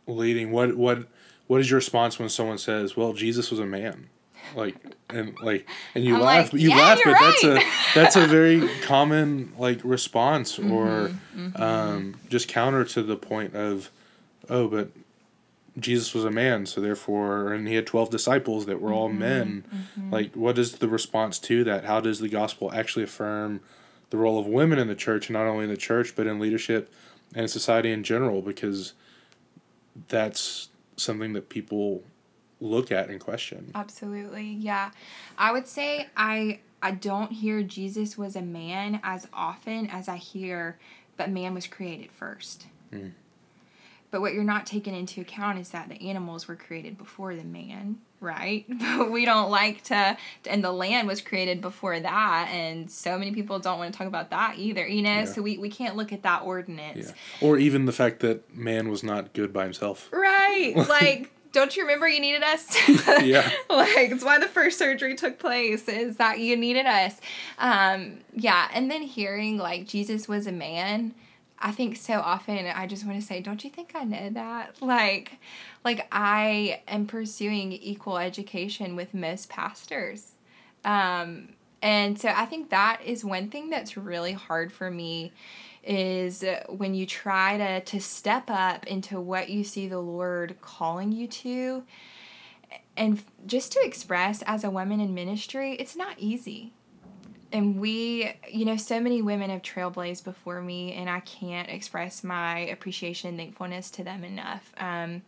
leading, 0.07 0.51
what 0.51 0.75
what 0.75 1.07
what 1.47 1.61
is 1.61 1.69
your 1.69 1.77
response 1.77 2.19
when 2.19 2.29
someone 2.29 2.57
says, 2.57 2.97
"Well, 2.97 3.13
Jesus 3.13 3.51
was 3.51 3.59
a 3.59 3.65
man"? 3.65 4.09
Like 4.55 4.75
and 5.09 5.37
like 5.41 5.67
and 5.95 6.03
you 6.03 6.15
I'm 6.15 6.21
laugh, 6.21 6.53
like, 6.53 6.61
you 6.61 6.69
yeah, 6.69 6.77
laugh, 6.77 6.99
but 7.03 7.13
right. 7.13 7.35
that's 7.41 7.43
a 7.43 7.59
that's 7.95 8.15
a 8.15 8.27
very 8.27 8.67
common 8.83 9.53
like 9.57 9.79
response 9.83 10.59
or 10.59 10.63
mm-hmm, 10.63 11.47
mm-hmm. 11.47 11.61
Um, 11.61 12.15
just 12.29 12.47
counter 12.47 12.83
to 12.85 13.03
the 13.03 13.15
point 13.15 13.55
of, 13.55 13.89
oh, 14.49 14.67
but 14.67 14.89
Jesus 15.77 16.13
was 16.13 16.23
a 16.23 16.31
man, 16.31 16.65
so 16.65 16.79
therefore, 16.79 17.53
and 17.53 17.67
he 17.67 17.75
had 17.75 17.85
12 17.85 18.09
disciples 18.09 18.65
that 18.65 18.81
were 18.81 18.93
all 18.93 19.09
mm-hmm, 19.09 19.19
men. 19.19 19.65
Mm-hmm. 19.73 20.13
Like, 20.13 20.33
what 20.33 20.57
is 20.57 20.77
the 20.77 20.87
response 20.87 21.37
to 21.39 21.63
that? 21.65 21.83
How 21.83 21.99
does 21.99 22.19
the 22.19 22.29
gospel 22.29 22.71
actually 22.71 23.03
affirm 23.03 23.59
the 24.09 24.17
role 24.17 24.39
of 24.39 24.45
women 24.47 24.79
in 24.79 24.87
the 24.87 24.95
church, 24.95 25.29
not 25.29 25.47
only 25.47 25.65
in 25.65 25.69
the 25.69 25.77
church, 25.77 26.15
but 26.15 26.27
in 26.27 26.39
leadership 26.39 26.93
and 27.33 27.49
society 27.49 27.91
in 27.91 28.03
general? 28.03 28.41
Because 28.41 28.93
that's 30.07 30.69
something 30.97 31.33
that 31.33 31.49
people 31.49 32.03
look 32.59 32.91
at 32.91 33.09
and 33.09 33.19
question. 33.19 33.71
Absolutely. 33.75 34.45
Yeah. 34.45 34.91
I 35.37 35.51
would 35.51 35.67
say 35.67 36.07
I 36.15 36.59
I 36.81 36.91
don't 36.91 37.31
hear 37.31 37.63
Jesus 37.63 38.17
was 38.17 38.35
a 38.35 38.41
man 38.41 38.99
as 39.03 39.27
often 39.33 39.87
as 39.89 40.07
I 40.07 40.17
hear 40.17 40.77
but 41.17 41.29
man 41.29 41.53
was 41.53 41.67
created 41.67 42.11
first. 42.11 42.67
Mm. 42.91 43.11
But 44.11 44.21
what 44.21 44.33
you're 44.33 44.43
not 44.43 44.65
taking 44.65 44.95
into 44.95 45.21
account 45.21 45.59
is 45.59 45.69
that 45.69 45.89
the 45.89 46.09
animals 46.09 46.47
were 46.47 46.55
created 46.55 46.97
before 46.97 47.35
the 47.35 47.43
man, 47.43 47.97
right? 48.19 48.65
But 48.97 49.11
we 49.11 49.25
don't 49.25 49.49
like 49.49 49.83
to, 49.85 50.17
and 50.47 50.63
the 50.63 50.71
land 50.71 51.07
was 51.07 51.21
created 51.21 51.59
before 51.59 51.99
that, 51.99 52.49
and 52.51 52.89
so 52.89 53.17
many 53.17 53.31
people 53.31 53.59
don't 53.59 53.77
want 53.77 53.91
to 53.93 53.97
talk 53.97 54.07
about 54.07 54.29
that 54.29 54.57
either, 54.57 54.87
you 54.87 55.01
know? 55.01 55.19
Yeah. 55.19 55.25
So 55.25 55.41
we, 55.41 55.57
we 55.57 55.69
can't 55.69 55.95
look 55.95 56.13
at 56.13 56.23
that 56.23 56.43
ordinance. 56.43 57.07
Yeah. 57.07 57.47
Or 57.47 57.57
even 57.57 57.85
the 57.85 57.91
fact 57.91 58.21
that 58.21 58.55
man 58.55 58.89
was 58.89 59.03
not 59.03 59.33
good 59.33 59.51
by 59.51 59.63
himself. 59.63 60.09
Right. 60.13 60.73
like, 60.89 61.31
don't 61.51 61.75
you 61.75 61.83
remember 61.83 62.07
you 62.07 62.19
needed 62.19 62.43
us? 62.43 62.67
yeah. 63.23 63.49
like 63.69 64.11
it's 64.11 64.23
why 64.23 64.39
the 64.39 64.47
first 64.47 64.77
surgery 64.77 65.15
took 65.15 65.39
place 65.39 65.87
is 65.87 66.17
that 66.17 66.39
you 66.39 66.55
needed 66.55 66.85
us. 66.85 67.19
Um, 67.57 68.19
yeah, 68.33 68.69
and 68.73 68.91
then 68.91 69.01
hearing 69.01 69.57
like 69.57 69.87
Jesus 69.87 70.27
was 70.27 70.47
a 70.47 70.51
man 70.51 71.13
I 71.59 71.71
think 71.71 71.95
so 71.95 72.15
often 72.15 72.67
I 72.67 72.85
just 72.85 73.05
want 73.05 73.19
to 73.19 73.25
say, 73.25 73.41
don't 73.41 73.63
you 73.63 73.69
think 73.69 73.93
I 73.95 74.03
know 74.03 74.29
that? 74.31 74.81
Like, 74.81 75.39
like 75.83 76.07
I 76.11 76.81
am 76.87 77.07
pursuing 77.07 77.71
equal 77.71 78.17
education 78.17 78.95
with 78.95 79.13
most 79.13 79.49
pastors. 79.49 80.33
Um, 80.83 81.49
and 81.81 82.19
so 82.19 82.29
I 82.29 82.45
think 82.45 82.69
that 82.69 83.01
is 83.05 83.23
one 83.23 83.49
thing 83.49 83.69
that's 83.69 83.95
really 83.95 84.33
hard 84.33 84.71
for 84.71 84.91
me 84.91 85.31
is 85.83 86.43
when 86.67 86.93
you 86.95 87.05
try 87.05 87.57
to 87.57 87.81
to 87.81 88.01
step 88.01 88.45
up 88.49 88.87
into 88.87 89.19
what 89.21 89.49
you 89.49 89.63
see 89.63 89.87
the 89.87 89.99
Lord 89.99 90.59
calling 90.61 91.11
you 91.11 91.27
to 91.27 91.83
and 92.97 93.23
just 93.45 93.71
to 93.73 93.79
express 93.83 94.41
as 94.43 94.63
a 94.63 94.69
woman 94.69 94.99
in 94.99 95.13
ministry, 95.13 95.73
it's 95.73 95.95
not 95.95 96.15
easy 96.17 96.73
and 97.55 97.79
we, 97.79 98.33
you 98.51 98.65
know, 98.65 98.75
so 98.75 98.99
many 98.99 99.21
women 99.21 99.49
have 99.49 99.61
trailblazed 99.61 100.25
before 100.25 100.59
me, 100.59 100.91
and 100.91 101.09
I 101.09 101.21
can't 101.21 101.69
express 101.69 102.21
my 102.21 102.59
appreciation 102.59 103.29
and 103.29 103.37
thankfulness 103.37 103.89
to 103.91 104.03
them 104.03 104.25
enough. 104.25 104.73
Um, 104.77 105.21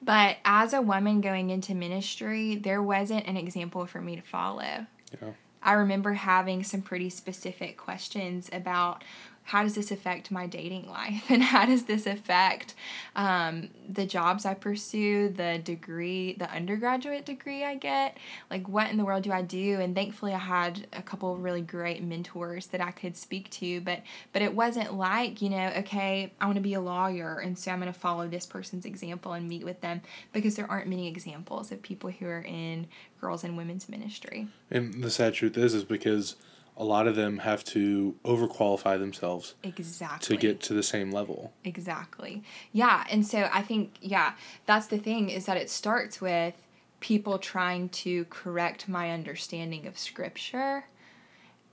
but 0.00 0.38
as 0.46 0.72
a 0.72 0.80
woman 0.80 1.20
going 1.20 1.50
into 1.50 1.74
ministry, 1.74 2.56
there 2.56 2.82
wasn't 2.82 3.26
an 3.26 3.36
example 3.36 3.84
for 3.84 4.00
me 4.00 4.16
to 4.16 4.22
follow. 4.22 4.86
Yeah. 5.20 5.32
I 5.62 5.74
remember 5.74 6.14
having 6.14 6.64
some 6.64 6.80
pretty 6.80 7.10
specific 7.10 7.76
questions 7.76 8.48
about 8.50 9.04
how 9.44 9.62
does 9.62 9.74
this 9.74 9.90
affect 9.90 10.30
my 10.30 10.46
dating 10.46 10.88
life? 10.88 11.24
And 11.32 11.42
how 11.42 11.66
does 11.66 11.84
this 11.84 12.06
affect 12.06 12.74
um, 13.16 13.70
the 13.88 14.04
jobs 14.04 14.44
i 14.44 14.54
pursue 14.54 15.30
the 15.30 15.58
degree 15.58 16.34
the 16.34 16.50
undergraduate 16.50 17.24
degree 17.24 17.64
i 17.64 17.74
get? 17.74 18.18
Like 18.50 18.68
what 18.68 18.90
in 18.90 18.96
the 18.96 19.04
world 19.04 19.22
do 19.22 19.32
i 19.32 19.42
do? 19.42 19.80
And 19.80 19.94
thankfully 19.94 20.32
i 20.32 20.38
had 20.38 20.86
a 20.92 21.02
couple 21.02 21.32
of 21.32 21.42
really 21.42 21.62
great 21.62 22.02
mentors 22.02 22.66
that 22.68 22.80
i 22.80 22.90
could 22.90 23.16
speak 23.16 23.50
to 23.50 23.80
but 23.80 24.02
but 24.32 24.42
it 24.42 24.54
wasn't 24.54 24.94
like 24.94 25.40
you 25.42 25.48
know 25.50 25.72
okay 25.78 26.32
i 26.40 26.44
want 26.44 26.56
to 26.56 26.62
be 26.62 26.74
a 26.74 26.80
lawyer 26.80 27.38
and 27.38 27.58
so 27.58 27.70
i'm 27.70 27.80
going 27.80 27.92
to 27.92 27.98
follow 27.98 28.28
this 28.28 28.46
person's 28.46 28.84
example 28.84 29.32
and 29.32 29.48
meet 29.48 29.64
with 29.64 29.80
them 29.80 30.00
because 30.32 30.56
there 30.56 30.70
aren't 30.70 30.88
many 30.88 31.08
examples 31.08 31.72
of 31.72 31.82
people 31.82 32.10
who 32.10 32.26
are 32.26 32.42
in 32.42 32.86
girls 33.20 33.44
and 33.44 33.56
women's 33.56 33.88
ministry. 33.88 34.48
And 34.70 35.02
the 35.02 35.10
sad 35.10 35.34
truth 35.34 35.56
is 35.56 35.74
is 35.74 35.84
because 35.84 36.36
a 36.82 36.84
lot 36.84 37.06
of 37.06 37.14
them 37.14 37.38
have 37.38 37.62
to 37.62 38.16
overqualify 38.24 38.98
themselves 38.98 39.54
exactly 39.62 40.36
to 40.36 40.40
get 40.40 40.60
to 40.60 40.74
the 40.74 40.82
same 40.82 41.12
level. 41.12 41.52
Exactly. 41.64 42.42
Yeah 42.72 43.04
and 43.08 43.24
so 43.24 43.48
i 43.52 43.62
think 43.62 43.94
yeah 44.00 44.32
that's 44.66 44.88
the 44.88 44.98
thing 44.98 45.30
is 45.30 45.46
that 45.46 45.56
it 45.56 45.70
starts 45.70 46.20
with 46.20 46.54
people 46.98 47.38
trying 47.38 47.88
to 47.88 48.24
correct 48.26 48.88
my 48.88 49.12
understanding 49.12 49.86
of 49.86 49.96
scripture 49.98 50.84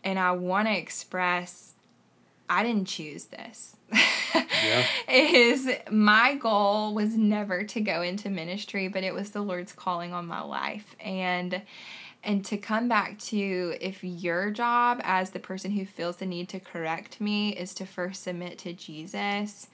and 0.03 0.19
i 0.19 0.31
want 0.31 0.67
to 0.67 0.77
express 0.77 1.73
i 2.49 2.63
didn't 2.63 2.85
choose 2.85 3.25
this. 3.25 3.75
Yeah. 3.91 4.85
is 5.09 5.69
my 5.89 6.35
goal 6.35 6.93
was 6.93 7.15
never 7.15 7.63
to 7.63 7.81
go 7.81 8.01
into 8.01 8.29
ministry 8.29 8.87
but 8.87 9.03
it 9.03 9.13
was 9.13 9.31
the 9.31 9.41
lord's 9.41 9.71
calling 9.71 10.13
on 10.13 10.27
my 10.27 10.41
life 10.41 10.95
and 10.99 11.61
and 12.23 12.43
to 12.45 12.57
come 12.57 12.89
back 12.89 13.17
to 13.17 13.75
if 13.79 14.03
your 14.03 14.51
job 14.51 14.99
as 15.03 15.29
the 15.31 15.39
person 15.39 15.71
who 15.71 15.85
feels 15.85 16.17
the 16.17 16.25
need 16.25 16.49
to 16.49 16.59
correct 16.59 17.21
me 17.21 17.55
is 17.55 17.73
to 17.75 17.85
first 17.85 18.23
submit 18.23 18.57
to 18.59 18.73
Jesus, 18.73 19.67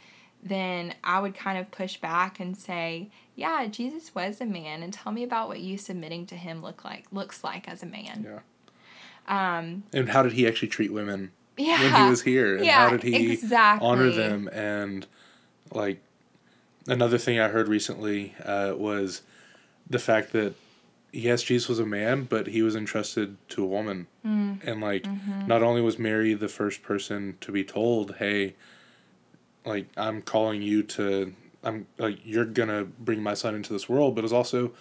then 0.43 0.93
I 1.03 1.19
would 1.19 1.33
kind 1.33 1.57
of 1.57 1.71
push 1.71 1.97
back 1.97 2.39
and 2.39 2.55
say, 2.55 3.09
yeah, 3.35 3.65
Jesus 3.65 4.13
was 4.13 4.39
a 4.41 4.45
man 4.45 4.83
and 4.83 4.93
tell 4.93 5.11
me 5.11 5.23
about 5.23 5.47
what 5.47 5.59
you 5.59 5.77
submitting 5.77 6.27
to 6.27 6.35
him 6.35 6.61
look 6.61 6.85
like 6.85 7.05
looks 7.11 7.43
like 7.43 7.67
as 7.67 7.81
a 7.81 7.87
man. 7.87 8.25
Yeah. 8.27 8.39
Um, 9.27 9.83
and 9.91 10.09
how 10.09 10.21
did 10.21 10.33
he 10.33 10.47
actually 10.47 10.67
treat 10.67 10.93
women 10.93 11.31
yeah, 11.57 11.81
when 11.81 12.03
he 12.03 12.09
was 12.09 12.21
here? 12.21 12.57
And 12.57 12.65
yeah, 12.65 12.89
how 12.89 12.95
did 12.95 13.01
he 13.01 13.33
exactly. 13.33 13.87
honor 13.87 14.11
them? 14.11 14.47
And 14.53 15.07
like 15.71 15.99
another 16.87 17.17
thing 17.17 17.39
I 17.39 17.47
heard 17.47 17.67
recently 17.67 18.35
uh, 18.43 18.73
was 18.77 19.23
the 19.89 19.99
fact 19.99 20.31
that 20.33 20.53
yes, 21.15 21.43
Jesus 21.43 21.69
was 21.69 21.79
a 21.79 21.85
man, 21.85 22.25
but 22.25 22.47
he 22.47 22.61
was 22.61 22.75
entrusted 22.75 23.37
to 23.49 23.63
a 23.63 23.67
woman. 23.67 24.07
Mm. 24.25 24.59
And 24.63 24.81
like 24.81 25.03
mm-hmm. 25.03 25.47
not 25.47 25.63
only 25.63 25.81
was 25.81 25.97
Mary 25.97 26.33
the 26.33 26.47
first 26.47 26.83
person 26.83 27.37
to 27.41 27.51
be 27.51 27.63
told, 27.63 28.15
"Hey, 28.15 28.55
like 29.65 29.87
I'm 29.97 30.21
calling 30.21 30.61
you 30.61 30.83
to 30.83 31.33
I'm 31.63 31.87
like 31.97 32.19
you're 32.23 32.45
going 32.45 32.69
to 32.69 32.85
bring 32.85 33.21
my 33.23 33.33
son 33.33 33.55
into 33.55 33.73
this 33.73 33.89
world," 33.89 34.15
but 34.15 34.21
it 34.21 34.23
was 34.23 34.33
also 34.33 34.73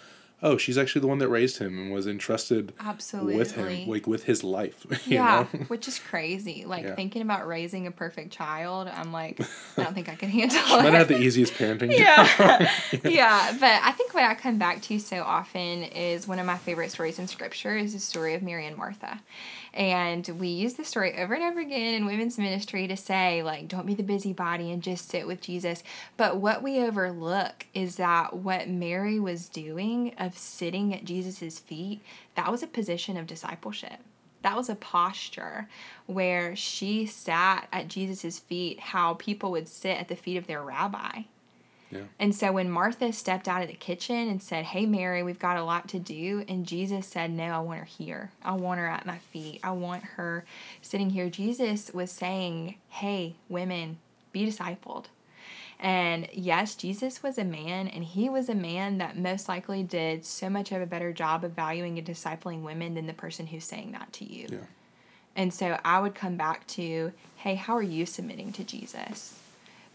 oh, 0.43 0.57
she's 0.57 0.77
actually 0.77 1.01
the 1.01 1.07
one 1.07 1.17
that 1.19 1.27
raised 1.29 1.57
him 1.57 1.79
and 1.79 1.91
was 1.91 2.05
entrusted 2.05 2.73
Absolutely. 2.79 3.35
with 3.37 3.53
him, 3.53 3.87
like 3.87 4.05
with 4.05 4.25
his 4.25 4.43
life. 4.43 4.85
You 5.07 5.15
yeah, 5.17 5.45
know? 5.53 5.59
which 5.67 5.87
is 5.87 5.97
crazy. 5.99 6.65
Like 6.65 6.83
Yeah. 6.83 6.95
thinking 6.95 7.21
about 7.21 7.47
raising 7.47 7.87
a 7.87 7.91
perfect 7.91 8.31
child, 8.31 8.87
I'm 8.87 9.11
like, 9.11 9.39
I 9.77 9.83
don't 9.83 9.93
think 9.93 10.09
I 10.09 10.15
can 10.15 10.29
handle 10.39 10.57
She 10.59 10.75
might 10.77 10.87
it. 10.87 10.93
have 10.93 11.07
the 11.07 11.19
easiest 11.19 11.53
parenting 11.53 11.91
yeah. 11.97 12.27
job. 12.37 13.01
yeah, 13.05 13.51
but 13.59 13.79
I 13.83 13.91
think 13.93 14.13
what 14.13 14.23
I 14.23 14.35
come 14.35 14.57
back 14.57 14.81
to 14.83 14.99
so 14.99 15.21
often 15.23 15.83
is 15.83 16.27
one 16.27 16.39
of 16.39 16.45
my 16.45 16.57
favorite 16.57 16.91
stories 16.91 17.17
in 17.19 17.27
scripture 17.27 17.75
is 17.77 17.93
the 17.93 17.99
story 17.99 18.33
of 18.35 18.41
Mary 18.41 18.65
and 18.67 18.77
Martha. 18.77 19.21
And 19.75 20.25
we 20.39 20.47
use 20.47 20.75
the 20.75 20.85
story 20.85 21.17
over 21.17 21.33
and 21.33 21.43
over 21.43 21.59
again 21.59 21.95
in 21.95 22.05
women's 22.05 22.37
ministry 22.37 22.87
to 22.87 22.95
say, 22.95 23.43
like, 23.43 23.67
don't 23.67 23.85
be 23.85 23.93
the 23.93 24.03
busybody 24.03 24.71
and 24.71 24.81
just 24.81 25.09
sit 25.09 25.27
with 25.27 25.41
Jesus. 25.41 25.83
But 26.15 26.37
what 26.37 26.63
we 26.63 26.79
overlook 26.79 27.65
is 27.73 27.97
that 27.97 28.37
what 28.37 28.69
Mary 28.69 29.19
was 29.19 29.49
doing 29.49 30.15
of 30.17 30.37
sitting 30.37 30.93
at 30.93 31.03
Jesus' 31.03 31.59
feet, 31.59 32.01
that 32.35 32.49
was 32.49 32.63
a 32.63 32.67
position 32.67 33.17
of 33.17 33.27
discipleship. 33.27 33.99
That 34.43 34.55
was 34.55 34.69
a 34.69 34.75
posture 34.75 35.67
where 36.05 36.55
she 36.55 37.05
sat 37.05 37.67
at 37.73 37.89
Jesus' 37.89 38.39
feet, 38.39 38.79
how 38.79 39.15
people 39.15 39.51
would 39.51 39.67
sit 39.67 39.99
at 39.99 40.07
the 40.07 40.15
feet 40.15 40.37
of 40.37 40.47
their 40.47 40.63
rabbi. 40.63 41.23
Yeah. 41.91 42.01
And 42.19 42.33
so 42.33 42.51
when 42.51 42.69
Martha 42.69 43.13
stepped 43.13 43.47
out 43.47 43.61
of 43.61 43.67
the 43.67 43.75
kitchen 43.75 44.29
and 44.29 44.41
said, 44.41 44.65
Hey, 44.65 44.85
Mary, 44.85 45.23
we've 45.23 45.39
got 45.39 45.57
a 45.57 45.63
lot 45.63 45.87
to 45.89 45.99
do, 45.99 46.43
and 46.47 46.65
Jesus 46.65 47.07
said, 47.07 47.31
No, 47.31 47.45
I 47.45 47.59
want 47.59 47.79
her 47.79 47.85
here. 47.85 48.31
I 48.43 48.53
want 48.53 48.79
her 48.79 48.87
at 48.87 49.05
my 49.05 49.19
feet. 49.19 49.59
I 49.63 49.71
want 49.71 50.03
her 50.03 50.45
sitting 50.81 51.11
here. 51.11 51.29
Jesus 51.29 51.91
was 51.93 52.11
saying, 52.11 52.75
Hey, 52.89 53.35
women, 53.49 53.97
be 54.31 54.45
discipled. 54.45 55.05
And 55.79 56.27
yes, 56.31 56.75
Jesus 56.75 57.21
was 57.21 57.37
a 57.37 57.43
man, 57.43 57.87
and 57.87 58.03
he 58.03 58.29
was 58.29 58.49
a 58.49 58.55
man 58.55 58.97
that 58.99 59.17
most 59.17 59.49
likely 59.49 59.83
did 59.83 60.25
so 60.25 60.49
much 60.49 60.71
of 60.71 60.81
a 60.81 60.85
better 60.85 61.11
job 61.11 61.43
of 61.43 61.51
valuing 61.51 61.97
and 61.97 62.07
discipling 62.07 62.61
women 62.61 62.93
than 62.95 63.07
the 63.07 63.13
person 63.13 63.47
who's 63.47 63.65
saying 63.65 63.91
that 63.91 64.11
to 64.13 64.25
you. 64.25 64.47
Yeah. 64.49 64.57
And 65.35 65.53
so 65.53 65.77
I 65.83 65.99
would 65.99 66.15
come 66.15 66.37
back 66.37 66.65
to, 66.67 67.11
hey, 67.35 67.55
how 67.55 67.75
are 67.75 67.83
you 67.83 68.05
submitting 68.05 68.53
to 68.53 68.63
Jesus? 68.63 69.37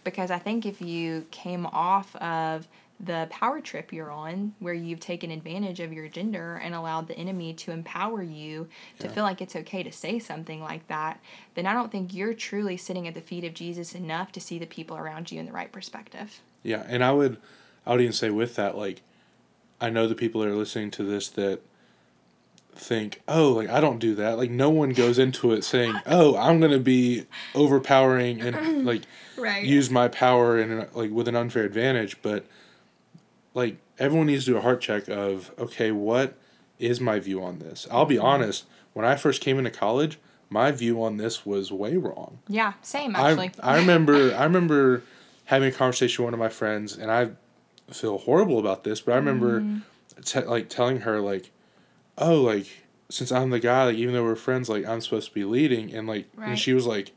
Because 0.05 0.31
I 0.31 0.39
think 0.39 0.65
if 0.67 0.81
you 0.81 1.27
came 1.31 1.67
off 1.67 2.15
of 2.17 2.67
the 3.03 3.27
power 3.31 3.61
trip 3.61 3.93
you're 3.95 4.11
on, 4.11 4.55
where 4.59 4.75
you've 4.75 5.01
taken 5.01 5.31
advantage 5.31 5.81
of 5.81 5.91
your 5.91 6.07
gender 6.09 6.61
and 6.63 6.75
allowed 6.75 7.09
the 7.09 7.17
enemy 7.17 7.55
to 7.55 7.71
empower 7.71 8.23
you 8.23 8.69
to 8.99 9.07
Yeah. 9.07 9.13
feel 9.13 9.25
like 9.25 9.41
it's 9.41 9.57
okay 9.57 9.83
to 9.83 9.91
say 9.91 10.19
something 10.19 10.61
like 10.61 10.87
that, 10.89 11.19
then 11.55 11.67
I 11.67 11.73
don't 11.73 11.91
think 11.91 12.13
you're 12.13 12.35
truly 12.35 12.77
sitting 12.77 13.09
at 13.09 13.15
the 13.15 13.23
feet 13.23 13.45
of 13.45 13.55
Jesus 13.55 13.95
enough 13.95 14.33
to 14.33 14.41
see 14.41 14.59
the 14.59 14.67
people 14.67 14.99
around 14.99 15.33
you 15.33 15.41
in 15.41 15.47
the 15.47 15.53
right 15.53 15.73
perspective. 15.73 16.41
Yeah, 16.63 16.85
and 16.89 17.03
I 17.03 17.13
would, 17.13 17.39
I 17.87 17.93
would 17.93 18.03
even 18.03 18.13
say 18.13 18.29
with 18.29 18.55
that, 18.57 18.77
like, 18.77 19.01
I 19.81 19.89
know 19.89 20.07
the 20.07 20.15
people 20.15 20.43
that 20.43 20.49
are 20.49 20.55
listening 20.55 20.91
to 20.93 21.03
this 21.03 21.31
that 21.31 21.63
think, 22.81 23.20
oh, 23.28 23.51
like 23.53 23.68
I 23.68 23.81
don't 23.81 23.99
do 23.99 24.14
that. 24.16 24.39
Like 24.39 24.51
no 24.51 24.70
one 24.70 24.91
goes 24.91 25.18
into 25.18 25.53
it 25.53 25.62
saying, 25.64 26.03
oh, 26.07 26.37
I'm 26.37 26.61
gonna 26.61 26.78
be 26.78 27.26
overpowering 27.55 28.41
and 28.41 28.85
like 28.87 29.03
Right. 29.37 29.64
use 29.64 29.91
my 29.91 30.09
power 30.09 30.59
and 30.59 30.87
like 30.95 31.11
with 31.11 31.28
an 31.28 31.37
unfair 31.37 31.64
advantage. 31.64 32.20
But 32.22 32.47
like 33.55 33.76
everyone 33.99 34.26
needs 34.26 34.45
to 34.47 34.53
do 34.53 34.57
a 34.59 34.61
heart 34.61 34.81
check 34.81 35.09
of, 35.09 35.53
okay, 35.59 35.91
what 35.93 36.35
is 36.78 37.01
my 37.01 37.18
view 37.18 37.43
on 37.43 37.59
this? 37.59 37.87
I'll 37.91 38.07
be 38.07 38.18
honest. 38.18 38.64
When 38.93 39.05
I 39.05 39.16
first 39.16 39.41
came 39.41 39.59
into 39.59 39.70
college, 39.70 40.18
my 40.49 40.72
view 40.72 41.03
on 41.03 41.16
this 41.16 41.47
was 41.47 41.70
way 41.70 41.97
wrong. 41.97 42.39
yeah, 42.49 42.72
same 42.83 43.14
actually. 43.14 43.53
I, 43.62 43.74
I 43.74 43.76
remember 43.78 44.35
I 44.35 44.45
remember 44.45 45.03
having 45.45 45.68
a 45.68 45.72
conversation 45.72 46.24
with 46.24 46.28
one 46.33 46.35
of 46.35 46.41
my 46.41 46.49
friends, 46.49 46.97
and 46.97 47.11
I 47.11 47.31
feel 47.93 48.18
horrible 48.18 48.59
about 48.59 48.85
this, 48.85 49.01
but 49.01 49.12
I 49.12 49.16
remember 49.16 49.61
Mm-hmm. 49.61 50.20
te- 50.24 50.45
like 50.45 50.68
telling 50.68 51.01
her 51.01 51.20
like, 51.20 51.51
oh, 52.21 52.43
like 52.43 52.66
since 53.09 53.33
I'm 53.33 53.51
the 53.51 53.59
guy, 53.61 53.85
like 53.87 53.97
even 53.97 54.14
though 54.14 54.23
we're 54.25 54.37
friends, 54.37 54.68
like 54.68 54.87
I'm 54.87 55.01
supposed 55.01 55.29
to 55.29 55.35
be 55.35 55.45
leading, 55.45 55.93
and 55.93 56.07
like 56.07 56.29
Right. 56.37 56.51
and 56.51 56.59
she 56.59 56.73
was 56.75 56.87
like, 56.87 57.11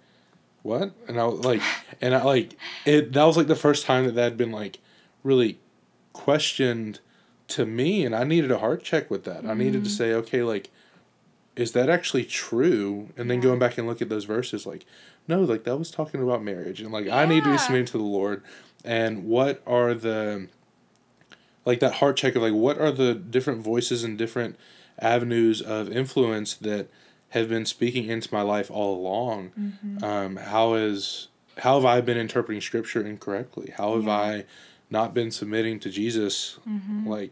what? 0.64 0.92
And 1.08 1.20
I 1.20 1.26
was 1.26 1.40
like, 1.46 1.62
and 2.02 2.16
I 2.16 2.24
like 2.24 2.58
it. 2.86 3.14
That 3.14 3.26
was 3.26 3.38
like 3.38 3.48
the 3.48 3.56
first 3.56 3.86
time 3.86 4.06
that 4.06 4.16
that 4.16 4.24
had 4.24 4.38
been 4.38 4.52
like 4.52 4.80
really 5.24 5.60
questioned 6.14 7.00
to 7.50 7.66
me, 7.66 8.06
and 8.06 8.16
I 8.16 8.24
needed 8.24 8.52
a 8.52 8.58
heart 8.60 8.84
check 8.84 9.12
with 9.12 9.24
that. 9.26 9.46
I 9.46 9.54
needed 9.54 9.74
to 9.74 9.80
Mm-hmm. 9.80 9.88
say, 9.90 10.14
okay, 10.14 10.42
like 10.44 10.70
is 11.56 11.74
that 11.74 11.88
actually 11.88 12.26
true? 12.26 13.10
And 13.16 13.30
then 13.30 13.38
Yeah. 13.38 13.44
going 13.44 13.60
back 13.60 13.78
and 13.78 13.88
look 13.88 14.02
at 14.02 14.10
those 14.10 14.26
verses, 14.26 14.66
like, 14.66 14.86
no, 15.28 15.42
like 15.42 15.66
that 15.66 15.78
was 15.78 15.92
talking 15.92 16.20
about 16.24 16.44
marriage, 16.44 16.82
and 16.82 16.92
like 16.92 17.08
I 17.08 17.26
need 17.28 17.44
to 17.44 17.52
be 17.52 17.58
submitting 17.60 17.86
to 17.88 17.98
the 18.00 18.04
Lord. 18.04 18.42
And 18.84 19.26
what 19.26 19.62
are 19.68 19.94
the, 19.94 20.48
like 21.66 21.80
that 21.80 21.94
heart 21.96 22.18
check 22.18 22.36
of 22.36 22.42
like 22.42 22.54
what 22.54 22.78
are 22.80 22.92
the 22.92 23.14
different 23.14 23.62
voices 23.62 24.04
and 24.04 24.18
different 24.18 24.58
avenues 25.00 25.62
of 25.62 25.90
influence 25.92 26.54
that 26.56 26.88
have 27.30 27.50
been 27.50 27.66
speaking 27.66 28.06
into 28.06 28.34
my 28.34 28.42
life 28.42 28.70
all 28.72 28.96
along? 29.00 29.52
Mm-hmm. 29.60 30.04
Um, 30.04 30.36
how 30.38 30.74
is 30.76 31.28
how 31.60 31.76
have 31.76 31.86
I 31.86 32.02
been 32.02 32.18
interpreting 32.18 32.62
Scripture 32.62 33.06
incorrectly? 33.06 33.74
How 33.78 33.96
have 33.96 34.06
Yeah. 34.06 34.12
I 34.18 34.46
not 34.90 35.14
been 35.14 35.32
submitting 35.32 35.80
to 35.82 35.90
Jesus, 35.90 36.60
Mm-hmm. 36.68 37.08
like 37.08 37.32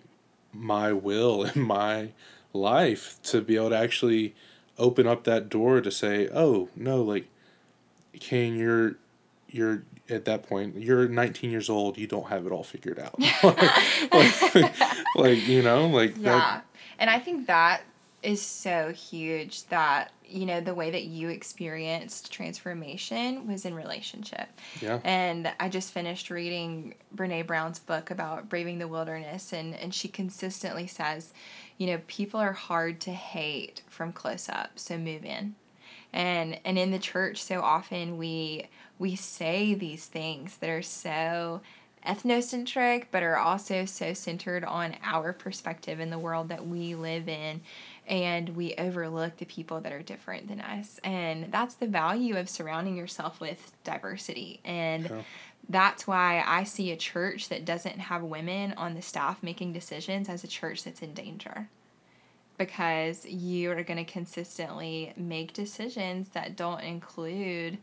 my 0.54 0.92
will 0.94 1.44
and 1.50 1.56
my 1.64 2.10
life 2.54 3.18
to 3.24 3.42
be 3.42 3.56
able 3.56 3.70
to 3.70 3.78
actually 3.78 4.36
open 4.78 5.06
up 5.08 5.24
that 5.26 5.48
door 5.50 5.80
to 5.82 5.92
say, 5.92 6.28
oh 6.34 6.70
no, 6.76 7.02
like 7.04 7.28
King, 8.20 8.56
you're 8.58 8.96
you're 9.50 9.84
at 10.10 10.26
that 10.26 10.44
point 10.44 10.76
you're 10.78 11.08
19 11.08 11.52
years 11.52 11.70
old 11.70 11.98
you 11.98 12.06
don't 12.08 12.28
have 12.28 12.46
it 12.46 12.52
all 12.52 12.64
figured 12.64 13.00
out 13.00 13.16
like, 13.44 14.74
like, 15.16 15.48
you 15.48 15.62
know 15.62 15.88
like 15.88 16.16
Yeah. 16.18 16.40
that 16.40 16.66
And 17.02 17.10
I 17.10 17.20
think 17.20 17.48
that 17.48 17.82
is 18.22 18.44
so 18.44 18.92
huge 18.92 19.66
that, 19.70 20.12
you 20.24 20.46
know, 20.46 20.62
the 20.62 20.76
way 20.76 20.92
that 20.92 21.06
you 21.06 21.30
experienced 21.30 22.32
transformation 22.32 23.48
was 23.48 23.66
in 23.66 23.74
relationship. 23.74 24.48
yeah 24.80 25.00
And 25.04 25.52
I 25.60 25.68
just 25.68 25.92
finished 25.92 26.30
reading 26.30 26.94
Brene 27.16 27.48
Brown's 27.48 27.80
book 27.80 28.12
about 28.12 28.50
braving 28.50 28.78
the 28.78 28.88
wilderness, 28.88 29.52
and, 29.52 29.74
and 29.74 29.96
she 29.96 30.08
consistently 30.08 30.86
says, 30.86 31.34
you 31.80 31.88
know, 31.88 32.00
people 32.06 32.40
are 32.40 32.54
hard 32.54 33.02
to 33.02 33.12
hate 33.12 33.82
from 33.90 34.14
close 34.14 34.48
up, 34.48 34.78
so 34.78 35.00
move 35.00 35.26
in. 35.26 35.56
And 36.14 36.60
and 36.64 36.78
in 36.78 36.92
the 36.92 37.00
church, 37.00 37.42
so 37.42 37.62
often 37.62 38.18
we 38.18 38.68
we 39.00 39.16
say 39.16 39.74
these 39.74 40.06
things 40.06 40.58
that 40.58 40.70
are 40.70 40.84
so 40.84 41.62
ethnocentric, 42.06 43.06
but 43.12 43.24
are 43.24 43.38
also 43.38 43.86
so 43.86 44.14
centered 44.14 44.64
on 44.64 44.96
our 45.04 45.34
perspective 45.34 46.00
in 46.00 46.10
the 46.10 46.20
world 46.20 46.50
that 46.50 46.66
we 46.68 46.96
live 46.96 47.28
in. 47.30 47.62
And 48.08 48.50
we 48.56 48.74
overlook 48.76 49.38
the 49.38 49.46
people 49.46 49.80
that 49.82 49.94
are 49.94 50.02
different 50.02 50.48
than 50.48 50.60
us. 50.62 51.00
And 51.04 51.52
that's 51.52 51.76
the 51.76 51.88
value 51.88 52.36
of 52.36 52.50
surrounding 52.50 52.98
yourself 52.98 53.40
with 53.40 53.72
diversity. 53.84 54.60
And 54.66 55.04
Yeah. 55.04 55.22
that's 55.70 56.08
why 56.08 56.44
I 56.46 56.64
see 56.64 56.92
a 56.92 56.98
church 56.98 57.50
that 57.50 57.64
doesn't 57.64 58.00
have 58.00 58.24
women 58.24 58.74
on 58.74 58.96
the 58.96 59.02
staff 59.02 59.42
making 59.44 59.74
decisions 59.74 60.28
as 60.28 60.44
a 60.44 60.48
church 60.48 60.84
that's 60.84 61.02
in 61.02 61.14
danger. 61.14 61.70
Because 62.58 63.26
you 63.26 63.72
are 63.72 63.84
going 63.84 64.04
to 64.04 64.12
consistently 64.12 65.14
make 65.16 65.54
decisions 65.54 66.30
that 66.30 66.56
don't 66.56 66.82
include 66.82 67.78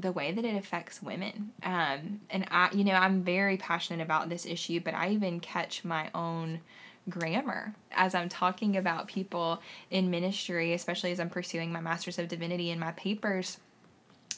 the 0.00 0.12
way 0.12 0.32
that 0.32 0.44
it 0.44 0.56
affects 0.56 1.02
women. 1.02 1.52
Um, 1.62 2.20
and 2.30 2.46
I, 2.50 2.70
you 2.72 2.84
know, 2.84 2.94
I'm 2.94 3.22
very 3.22 3.56
passionate 3.56 4.02
about 4.02 4.28
this 4.28 4.46
issue, 4.46 4.80
but 4.80 4.94
I 4.94 5.10
even 5.10 5.40
catch 5.40 5.84
my 5.84 6.10
own 6.14 6.60
grammar 7.08 7.74
as 7.92 8.14
I'm 8.14 8.28
talking 8.28 8.76
about 8.76 9.08
people 9.08 9.60
in 9.90 10.10
ministry, 10.10 10.72
especially 10.72 11.12
as 11.12 11.20
I'm 11.20 11.30
pursuing 11.30 11.72
my 11.72 11.80
Master's 11.80 12.18
of 12.18 12.28
Divinity 12.28 12.70
in 12.70 12.78
my 12.78 12.92
papers. 12.92 13.58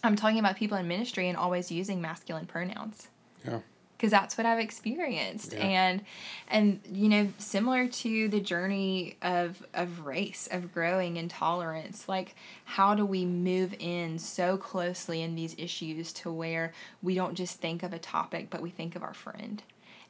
I'm 0.05 0.17
talking 0.17 0.39
about 0.39 0.57
people 0.57 0.79
in 0.79 0.89
ministry 0.89 1.29
and 1.29 1.37
always 1.37 1.71
using 1.71 2.01
masculine 2.01 2.47
pronouns 2.47 3.09
yeah 3.47 3.61
because 4.03 4.11
that's 4.11 4.37
what 4.37 4.45
I've 4.45 4.59
experienced. 4.59 5.53
Yeah. 5.53 5.61
And 5.61 6.05
and 6.49 6.81
you 6.91 7.09
know, 7.09 7.29
similar 7.39 7.87
to 7.87 8.29
the 8.29 8.41
journey 8.41 9.17
of 9.23 9.65
of 9.75 10.05
race, 10.05 10.49
of 10.51 10.73
growing 10.75 11.19
in 11.19 11.29
tolerance, 11.29 12.09
like 12.09 12.35
how 12.65 12.97
do 12.97 13.07
we 13.07 13.25
move 13.25 13.77
in 13.79 14.19
so 14.19 14.57
closely 14.57 15.23
in 15.23 15.37
these 15.37 15.55
issues 15.57 16.13
to 16.15 16.33
where 16.33 16.73
we 17.01 17.15
don't 17.15 17.35
just 17.35 17.61
think 17.61 17.85
of 17.85 17.93
a 17.93 17.99
topic, 18.01 18.51
but 18.51 18.61
we 18.61 18.71
think 18.71 18.97
of 18.97 19.05
our 19.05 19.15
friend 19.15 19.63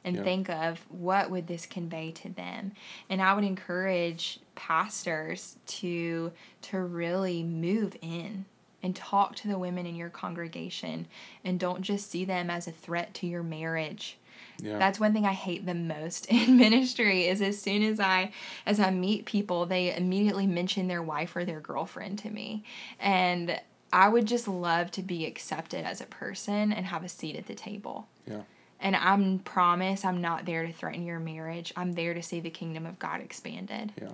and 0.03 0.15
Yeah. 0.15 0.23
think 0.23 0.49
of 0.49 0.79
what 0.89 1.29
would 1.29 1.45
this 1.45 1.67
convey 1.67 2.09
to 2.13 2.29
them. 2.29 2.71
And 3.11 3.21
I 3.21 3.35
would 3.35 3.43
encourage 3.43 4.39
pastors 4.55 5.57
to 5.67 6.31
to 6.63 6.79
really 6.79 7.43
move 7.43 7.95
in 8.01 8.45
and 8.83 8.95
talk 8.95 9.35
to 9.37 9.47
the 9.47 9.57
women 9.57 9.85
in 9.85 9.95
your 9.95 10.09
congregation 10.09 11.07
and 11.43 11.59
don't 11.59 11.81
just 11.81 12.11
see 12.11 12.25
them 12.25 12.49
as 12.49 12.67
a 12.67 12.71
threat 12.71 13.13
to 13.15 13.25
your 13.25 13.41
marriage. 13.41 14.17
yeah 14.61 14.77
That's 14.77 14.99
one 14.99 15.13
thing 15.13 15.25
I 15.25 15.31
hate 15.31 15.65
the 15.65 15.73
most 15.73 16.25
in 16.29 16.57
ministry 16.57 17.25
is 17.27 17.41
as 17.41 17.59
soon 17.59 17.81
as 17.81 17.99
I 17.99 18.31
as 18.65 18.79
I 18.79 18.91
meet 18.91 19.25
people, 19.25 19.65
they 19.65 19.95
immediately 19.95 20.45
mention 20.45 20.87
their 20.87 21.01
wife 21.01 21.35
or 21.35 21.45
their 21.45 21.61
girlfriend 21.61 22.19
to 22.19 22.29
me. 22.29 22.63
And 22.99 23.59
I 23.91 24.09
would 24.09 24.25
just 24.25 24.47
love 24.47 24.91
to 24.91 25.01
be 25.01 25.25
accepted 25.25 25.85
as 25.85 26.01
a 26.01 26.05
person 26.05 26.73
and 26.73 26.87
have 26.87 27.03
a 27.03 27.09
seat 27.09 27.35
at 27.35 27.47
the 27.47 27.55
table. 27.55 28.07
yeah 28.27 28.41
And 28.83 28.97
I'm 28.97 29.39
promise 29.39 30.03
I'm 30.03 30.19
not 30.19 30.45
there 30.45 30.67
to 30.67 30.73
threaten 30.73 31.05
your 31.05 31.19
marriage. 31.19 31.73
I'm 31.77 31.93
there 31.93 32.13
to 32.13 32.21
see 32.21 32.41
the 32.41 32.49
kingdom 32.49 32.85
of 32.85 32.99
God 32.99 33.21
expanded. 33.21 33.93
Yeah. 33.99 34.09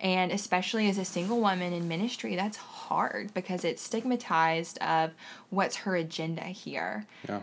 And 0.00 0.32
especially 0.32 0.88
as 0.88 0.98
a 0.98 1.04
single 1.04 1.40
woman 1.40 1.72
in 1.72 1.86
ministry, 1.86 2.34
that's 2.34 2.56
hard 2.56 3.32
because 3.32 3.64
it's 3.64 3.80
stigmatized 3.80 4.78
of 4.78 5.12
what's 5.50 5.76
her 5.76 5.94
agenda 5.94 6.42
here. 6.42 7.06
Yeah. 7.28 7.42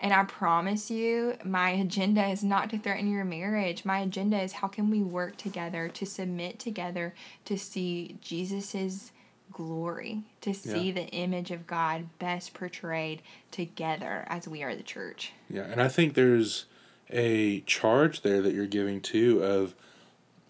And 0.00 0.12
I 0.12 0.24
promise 0.24 0.90
you, 0.90 1.36
my 1.44 1.70
agenda 1.70 2.26
is 2.26 2.42
not 2.42 2.70
to 2.70 2.78
threaten 2.78 3.10
your 3.10 3.24
marriage. 3.24 3.84
My 3.84 4.00
agenda 4.00 4.40
is 4.40 4.52
how 4.52 4.68
can 4.68 4.90
we 4.90 5.02
work 5.02 5.36
together 5.36 5.88
to 5.88 6.06
submit 6.06 6.58
together 6.58 7.14
to 7.44 7.58
see 7.58 8.16
Jesus's 8.20 9.12
glory, 9.52 10.22
to 10.42 10.52
see 10.52 10.88
Yeah. 10.88 10.94
the 10.94 11.06
image 11.08 11.50
of 11.50 11.66
God 11.66 12.08
best 12.18 12.54
portrayed 12.54 13.22
together 13.50 14.24
as 14.28 14.46
we 14.46 14.62
are 14.62 14.74
the 14.74 14.82
church. 14.82 15.32
Yeah, 15.48 15.62
and 15.62 15.80
I 15.80 15.88
think 15.88 16.14
there's 16.14 16.66
a 17.10 17.60
charge 17.62 18.22
there 18.22 18.42
that 18.42 18.52
you're 18.52 18.66
giving 18.66 19.00
too 19.00 19.42
of 19.42 19.74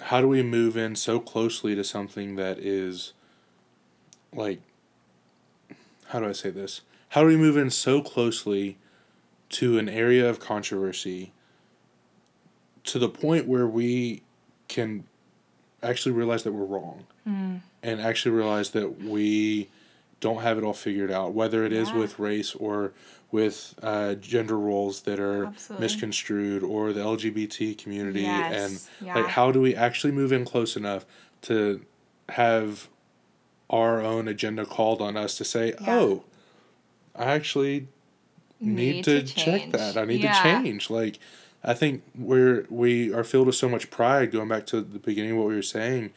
how 0.00 0.20
do 0.20 0.28
we 0.28 0.42
move 0.42 0.76
in 0.76 0.96
so 0.96 1.20
closely 1.20 1.74
to 1.74 1.84
something 1.84 2.36
that 2.36 2.58
is 2.58 3.12
like 4.32 4.60
how 6.08 6.20
do 6.20 6.28
I 6.28 6.32
say 6.32 6.50
this? 6.50 6.82
How 7.10 7.22
do 7.22 7.26
we 7.28 7.36
move 7.36 7.56
in 7.56 7.70
so 7.70 8.00
closely 8.00 8.78
to 9.50 9.78
an 9.78 9.88
area 9.88 10.28
of 10.28 10.38
controversy 10.38 11.32
to 12.84 12.98
the 12.98 13.08
point 13.08 13.46
where 13.48 13.66
we 13.66 14.22
can 14.68 15.04
actually 15.88 16.12
realize 16.12 16.42
that 16.44 16.52
we're 16.52 16.64
wrong 16.64 17.04
and 17.82 18.00
actually 18.00 18.32
realize 18.32 18.70
that 18.70 19.02
we 19.02 19.68
don't 20.20 20.42
have 20.42 20.56
it 20.58 20.64
all 20.64 20.72
figured 20.72 21.10
out, 21.10 21.32
whether 21.34 21.64
it 21.64 21.72
is 21.72 21.90
Yeah. 21.90 21.98
with 21.98 22.18
race 22.18 22.54
or 22.54 22.92
with 23.30 23.74
uh, 23.82 24.14
gender 24.14 24.58
roles 24.58 25.02
that 25.02 25.18
are 25.20 25.46
Absolutely. 25.46 25.84
misconstrued 25.84 26.62
or 26.62 26.92
the 26.92 27.00
LGBT 27.00 27.76
community 27.76 28.22
Yes, 28.22 28.88
and 29.00 29.06
yeah. 29.08 29.14
like 29.16 29.26
how 29.26 29.50
do 29.52 29.60
we 29.60 29.74
actually 29.74 30.12
move 30.12 30.32
in 30.32 30.44
close 30.44 30.76
enough 30.76 31.04
to 31.42 31.82
have 32.30 32.88
our 33.68 34.00
own 34.00 34.28
agenda 34.28 34.64
called 34.64 35.00
on 35.02 35.16
us 35.16 35.36
to 35.38 35.44
say, 35.44 35.74
Yeah. 35.80 35.94
oh, 35.98 36.24
I 37.14 37.24
actually 37.32 37.88
need, 38.60 39.04
to, 39.04 39.22
check 39.22 39.70
that. 39.72 39.96
I 39.96 40.04
need 40.04 40.22
to 40.22 40.32
change. 40.42 40.88
Like, 40.88 41.18
I 41.66 41.74
think 41.74 42.02
we're 42.14 42.64
we 42.70 43.12
are 43.12 43.24
filled 43.24 43.46
with 43.48 43.56
so 43.56 43.68
much 43.68 43.90
pride. 43.90 44.30
Going 44.32 44.48
back 44.48 44.66
to 44.66 44.80
the 44.80 44.98
beginning 45.00 45.32
of 45.32 45.38
what 45.38 45.48
we 45.48 45.56
were 45.56 45.62
saying, 45.62 46.12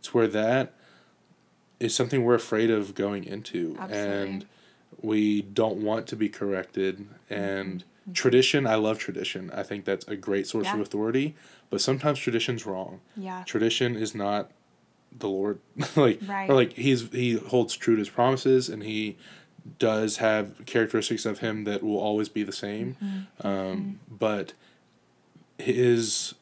it's 0.00 0.12
where 0.14 0.26
that 0.28 0.72
is 1.78 1.94
something 1.94 2.24
we're 2.24 2.34
afraid 2.34 2.70
of 2.70 2.94
going 2.94 3.24
into, 3.24 3.76
Absolutely. 3.78 4.08
and 4.32 4.46
we 5.02 5.42
don't 5.42 5.76
want 5.82 6.06
to 6.08 6.16
be 6.16 6.28
corrected. 6.28 7.06
And 7.30 7.84
Mm-hmm. 8.04 8.12
tradition, 8.12 8.66
I 8.66 8.74
love 8.74 8.98
tradition. 8.98 9.50
I 9.54 9.62
think 9.62 9.86
that's 9.86 10.06
a 10.06 10.14
great 10.14 10.46
source 10.46 10.66
of 10.70 10.78
authority. 10.80 11.34
But 11.70 11.80
sometimes 11.80 12.18
tradition's 12.18 12.66
wrong. 12.66 13.00
Yeah. 13.16 13.44
Tradition 13.46 13.96
is 13.96 14.14
not 14.14 14.50
the 15.10 15.26
Lord. 15.30 15.58
like 15.96 16.20
Right. 16.26 16.50
or 16.50 16.54
like 16.54 16.74
he's 16.74 17.08
he 17.12 17.38
holds 17.38 17.74
true 17.74 17.94
to 17.94 18.00
his 18.00 18.10
promises 18.10 18.68
and 18.68 18.82
he 18.82 19.16
does 19.78 20.18
have 20.18 20.66
characteristics 20.66 21.24
of 21.24 21.38
him 21.38 21.64
that 21.64 21.82
will 21.82 21.96
always 21.98 22.28
be 22.28 22.42
the 22.42 22.52
same. 22.52 22.98
Mm-hmm. 23.02 23.46
Um, 23.46 24.00
but 24.10 24.52
his 25.58 26.34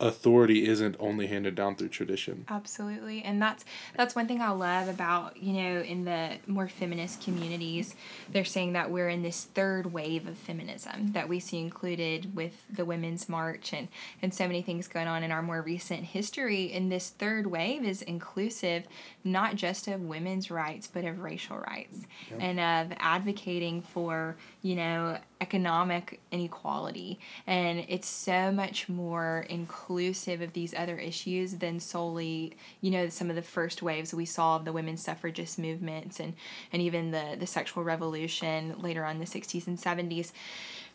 authority 0.00 0.66
isn't 0.66 0.96
only 0.98 1.26
handed 1.26 1.54
down 1.54 1.76
through 1.76 1.88
tradition. 1.88 2.46
Absolutely. 2.48 3.22
And 3.22 3.40
that's 3.40 3.64
that's 3.94 4.14
one 4.14 4.26
thing 4.26 4.40
I 4.40 4.50
love 4.50 4.88
about, 4.88 5.36
you 5.36 5.52
know, 5.52 5.80
in 5.82 6.04
the 6.04 6.38
more 6.46 6.68
feminist 6.68 7.22
communities, 7.22 7.94
they're 8.32 8.44
saying 8.44 8.72
that 8.72 8.90
we're 8.90 9.10
in 9.10 9.22
this 9.22 9.44
third 9.44 9.92
wave 9.92 10.26
of 10.26 10.38
feminism 10.38 11.12
that 11.12 11.28
we 11.28 11.38
see 11.38 11.58
included 11.58 12.34
with 12.34 12.64
the 12.74 12.84
women's 12.84 13.28
march 13.28 13.72
and 13.74 13.88
and 14.22 14.32
so 14.32 14.46
many 14.46 14.62
things 14.62 14.88
going 14.88 15.06
on 15.06 15.22
in 15.22 15.30
our 15.30 15.42
more 15.42 15.60
recent 15.60 16.04
history 16.04 16.72
and 16.72 16.90
this 16.90 17.10
third 17.10 17.46
wave 17.46 17.84
is 17.84 18.00
inclusive 18.02 18.84
not 19.22 19.54
just 19.54 19.86
of 19.86 20.00
women's 20.00 20.50
rights 20.50 20.86
but 20.86 21.04
of 21.04 21.20
racial 21.20 21.58
rights 21.58 22.06
and 22.38 22.58
of 22.58 22.96
advocating 22.98 23.82
for, 23.82 24.36
you 24.62 24.74
know, 24.74 25.18
economic 25.40 26.20
inequality. 26.30 27.18
And 27.46 27.84
it's 27.88 28.08
so 28.08 28.52
much 28.52 28.88
more 28.88 29.46
inclusive 29.48 30.40
of 30.42 30.52
these 30.52 30.74
other 30.74 30.98
issues 30.98 31.56
than 31.56 31.80
solely 31.80 32.56
you 32.80 32.90
know 32.90 33.08
some 33.08 33.30
of 33.30 33.36
the 33.36 33.42
first 33.42 33.82
waves 33.82 34.14
we 34.14 34.24
saw 34.24 34.56
of 34.56 34.64
the 34.64 34.72
women's 34.72 35.02
suffragist 35.02 35.58
movements 35.58 36.20
and 36.20 36.34
and 36.72 36.82
even 36.82 37.10
the 37.10 37.36
the 37.38 37.46
sexual 37.46 37.82
revolution 37.84 38.74
later 38.78 39.04
on 39.04 39.16
in 39.16 39.20
the 39.20 39.26
60s 39.26 39.66
and 39.66 39.78
70s 39.78 40.32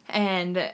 and 0.09 0.73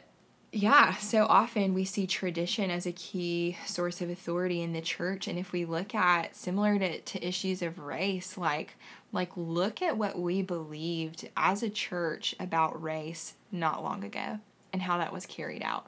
yeah, 0.53 0.95
so 0.95 1.25
often 1.27 1.73
we 1.73 1.85
see 1.85 2.05
tradition 2.05 2.69
as 2.71 2.85
a 2.85 2.91
key 2.91 3.57
source 3.65 4.01
of 4.01 4.09
authority 4.09 4.61
in 4.61 4.73
the 4.73 4.81
church. 4.81 5.29
And 5.29 5.39
if 5.39 5.53
we 5.53 5.63
look 5.63 5.95
at 5.95 6.35
similar 6.35 6.77
to, 6.77 6.99
to 6.99 7.25
issues 7.25 7.61
of 7.61 7.79
race 7.79 8.37
like 8.37 8.75
like 9.11 9.31
look 9.35 9.81
at 9.81 9.97
what 9.97 10.17
we 10.19 10.41
believed 10.41 11.27
as 11.35 11.63
a 11.63 11.69
church 11.69 12.35
about 12.39 12.81
race 12.81 13.33
not 13.51 13.83
long 13.83 14.03
ago 14.03 14.39
and 14.71 14.81
how 14.81 14.97
that 14.97 15.11
was 15.11 15.25
carried 15.25 15.61
out. 15.63 15.87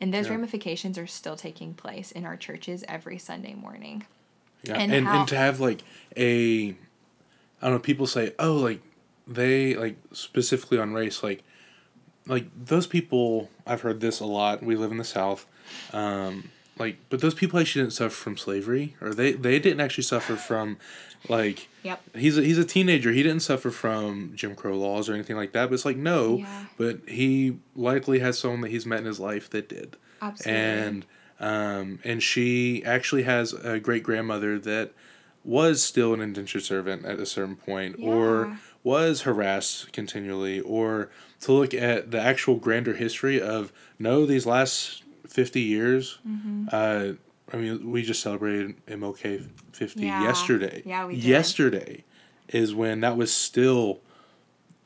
And 0.00 0.12
those 0.12 0.26
Yeah. 0.26 0.32
ramifications 0.32 0.98
are 0.98 1.06
still 1.06 1.36
taking 1.36 1.74
place 1.74 2.10
in 2.10 2.24
our 2.24 2.36
churches 2.36 2.84
every 2.88 3.18
Sunday 3.18 3.54
morning. 3.54 4.04
Yeah, 4.64 4.78
And 4.78 4.92
and 4.92 5.06
and, 5.06 5.28
to 5.28 5.36
have 5.36 5.60
like 5.60 5.82
a, 6.16 6.70
I 6.70 6.74
don't 7.62 7.72
know. 7.72 7.78
People 7.78 8.06
say, 8.06 8.32
oh, 8.38 8.54
like 8.54 8.80
they 9.26 9.74
like 9.74 9.96
specifically 10.12 10.78
on 10.78 10.92
race, 10.92 11.22
like 11.22 11.42
like 12.26 12.46
those 12.56 12.86
people. 12.86 13.50
I've 13.66 13.82
heard 13.82 14.00
this 14.00 14.20
a 14.20 14.24
lot. 14.26 14.62
We 14.62 14.76
live 14.76 14.90
in 14.90 14.98
the 14.98 15.04
South, 15.04 15.46
um, 15.92 16.50
like, 16.78 16.96
but 17.10 17.20
those 17.20 17.34
people 17.34 17.58
actually 17.60 17.82
didn't 17.82 17.94
suffer 17.94 18.14
from 18.14 18.36
slavery, 18.36 18.96
or 19.00 19.14
they 19.14 19.32
they 19.32 19.58
didn't 19.58 19.80
actually 19.80 20.04
suffer 20.04 20.36
from, 20.36 20.78
like. 21.28 21.68
Yep. 21.82 22.00
He's 22.14 22.38
a, 22.38 22.42
he's 22.42 22.58
a 22.58 22.64
teenager. 22.64 23.10
He 23.10 23.22
didn't 23.24 23.40
suffer 23.42 23.70
from 23.70 24.32
Jim 24.36 24.54
Crow 24.54 24.76
laws 24.78 25.08
or 25.08 25.14
anything 25.14 25.34
like 25.36 25.52
that. 25.52 25.66
But 25.68 25.74
it's 25.74 25.84
like 25.84 25.96
no, 25.96 26.36
Yeah. 26.38 26.64
but 26.76 27.00
he 27.08 27.58
likely 27.74 28.20
has 28.20 28.38
someone 28.38 28.60
that 28.60 28.70
he's 28.70 28.86
met 28.86 29.00
in 29.00 29.04
his 29.06 29.18
life 29.18 29.50
that 29.50 29.68
did 29.68 29.96
Absolutely. 30.20 30.60
and 30.62 31.06
um, 31.40 31.98
and 32.04 32.22
she 32.22 32.84
actually 32.84 33.24
has 33.24 33.52
a 33.52 33.80
great 33.80 34.04
grandmother 34.04 34.60
that 34.60 34.92
was 35.44 35.82
still 35.82 36.14
an 36.14 36.20
indentured 36.20 36.62
servant 36.62 37.04
at 37.04 37.18
a 37.18 37.26
certain 37.26 37.56
point, 37.56 37.98
Yeah. 37.98 38.08
or 38.10 38.58
was 38.84 39.22
harassed 39.22 39.92
continually, 39.92 40.60
or 40.60 41.10
to 41.40 41.50
look 41.52 41.74
at 41.74 42.12
the 42.12 42.20
actual 42.20 42.54
grander 42.56 42.94
history 42.94 43.40
of 43.40 43.72
no, 43.98 44.24
these 44.24 44.46
last 44.46 45.02
fifty 45.26 45.62
years. 45.62 46.18
Mm-hmm. 46.24 46.66
Uh, 46.70 47.14
I 47.52 47.56
mean, 47.56 47.90
we 47.90 48.02
just 48.02 48.22
celebrated 48.22 48.74
MLK 48.86 49.46
fifty 49.72 50.06
Yeah. 50.06 50.22
yesterday. 50.22 50.82
Yeah, 50.86 51.06
we 51.06 51.14
did. 51.16 51.24
Yesterday 51.24 52.04
is 52.48 52.74
when 52.74 53.00
that 53.00 53.16
was 53.16 53.32
still. 53.32 54.00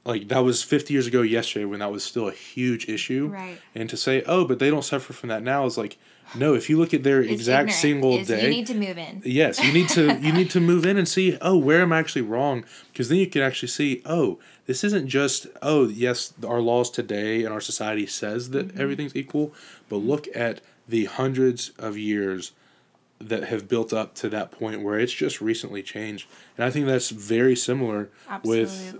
Like 0.04 0.28
that 0.28 0.38
was 0.44 0.62
fifty 0.62 0.92
years 0.94 1.08
ago 1.08 1.22
yesterday 1.22 1.64
when 1.64 1.80
that 1.80 1.90
was 1.90 2.04
still 2.04 2.28
a 2.28 2.32
huge 2.32 2.88
issue. 2.88 3.26
Right. 3.32 3.58
And 3.74 3.90
to 3.90 3.96
say, 3.96 4.22
oh, 4.26 4.44
but 4.44 4.60
they 4.60 4.70
don't 4.70 4.84
suffer 4.84 5.12
from 5.12 5.30
that 5.30 5.42
now 5.42 5.66
is 5.66 5.76
like, 5.76 5.98
no. 6.36 6.54
If 6.54 6.70
you 6.70 6.78
look 6.78 6.94
at 6.94 7.02
their 7.02 7.20
It's 7.22 7.32
exact 7.32 7.70
ignorant. 7.70 7.80
single 7.80 8.12
It's- 8.12 8.28
day, 8.28 8.42
You 8.44 8.48
need 8.50 8.66
to 8.68 8.74
move 8.74 8.98
in. 8.98 9.22
yes, 9.24 9.58
you 9.64 9.72
need 9.72 9.88
to 9.90 10.16
you 10.22 10.32
need 10.32 10.48
to 10.50 10.60
move 10.60 10.86
in 10.86 10.96
and 10.96 11.08
see, 11.08 11.36
oh, 11.40 11.56
where 11.56 11.82
am 11.82 11.92
I 11.92 11.98
actually 11.98 12.22
wrong? 12.22 12.64
Because 12.92 13.08
then 13.08 13.18
you 13.18 13.26
can 13.26 13.42
actually 13.42 13.66
see, 13.68 14.00
oh, 14.06 14.38
this 14.66 14.84
isn't 14.84 15.08
just, 15.08 15.48
oh, 15.60 15.88
yes, 15.88 16.32
our 16.46 16.60
laws 16.60 16.88
today 16.88 17.42
and 17.44 17.52
our 17.52 17.60
society 17.60 18.06
says 18.06 18.50
that 18.50 18.68
Mm-hmm. 18.68 18.80
everything's 18.80 19.16
equal, 19.16 19.52
but 19.88 19.96
look 19.96 20.28
at 20.36 20.60
the 20.88 21.06
hundreds 21.06 21.70
of 21.78 21.96
years 21.98 22.52
that 23.18 23.44
have 23.44 23.66
built 23.66 23.92
up 23.92 24.14
to 24.14 24.28
that 24.28 24.50
point 24.50 24.82
where 24.82 24.98
it's 24.98 25.12
just 25.12 25.40
recently 25.40 25.82
changed. 25.82 26.28
And 26.56 26.64
I 26.66 26.70
think 26.70 26.86
that's 26.86 27.08
very 27.10 27.56
similar 27.56 28.10
with 28.44 28.94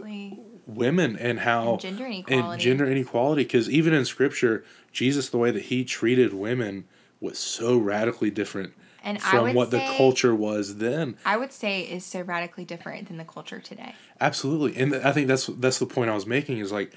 women 0.67 1.17
and 1.19 1.41
how 1.41 1.73
And 1.73 1.81
gender 1.81 2.05
and 2.07 2.15
inequality. 2.29 2.63
gender 2.65 2.87
inequality 2.87 3.43
because 3.45 3.71
even 3.71 3.95
in 3.95 4.05
scripture 4.05 4.65
jesus 4.91 5.29
the 5.29 5.39
way 5.39 5.53
that 5.53 5.65
he 5.65 5.85
treated 5.85 6.35
women 6.35 6.87
was 7.21 7.39
so 7.39 7.79
radically 7.79 8.31
different 8.33 8.73
And 9.05 9.23
from 9.23 9.55
what 9.55 9.71
the 9.71 9.79
culture 9.97 10.35
was 10.35 10.79
then 10.79 11.17
I 11.25 11.37
would 11.37 11.53
say 11.53 11.83
is 11.83 12.05
so 12.05 12.21
radically 12.23 12.65
different 12.65 13.07
than 13.07 13.17
the 13.17 13.25
culture 13.25 13.61
today. 13.61 13.95
absolutely 14.21 14.77
and 14.81 14.93
i 14.97 15.13
think 15.13 15.29
that's 15.29 15.47
that's 15.47 15.79
the 15.79 15.87
point 15.87 16.11
i 16.11 16.15
was 16.15 16.27
making 16.27 16.59
is 16.59 16.73
like 16.73 16.93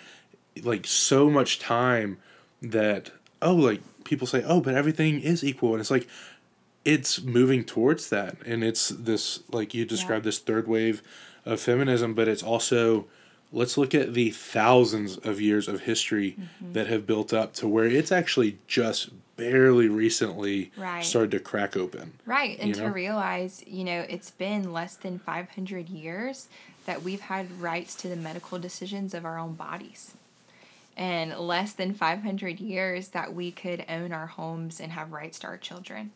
like 0.64 0.88
so 0.88 1.30
much 1.30 1.60
time 1.60 2.18
that 2.64 3.12
oh 3.44 3.54
like 3.54 3.82
people 4.10 4.28
say 4.28 4.44
oh 4.46 4.60
but 4.60 4.74
everything 4.74 5.22
is 5.22 5.44
equal 5.44 5.72
and 5.74 5.80
it's 5.80 5.92
like 5.92 6.08
it's 6.86 7.22
moving 7.22 7.64
towards 7.64 8.10
that 8.10 8.36
and 8.46 8.64
it's 8.64 8.90
this 8.90 9.42
like 9.52 9.74
you 9.74 9.86
described 9.86 10.26
this 10.26 10.40
third 10.40 10.68
wave 10.68 11.02
of 11.46 11.60
feminism 11.62 12.14
but 12.14 12.28
it's 12.28 12.44
also 12.44 13.06
let's 13.52 13.78
look 13.78 13.96
at 13.96 14.14
the 14.14 14.30
thousands 14.32 15.18
of 15.18 15.40
years 15.42 15.68
of 15.68 15.82
history 15.82 16.36
Mm-hmm. 16.40 16.74
that 16.74 16.88
have 16.88 17.06
built 17.08 17.34
up 17.34 17.54
to 17.56 17.68
where 17.68 17.86
it's 17.86 18.12
actually 18.12 18.58
just 18.68 19.10
barely 19.38 19.88
recently 19.88 20.72
Right. 20.78 21.04
started 21.04 21.32
to 21.32 21.40
crack 21.40 21.76
open 21.78 22.14
Right. 22.26 22.58
And 22.60 22.70
You 22.70 22.76
to 22.76 22.88
realize, 22.90 23.64
you 23.66 23.84
know, 23.86 24.06
it's 24.10 24.32
been 24.32 24.72
less 24.74 24.96
than 24.98 25.18
500 25.20 25.90
years 25.90 26.48
that 26.86 27.02
we've 27.04 27.22
had 27.22 27.60
rights 27.62 27.96
to 27.96 28.08
the 28.10 28.16
medical 28.16 28.60
decisions 28.60 29.14
of 29.14 29.24
our 29.26 29.38
own 29.40 29.54
bodies. 29.54 30.14
In 31.00 31.34
less 31.40 31.72
than 31.72 31.94
500 31.94 32.60
years 32.60 33.08
that 33.10 33.34
we 33.34 33.52
could 33.52 33.86
own 33.88 34.12
our 34.12 34.28
homes 34.28 34.82
and 34.82 34.92
have 34.92 35.14
rights 35.14 35.40
to 35.40 35.48
our 35.48 35.58
children. 35.58 36.12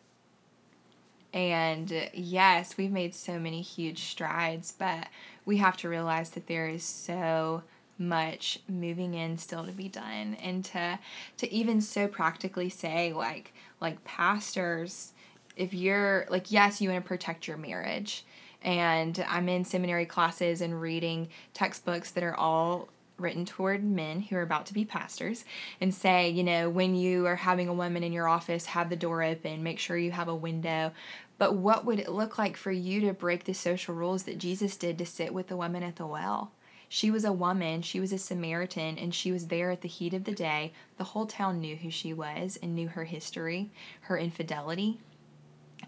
And 1.34 2.10
yes, 2.14 2.76
we've 2.78 2.92
made 2.92 3.16
so 3.16 3.40
many 3.40 3.62
huge 3.62 4.04
strides, 4.04 4.74
but 4.78 5.08
we 5.46 5.58
have 5.58 5.78
to 5.78 5.90
realize 5.90 6.32
that 6.32 6.48
there 6.48 6.68
is 6.68 6.84
so 6.84 7.64
much 7.98 8.60
moving 8.68 9.14
in 9.14 9.38
still 9.38 9.66
to 9.66 9.72
be 9.72 9.88
done 9.88 10.36
and 10.42 10.66
to 10.66 11.00
to 11.38 11.52
even 11.54 11.80
so 11.80 12.08
practically 12.08 12.68
say 12.68 13.14
like 13.14 13.54
like 13.80 14.04
pastors 14.04 15.14
if 15.56 15.76
you're 15.76 16.26
like 16.28 16.52
yes 16.52 16.82
you 16.82 16.90
want 16.90 17.02
to 17.02 17.08
protect 17.08 17.48
your 17.48 17.56
marriage 17.56 18.26
and 18.64 19.24
i'm 19.30 19.48
in 19.48 19.64
seminary 19.64 20.08
classes 20.08 20.60
and 20.60 20.82
reading 20.82 21.30
textbooks 21.54 22.10
that 22.10 22.24
are 22.24 22.36
all 22.36 22.90
written 23.18 23.46
toward 23.46 23.84
men 23.84 24.22
who 24.22 24.36
are 24.36 24.42
about 24.42 24.66
to 24.66 24.74
be 24.74 24.86
pastors 24.86 25.46
and 25.80 25.94
say 25.94 26.30
you 26.30 26.44
know 26.44 26.70
when 26.70 26.96
you 26.96 27.26
are 27.26 27.36
having 27.36 27.68
a 27.68 27.74
woman 27.74 28.04
in 28.04 28.14
your 28.14 28.28
office 28.28 28.66
have 28.68 28.90
the 28.90 28.96
door 28.96 29.24
open 29.24 29.64
make 29.64 29.80
sure 29.80 29.98
you 29.98 30.12
have 30.12 30.28
a 30.28 30.36
window 30.36 30.92
but 31.38 31.56
what 31.56 31.86
would 31.86 32.00
it 32.00 32.12
look 32.12 32.38
like 32.38 32.56
for 32.56 32.72
you 32.72 33.02
to 33.02 33.14
break 33.14 33.44
the 33.44 33.54
social 33.54 33.94
rules 33.94 34.24
that 34.24 34.38
jesus 34.38 34.76
did 34.76 34.98
to 34.98 35.06
sit 35.06 35.34
with 35.34 35.48
the 35.48 35.58
woman 35.58 35.84
at 35.84 35.96
the 35.98 36.08
well 36.08 36.52
she 36.94 37.10
was 37.10 37.26
a 37.26 37.34
woman, 37.34 37.82
she 37.82 38.00
was 38.00 38.14
a 38.14 38.20
Samaritan, 38.20 39.00
and 39.00 39.16
she 39.16 39.32
was 39.32 39.48
there 39.48 39.72
at 39.72 39.82
the 39.82 39.88
heat 39.88 40.14
of 40.14 40.26
the 40.26 40.32
day. 40.32 40.74
The 40.98 41.06
whole 41.06 41.26
town 41.26 41.60
knew 41.60 41.76
who 41.76 41.90
she 41.90 42.14
was 42.14 42.60
and 42.62 42.76
knew 42.76 42.88
her 42.90 43.06
history, 43.06 43.72
her 44.02 44.16
infidelity. 44.16 45.00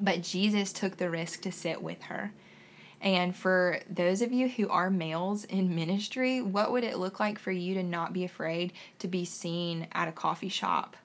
But 0.01 0.23
Jesus 0.23 0.73
took 0.73 0.97
the 0.97 1.11
risk 1.11 1.41
to 1.41 1.51
sit 1.51 1.83
with 1.83 2.01
her. 2.05 2.33
And 3.01 3.35
for 3.35 3.79
those 3.89 4.21
of 4.21 4.31
you 4.31 4.47
who 4.47 4.69
are 4.69 4.89
males 4.89 5.43
in 5.43 5.75
ministry, 5.75 6.41
what 6.41 6.71
would 6.71 6.83
it 6.83 6.97
look 6.97 7.19
like 7.19 7.37
for 7.37 7.51
you 7.51 7.73
to 7.75 7.83
not 7.83 8.13
be 8.13 8.23
afraid 8.23 8.73
to 8.99 9.07
be 9.07 9.25
seen 9.25 9.87
at 9.91 10.07
a 10.07 10.13
coffee 10.13 10.49
shop 10.49 10.95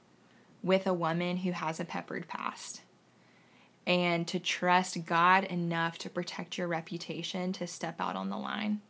with 0.63 0.87
a 0.87 0.95
woman 0.95 1.39
who 1.39 1.53
has 1.53 1.81
a 1.81 1.85
peppered 1.85 2.29
past? 2.29 2.83
And 3.87 4.27
to 4.29 4.39
trust 4.39 5.05
God 5.05 5.45
enough 5.45 5.99
to 5.99 6.11
protect 6.11 6.57
your 6.57 6.69
reputation 6.69 7.53
to 7.55 7.67
step 7.67 8.01
out 8.01 8.17
on 8.17 8.31
the 8.31 8.37
line 8.37 8.81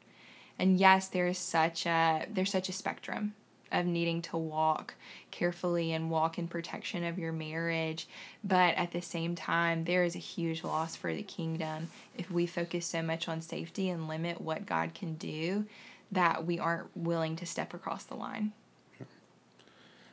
and 0.60 0.78
yes 0.78 1.08
there 1.08 1.26
is 1.26 1.38
such 1.38 1.86
a 1.86 2.26
there's 2.30 2.52
such 2.52 2.68
a 2.68 2.72
spectrum 2.72 3.34
of 3.72 3.86
needing 3.86 4.22
to 4.22 4.36
walk 4.36 4.94
carefully 5.30 5.92
and 5.92 6.10
walk 6.10 6.38
in 6.38 6.48
protection 6.48 7.04
of 7.04 7.18
your 7.18 7.32
marriage. 7.32 8.08
But 8.42 8.74
at 8.74 8.92
the 8.92 9.02
same 9.02 9.34
time 9.34 9.84
there 9.84 10.04
is 10.04 10.14
a 10.14 10.20
huge 10.20 10.64
loss 10.64 10.96
for 10.96 11.14
the 11.14 11.22
kingdom. 11.22 11.88
If 12.16 12.30
we 12.30 12.46
focus 12.46 12.86
so 12.86 13.02
much 13.02 13.28
on 13.28 13.40
safety 13.40 13.88
and 13.88 14.08
limit 14.08 14.40
what 14.40 14.66
god 14.66 14.94
can 14.94 15.14
do 15.14 15.66
that 16.12 16.46
we 16.46 16.58
aren't 16.58 16.94
willing 16.96 17.36
to 17.36 17.46
step 17.46 17.72
across 17.72 18.04
the 18.04 18.16
line. 18.16 18.52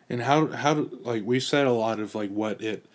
And 0.10 0.22
how 0.22 0.48
how 0.48 0.74
do 0.74 1.00
like 1.04 1.24
we 1.26 1.40
said 1.40 1.68
a 1.68 1.72
lot 1.72 2.00
of 2.00 2.16
like 2.16 2.30
what 2.30 2.62
it 2.62 2.86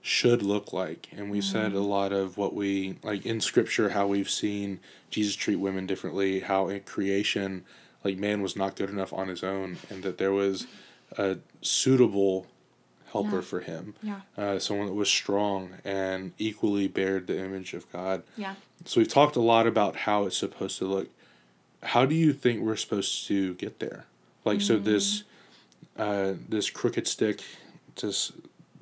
should 0.00 0.42
look 0.42 0.72
like. 0.72 1.08
And 1.12 1.30
we 1.30 1.38
mm-hmm. 1.38 1.52
said 1.52 1.72
a 1.72 1.80
lot 1.80 2.12
of 2.12 2.36
what 2.36 2.54
we 2.54 2.98
like 3.02 3.26
in 3.26 3.40
scripture 3.40 3.90
how 3.90 4.06
we've 4.06 4.30
seen 4.30 4.80
jesus 5.10 5.36
treat 5.36 5.56
women 5.56 5.86
differently 5.86 6.40
how 6.40 6.68
in 6.68 6.80
creation 6.80 7.64
like 8.08 8.18
man 8.18 8.40
was 8.40 8.56
not 8.56 8.74
good 8.74 8.88
enough 8.88 9.12
on 9.12 9.28
his 9.28 9.44
own 9.44 9.76
and 9.90 10.02
that 10.02 10.16
there 10.18 10.32
was 10.32 10.66
a 11.18 11.36
suitable 11.60 12.46
helper 13.12 13.36
yeah. 13.36 13.40
for 13.42 13.60
him 13.60 13.94
yeah 14.02 14.20
uh, 14.36 14.58
someone 14.58 14.86
that 14.86 14.94
was 14.94 15.10
strong 15.10 15.74
and 15.84 16.32
equally 16.38 16.88
bared 16.88 17.26
the 17.26 17.38
image 17.38 17.74
of 17.74 17.90
god 17.92 18.22
yeah 18.36 18.54
so 18.84 19.00
we've 19.00 19.08
talked 19.08 19.36
a 19.36 19.40
lot 19.40 19.66
about 19.66 19.96
how 19.96 20.24
it's 20.24 20.36
supposed 20.36 20.78
to 20.78 20.86
look 20.86 21.08
how 21.82 22.06
do 22.06 22.14
you 22.14 22.32
think 22.32 22.62
we're 22.62 22.76
supposed 22.76 23.26
to 23.26 23.54
get 23.54 23.78
there 23.78 24.04
like 24.44 24.58
mm-hmm. 24.58 24.66
so 24.66 24.78
this 24.78 25.24
uh, 25.98 26.34
this 26.48 26.70
crooked 26.70 27.06
stick 27.06 27.42
just 27.94 28.32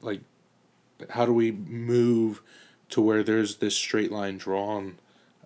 like 0.02 0.20
how 1.10 1.26
do 1.26 1.32
we 1.32 1.50
move 1.50 2.42
to 2.88 3.00
where 3.00 3.22
there's 3.22 3.56
this 3.56 3.74
straight 3.74 4.12
line 4.12 4.38
drawn 4.38 4.98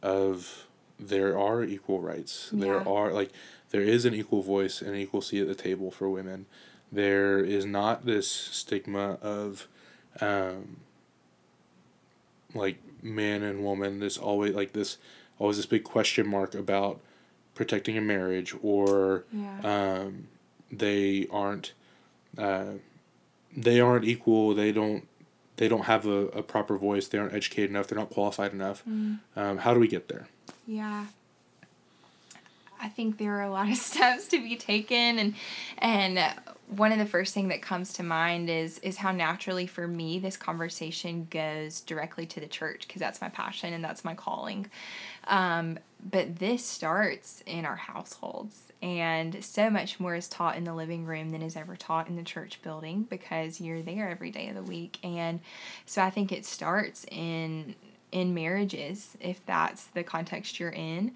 of 0.03 0.67
there 1.01 1.39
are 1.39 1.65
equal 1.65 2.01
rights. 2.01 2.51
Yeah. 2.53 2.65
There 2.65 2.89
are 2.89 3.13
like 3.13 3.31
there 3.71 3.83
is 3.83 4.05
an 4.05 4.15
equal 4.15 4.43
voice 4.43 4.83
and 4.83 4.97
equal 4.97 5.21
seat 5.21 5.43
at 5.43 5.49
the 5.49 5.55
table 5.55 5.91
for 5.91 6.09
women. 6.09 6.47
There 6.93 7.39
is 7.39 7.65
not 7.65 8.05
this 8.05 8.31
stigma 8.31 9.19
of 9.23 9.69
um 10.21 10.79
like 12.55 12.79
man 13.03 13.43
and 13.43 13.65
woman, 13.65 14.01
this 14.01 14.19
always 14.19 14.55
like 14.55 14.73
this 14.73 14.99
always 15.39 15.57
this 15.57 15.67
big 15.67 15.85
question 15.85 16.27
mark 16.27 16.55
about 16.55 17.01
protecting 17.55 17.97
a 17.97 18.01
marriage 18.01 18.55
or 18.63 19.25
yeah. 19.33 19.61
um 19.63 20.29
they 20.71 21.27
aren't 21.31 21.73
uh 22.39 22.73
they 23.57 23.81
aren't 23.81 24.05
equal, 24.05 24.55
they 24.55 24.73
don't 24.73 25.07
they 25.57 25.69
don't 25.69 25.85
have 25.85 26.07
a, 26.07 26.27
a 26.29 26.43
proper 26.43 26.79
voice, 26.79 27.09
they 27.09 27.19
aren't 27.19 27.35
educated 27.35 27.71
enough, 27.71 27.87
they're 27.87 27.99
not 27.99 28.09
qualified 28.09 28.53
enough. 28.53 28.83
Mm. 28.89 29.19
Um, 29.37 29.59
how 29.59 29.75
do 29.75 29.81
we 29.81 29.89
get 29.89 30.09
there? 30.09 30.27
Yeah. 30.67 31.07
I 32.81 32.89
think 32.89 33.19
there 33.19 33.39
are 33.39 33.43
a 33.43 33.51
lot 33.51 33.71
of 33.71 33.77
steps 33.91 34.27
to 34.29 34.43
be 34.43 34.57
taken 34.57 35.19
and 35.19 35.35
and 35.79 36.35
one 36.69 36.93
of 36.93 36.99
the 36.99 37.07
first 37.07 37.35
thing 37.35 37.49
that 37.49 37.63
comes 37.63 37.93
to 37.95 38.03
mind 38.03 38.49
is 38.49 38.79
is 38.79 38.97
how 38.97 39.11
naturally 39.11 39.67
for 39.67 39.87
me 39.89 40.19
this 40.19 40.37
conversation 40.37 41.27
goes 41.31 41.81
directly 41.81 42.27
to 42.27 42.41
the 42.41 42.47
church 42.47 42.87
because 42.87 43.01
that's 43.01 43.21
my 43.21 43.29
passion 43.29 43.73
and 43.73 43.83
that's 43.83 44.05
my 44.05 44.15
calling. 44.15 44.71
Um, 45.27 45.79
but 46.11 46.37
this 46.37 46.65
starts 46.65 47.43
in 47.47 47.67
our 47.67 47.77
households 47.77 48.73
and 48.83 49.45
so 49.45 49.69
much 49.69 50.01
more 50.01 50.15
is 50.15 50.29
taught 50.29 50.57
in 50.57 50.65
the 50.65 50.75
living 50.75 51.05
room 51.05 51.31
than 51.31 51.43
is 51.43 51.57
ever 51.57 51.77
taught 51.77 52.09
in 52.09 52.17
the 52.17 52.23
church 52.23 52.63
building 52.63 53.03
because 53.03 53.61
you're 53.61 53.83
there 53.83 54.09
every 54.09 54.31
day 54.31 54.49
of 54.49 54.55
the 54.55 54.63
week 54.63 54.99
and 55.05 55.41
so 55.85 56.03
i 56.03 56.09
think 56.09 56.33
it 56.33 56.47
starts 56.47 57.05
in 57.11 57.75
in 58.13 58.35
marriages 58.35 59.17
if 59.21 59.45
that's 59.47 59.85
the 59.87 60.03
context 60.03 60.59
you're 60.61 60.71
in 60.71 61.13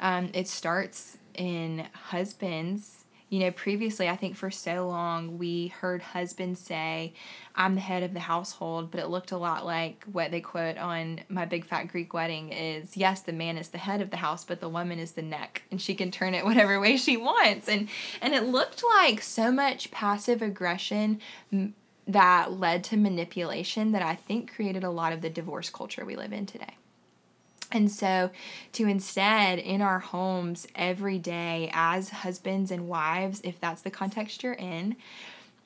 um, 0.00 0.30
it 0.32 0.48
starts 0.48 1.18
in 1.34 1.86
husbands 1.92 3.04
you 3.30 3.40
know, 3.40 3.50
previously, 3.50 4.08
I 4.08 4.16
think 4.16 4.36
for 4.36 4.50
so 4.50 4.88
long 4.88 5.36
we 5.36 5.68
heard 5.68 6.00
husbands 6.00 6.60
say, 6.60 7.12
I'm 7.54 7.74
the 7.74 7.80
head 7.82 8.02
of 8.02 8.14
the 8.14 8.20
household, 8.20 8.90
but 8.90 9.00
it 9.00 9.08
looked 9.08 9.32
a 9.32 9.36
lot 9.36 9.66
like 9.66 10.02
what 10.10 10.30
they 10.30 10.40
quote 10.40 10.78
on 10.78 11.20
My 11.28 11.44
Big 11.44 11.66
Fat 11.66 11.88
Greek 11.88 12.14
Wedding 12.14 12.50
is 12.52 12.96
yes, 12.96 13.20
the 13.20 13.34
man 13.34 13.58
is 13.58 13.68
the 13.68 13.78
head 13.78 14.00
of 14.00 14.10
the 14.10 14.16
house, 14.16 14.44
but 14.44 14.60
the 14.60 14.68
woman 14.68 14.98
is 14.98 15.12
the 15.12 15.22
neck, 15.22 15.62
and 15.70 15.80
she 15.80 15.94
can 15.94 16.10
turn 16.10 16.32
it 16.34 16.44
whatever 16.46 16.80
way 16.80 16.96
she 16.96 17.18
wants. 17.18 17.68
And, 17.68 17.88
and 18.22 18.32
it 18.32 18.44
looked 18.44 18.82
like 18.96 19.20
so 19.20 19.52
much 19.52 19.90
passive 19.90 20.40
aggression 20.40 21.20
that 22.08 22.58
led 22.58 22.82
to 22.84 22.96
manipulation 22.96 23.92
that 23.92 24.02
I 24.02 24.14
think 24.14 24.52
created 24.54 24.82
a 24.82 24.90
lot 24.90 25.12
of 25.12 25.20
the 25.20 25.30
divorce 25.30 25.68
culture 25.68 26.04
we 26.04 26.16
live 26.16 26.32
in 26.32 26.46
today. 26.46 26.74
And 27.70 27.90
so, 27.90 28.30
to 28.72 28.88
instead 28.88 29.58
in 29.58 29.82
our 29.82 29.98
homes 29.98 30.66
every 30.74 31.18
day 31.18 31.70
as 31.74 32.08
husbands 32.08 32.70
and 32.70 32.88
wives, 32.88 33.42
if 33.44 33.60
that's 33.60 33.82
the 33.82 33.90
context 33.90 34.42
you're 34.42 34.54
in, 34.54 34.96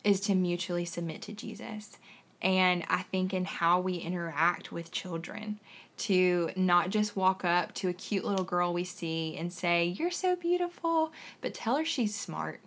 is 0.02 0.20
to 0.22 0.34
mutually 0.34 0.84
submit 0.84 1.22
to 1.22 1.32
Jesus. 1.32 1.96
And 2.40 2.84
I 2.88 3.02
think 3.02 3.32
in 3.32 3.44
how 3.44 3.78
we 3.78 3.94
interact 3.94 4.72
with 4.72 4.90
children, 4.90 5.60
to 5.98 6.50
not 6.56 6.90
just 6.90 7.14
walk 7.14 7.44
up 7.44 7.72
to 7.74 7.88
a 7.88 7.92
cute 7.92 8.24
little 8.24 8.44
girl 8.44 8.72
we 8.72 8.82
see 8.82 9.36
and 9.36 9.52
say, 9.52 9.84
You're 9.84 10.10
so 10.10 10.34
beautiful, 10.34 11.12
but 11.40 11.54
tell 11.54 11.76
her 11.76 11.84
she's 11.84 12.18
smart 12.18 12.60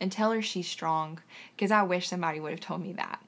and 0.00 0.10
tell 0.10 0.32
her 0.32 0.42
she's 0.42 0.68
strong, 0.68 1.20
because 1.54 1.70
I 1.70 1.82
wish 1.82 2.08
somebody 2.08 2.40
would 2.40 2.52
have 2.52 2.60
told 2.60 2.82
me 2.82 2.94
that. 2.94 3.22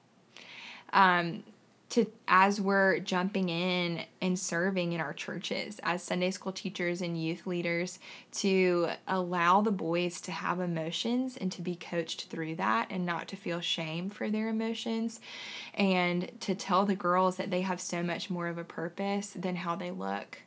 Um, 0.93 1.45
to 1.93 2.07
as 2.27 2.59
we're 2.59 3.01
jumping 3.01 3.51
in 3.51 4.03
and 4.23 4.39
serving 4.39 4.93
in 4.93 5.01
our 5.01 5.13
churches 5.13 5.79
as 5.83 6.03
Sunday 6.03 6.31
school 6.31 6.53
teachers 6.53 7.03
and 7.03 7.23
youth 7.23 7.47
leaders 7.47 7.99
to 8.33 8.89
allow 9.07 9.61
the 9.61 9.71
boys 9.71 10.19
to 10.23 10.33
have 10.33 10.59
emotions 10.59 11.37
and 11.37 11.53
to 11.53 11.61
be 11.61 11.77
coached 11.77 12.29
through 12.29 12.55
that 12.55 12.87
and 12.89 13.05
not 13.05 13.29
to 13.29 13.37
feel 13.37 13.61
shame 13.61 14.09
for 14.09 14.31
their 14.31 14.49
emotions 14.49 15.21
and 15.75 16.31
to 16.41 16.55
tell 16.55 16.87
the 16.87 16.97
girls 16.97 17.37
that 17.37 17.51
they 17.51 17.61
have 17.61 17.81
so 17.81 18.03
much 18.03 18.31
more 18.31 18.49
of 18.49 18.57
a 18.57 18.65
purpose 18.65 19.29
than 19.37 19.57
how 19.57 19.77
they 19.77 19.91
look 19.91 20.39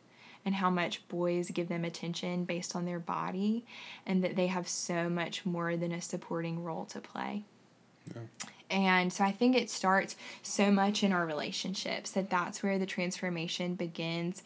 and 0.46 0.56
how 0.56 0.70
much 0.70 1.06
boys 1.08 1.50
give 1.50 1.68
them 1.68 1.84
attention 1.84 2.46
based 2.46 2.76
on 2.76 2.86
their 2.86 3.00
body 3.00 3.66
and 4.06 4.24
that 4.24 4.36
they 4.36 4.48
have 4.48 4.68
so 4.68 5.10
much 5.10 5.46
more 5.46 5.76
than 5.76 5.92
a 5.92 6.02
supporting 6.02 6.64
role 6.64 6.86
to 6.86 7.02
play. 7.02 7.44
Yeah. 8.14 8.22
And 8.70 9.14
so 9.14 9.24
I 9.24 9.32
think 9.32 9.56
it 9.56 9.70
starts 9.70 10.16
so 10.42 10.72
much 10.72 11.04
in 11.04 11.12
our 11.12 11.26
relationships 11.26 12.12
that 12.12 12.30
that's 12.30 12.64
where 12.64 12.80
the 12.80 12.86
transformation 12.86 13.76
begins. 13.76 14.44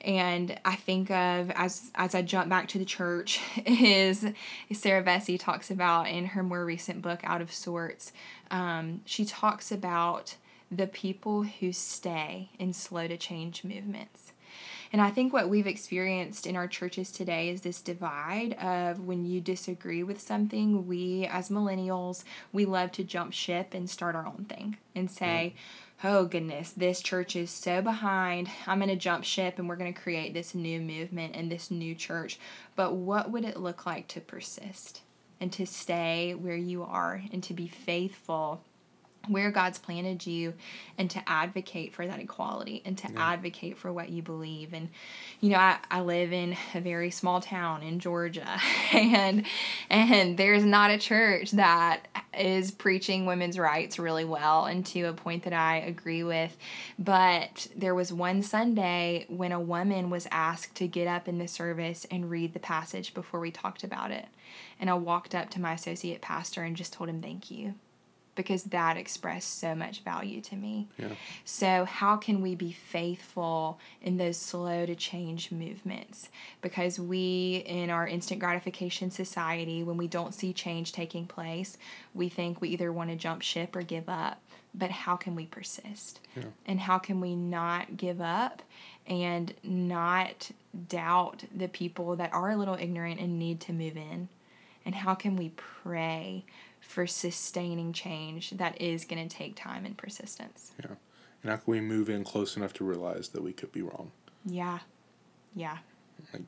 And 0.00 0.58
I 0.64 0.76
think 0.76 1.10
of 1.10 1.50
as 1.50 1.90
as 1.94 2.14
I 2.14 2.22
jump 2.22 2.48
back 2.48 2.68
to 2.68 2.78
the 2.78 2.84
church 2.84 3.40
is 3.66 4.24
Sarah 4.72 5.02
Bessey 5.02 5.38
talks 5.38 5.70
about 5.70 6.08
in 6.08 6.26
her 6.26 6.42
more 6.42 6.64
recent 6.64 7.02
book 7.02 7.20
Out 7.24 7.40
of 7.40 7.52
Sorts. 7.52 8.12
Um, 8.50 9.00
she 9.04 9.24
talks 9.24 9.72
about 9.72 10.36
the 10.70 10.86
people 10.86 11.42
who 11.42 11.72
stay 11.72 12.50
in 12.58 12.72
slow 12.72 13.08
to 13.08 13.16
change 13.16 13.64
movements. 13.64 14.32
And 14.92 15.02
I 15.02 15.10
think 15.10 15.32
what 15.32 15.48
we've 15.48 15.66
experienced 15.66 16.46
in 16.46 16.56
our 16.56 16.68
churches 16.68 17.10
today 17.10 17.48
is 17.48 17.62
this 17.62 17.80
divide 17.80 18.54
of 18.54 19.00
when 19.00 19.24
you 19.24 19.40
disagree 19.40 20.02
with 20.02 20.20
something, 20.20 20.86
we 20.86 21.26
as 21.26 21.48
millennials, 21.48 22.24
we 22.52 22.64
love 22.64 22.92
to 22.92 23.04
jump 23.04 23.32
ship 23.32 23.74
and 23.74 23.88
start 23.90 24.14
our 24.14 24.26
own 24.26 24.46
thing 24.48 24.76
and 24.94 25.10
say, 25.10 25.54
oh 26.04 26.26
goodness, 26.26 26.70
this 26.70 27.00
church 27.00 27.36
is 27.36 27.50
so 27.50 27.80
behind. 27.82 28.48
I'm 28.66 28.78
going 28.78 28.90
to 28.90 28.96
jump 28.96 29.24
ship 29.24 29.58
and 29.58 29.68
we're 29.68 29.76
going 29.76 29.92
to 29.92 30.00
create 30.00 30.34
this 30.34 30.54
new 30.54 30.80
movement 30.80 31.34
and 31.34 31.50
this 31.50 31.70
new 31.70 31.94
church. 31.94 32.38
But 32.74 32.94
what 32.94 33.30
would 33.30 33.44
it 33.44 33.56
look 33.56 33.86
like 33.86 34.08
to 34.08 34.20
persist 34.20 35.00
and 35.40 35.52
to 35.52 35.66
stay 35.66 36.34
where 36.34 36.56
you 36.56 36.82
are 36.82 37.22
and 37.32 37.42
to 37.44 37.54
be 37.54 37.66
faithful? 37.66 38.62
Where 39.28 39.50
God's 39.50 39.78
planted 39.78 40.26
you 40.26 40.54
and 40.98 41.10
to 41.10 41.22
advocate 41.26 41.92
for 41.92 42.06
that 42.06 42.20
equality 42.20 42.82
and 42.84 42.96
to 42.98 43.12
yeah. 43.12 43.32
advocate 43.32 43.78
for 43.78 43.92
what 43.92 44.08
you 44.08 44.22
believe. 44.22 44.72
And, 44.72 44.88
you 45.40 45.50
know, 45.50 45.58
I, 45.58 45.78
I 45.90 46.00
live 46.00 46.32
in 46.32 46.56
a 46.74 46.80
very 46.80 47.10
small 47.10 47.40
town 47.40 47.82
in 47.82 48.00
Georgia 48.00 48.48
and 48.92 49.44
and 49.90 50.36
there's 50.36 50.64
not 50.64 50.90
a 50.90 50.98
church 50.98 51.52
that 51.52 52.06
is 52.38 52.70
preaching 52.70 53.26
women's 53.26 53.58
rights 53.58 53.98
really 53.98 54.24
well 54.24 54.66
and 54.66 54.84
to 54.86 55.02
a 55.02 55.12
point 55.12 55.44
that 55.44 55.52
I 55.52 55.78
agree 55.78 56.22
with. 56.22 56.56
But 56.98 57.68
there 57.76 57.94
was 57.94 58.12
one 58.12 58.42
Sunday 58.42 59.26
when 59.28 59.52
a 59.52 59.60
woman 59.60 60.10
was 60.10 60.26
asked 60.30 60.74
to 60.76 60.86
get 60.86 61.08
up 61.08 61.28
in 61.28 61.38
the 61.38 61.48
service 61.48 62.06
and 62.10 62.30
read 62.30 62.52
the 62.52 62.60
passage 62.60 63.14
before 63.14 63.40
we 63.40 63.50
talked 63.50 63.84
about 63.84 64.10
it. 64.10 64.26
And 64.78 64.90
I 64.90 64.94
walked 64.94 65.34
up 65.34 65.50
to 65.50 65.60
my 65.60 65.72
associate 65.72 66.20
pastor 66.20 66.62
and 66.62 66.76
just 66.76 66.92
told 66.92 67.08
him 67.08 67.22
thank 67.22 67.50
you 67.50 67.74
because 68.36 68.64
that 68.64 68.96
expressed 68.96 69.58
so 69.58 69.74
much 69.74 70.04
value 70.04 70.40
to 70.42 70.54
me. 70.54 70.86
Yeah. 70.98 71.08
So, 71.44 71.84
how 71.84 72.16
can 72.16 72.40
we 72.42 72.54
be 72.54 72.70
faithful 72.70 73.80
in 74.00 74.18
those 74.18 74.36
slow 74.36 74.86
to 74.86 74.94
change 74.94 75.50
movements? 75.50 76.28
Because 76.60 77.00
we, 77.00 77.64
in 77.66 77.90
our 77.90 78.06
instant 78.06 78.38
gratification 78.38 79.10
society, 79.10 79.82
when 79.82 79.96
we 79.96 80.06
don't 80.06 80.34
see 80.34 80.52
change 80.52 80.92
taking 80.92 81.26
place, 81.26 81.78
we 82.14 82.28
think 82.28 82.60
we 82.60 82.68
either 82.68 82.92
want 82.92 83.10
to 83.10 83.16
jump 83.16 83.42
ship 83.42 83.74
or 83.74 83.82
give 83.82 84.08
up. 84.08 84.40
But 84.74 84.90
how 84.90 85.16
can 85.16 85.34
we 85.34 85.46
persist? 85.46 86.20
Yeah. 86.36 86.44
And 86.66 86.78
how 86.78 86.98
can 86.98 87.20
we 87.20 87.34
not 87.34 87.96
give 87.96 88.20
up 88.20 88.62
and 89.06 89.54
not 89.62 90.50
doubt 90.88 91.44
the 91.54 91.68
people 91.68 92.16
that 92.16 92.32
are 92.34 92.50
a 92.50 92.56
little 92.56 92.74
ignorant 92.74 93.18
and 93.18 93.38
need 93.38 93.60
to 93.62 93.72
move 93.72 93.96
in? 93.96 94.28
And 94.84 94.94
how 94.94 95.14
can 95.14 95.34
we 95.34 95.50
pray 95.56 96.44
for 96.86 97.06
sustaining 97.06 97.92
change 97.92 98.50
that 98.50 98.80
is 98.80 99.04
going 99.04 99.28
to 99.28 99.34
take 99.34 99.56
time 99.56 99.84
and 99.84 99.96
persistence. 99.96 100.72
Yeah. 100.80 100.94
And 101.42 101.50
how 101.50 101.56
can 101.56 101.70
we 101.70 101.80
move 101.80 102.08
in 102.08 102.24
close 102.24 102.56
enough 102.56 102.72
to 102.74 102.84
realize 102.84 103.28
that 103.28 103.42
we 103.42 103.52
could 103.52 103.72
be 103.72 103.82
wrong? 103.82 104.12
Yeah. 104.44 104.78
Yeah. 105.54 105.78
Like, 106.32 106.42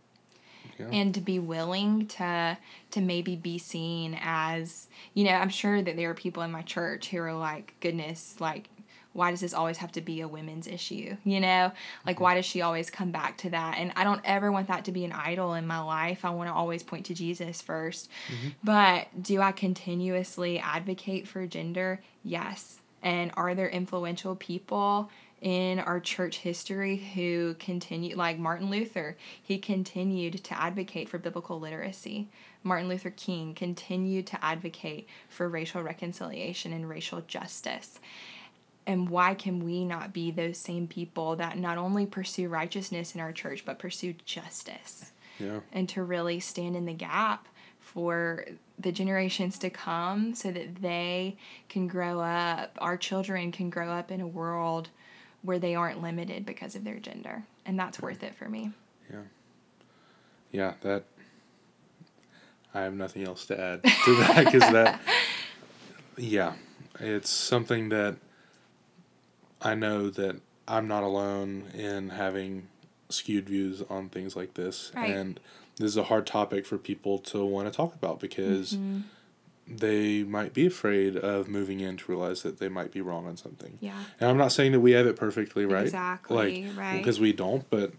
yeah. 0.78 0.88
And 0.92 1.14
to 1.14 1.20
be 1.20 1.38
willing 1.38 2.06
to 2.08 2.56
to 2.92 3.00
maybe 3.00 3.36
be 3.36 3.58
seen 3.58 4.18
as, 4.22 4.88
you 5.14 5.24
know, 5.24 5.32
I'm 5.32 5.48
sure 5.48 5.82
that 5.82 5.96
there 5.96 6.10
are 6.10 6.14
people 6.14 6.42
in 6.42 6.50
my 6.50 6.62
church 6.62 7.08
who 7.08 7.18
are 7.18 7.34
like, 7.34 7.74
goodness, 7.80 8.36
like 8.38 8.68
why 9.12 9.30
does 9.30 9.40
this 9.40 9.54
always 9.54 9.78
have 9.78 9.92
to 9.92 10.00
be 10.00 10.20
a 10.20 10.28
women's 10.28 10.66
issue? 10.66 11.16
You 11.24 11.40
know, 11.40 11.72
like 12.06 12.16
mm-hmm. 12.16 12.24
why 12.24 12.34
does 12.34 12.44
she 12.44 12.62
always 12.62 12.90
come 12.90 13.10
back 13.10 13.36
to 13.38 13.50
that? 13.50 13.76
And 13.78 13.92
I 13.96 14.04
don't 14.04 14.20
ever 14.24 14.52
want 14.52 14.68
that 14.68 14.84
to 14.86 14.92
be 14.92 15.04
an 15.04 15.12
idol 15.12 15.54
in 15.54 15.66
my 15.66 15.80
life. 15.80 16.24
I 16.24 16.30
want 16.30 16.48
to 16.48 16.54
always 16.54 16.82
point 16.82 17.06
to 17.06 17.14
Jesus 17.14 17.62
1st 17.62 18.08
mm-hmm. 18.08 18.48
But 18.62 19.22
do 19.22 19.40
I 19.40 19.52
continuously 19.52 20.58
advocate 20.58 21.26
for 21.26 21.46
gender? 21.46 22.00
Yes. 22.22 22.78
And 23.02 23.30
are 23.36 23.54
there 23.54 23.68
influential 23.68 24.36
people 24.36 25.10
in 25.40 25.78
our 25.78 26.00
church 26.00 26.38
history 26.38 26.96
who 27.14 27.54
continue 27.58 28.16
like 28.16 28.38
Martin 28.38 28.70
Luther, 28.70 29.16
he 29.40 29.58
continued 29.58 30.42
to 30.44 30.60
advocate 30.60 31.08
for 31.08 31.18
biblical 31.18 31.60
literacy. 31.60 32.28
Martin 32.64 32.88
Luther 32.88 33.10
King 33.10 33.54
continued 33.54 34.26
to 34.26 34.44
advocate 34.44 35.06
for 35.28 35.48
racial 35.48 35.82
reconciliation 35.82 36.72
and 36.72 36.88
racial 36.88 37.20
justice 37.22 38.00
and 38.88 39.08
why 39.08 39.34
can 39.34 39.64
we 39.64 39.84
not 39.84 40.12
be 40.12 40.30
those 40.30 40.56
same 40.58 40.88
people 40.88 41.36
that 41.36 41.58
not 41.58 41.76
only 41.78 42.06
pursue 42.06 42.48
righteousness 42.48 43.14
in 43.14 43.20
our 43.20 43.32
church 43.32 43.64
but 43.64 43.78
pursue 43.78 44.14
justice? 44.24 45.12
Yeah. 45.38 45.60
and 45.72 45.88
to 45.90 46.02
really 46.02 46.40
stand 46.40 46.74
in 46.74 46.84
the 46.84 46.92
gap 46.92 47.46
for 47.78 48.44
the 48.76 48.90
generations 48.90 49.56
to 49.60 49.70
come 49.70 50.34
so 50.34 50.50
that 50.50 50.82
they 50.82 51.36
can 51.68 51.86
grow 51.86 52.18
up 52.18 52.76
our 52.80 52.96
children 52.96 53.52
can 53.52 53.70
grow 53.70 53.88
up 53.88 54.10
in 54.10 54.20
a 54.20 54.26
world 54.26 54.88
where 55.42 55.60
they 55.60 55.76
aren't 55.76 56.02
limited 56.02 56.44
because 56.44 56.74
of 56.74 56.82
their 56.82 56.98
gender. 56.98 57.44
And 57.64 57.78
that's 57.78 58.00
worth 58.00 58.24
it 58.24 58.34
for 58.34 58.48
me. 58.48 58.72
Yeah. 59.08 59.20
Yeah 60.50 60.72
that 60.80 61.04
i 62.74 62.80
have 62.80 62.94
nothing 62.94 63.24
else 63.24 63.46
to 63.46 63.58
add 63.58 63.82
to 63.82 64.16
that 64.16 64.44
because 64.44 64.72
that 64.72 65.00
yeah 66.16 66.52
it's 67.00 67.30
something 67.30 67.88
that 67.88 68.16
I 69.60 69.74
know 69.74 70.10
that 70.10 70.40
I'm 70.66 70.88
not 70.88 71.02
alone 71.02 71.64
in 71.74 72.10
having 72.10 72.68
skewed 73.08 73.48
views 73.48 73.82
on 73.88 74.08
things 74.08 74.36
like 74.36 74.54
this. 74.54 74.92
Right. 74.94 75.10
And 75.10 75.40
this 75.76 75.86
is 75.86 75.96
a 75.96 76.04
hard 76.04 76.26
topic 76.26 76.66
for 76.66 76.78
people 76.78 77.18
to 77.18 77.44
want 77.44 77.70
to 77.70 77.76
talk 77.76 77.94
about 77.94 78.20
because 78.20 78.74
mm-hmm. 78.74 79.00
they 79.66 80.22
might 80.24 80.52
be 80.52 80.66
afraid 80.66 81.16
of 81.16 81.48
moving 81.48 81.80
in 81.80 81.96
to 81.96 82.10
realize 82.10 82.42
that 82.42 82.58
they 82.58 82.68
might 82.68 82.92
be 82.92 83.00
wrong 83.00 83.26
on 83.26 83.36
something. 83.36 83.78
Yeah. 83.80 84.02
And 84.20 84.30
I'm 84.30 84.36
not 84.36 84.52
saying 84.52 84.72
that 84.72 84.80
we 84.80 84.92
have 84.92 85.06
it 85.06 85.16
perfectly 85.16 85.64
right. 85.64 85.84
Exactly. 85.84 86.64
Like, 86.64 86.78
right. 86.78 86.98
Because 86.98 87.18
we 87.18 87.32
don't, 87.32 87.68
but 87.70 87.92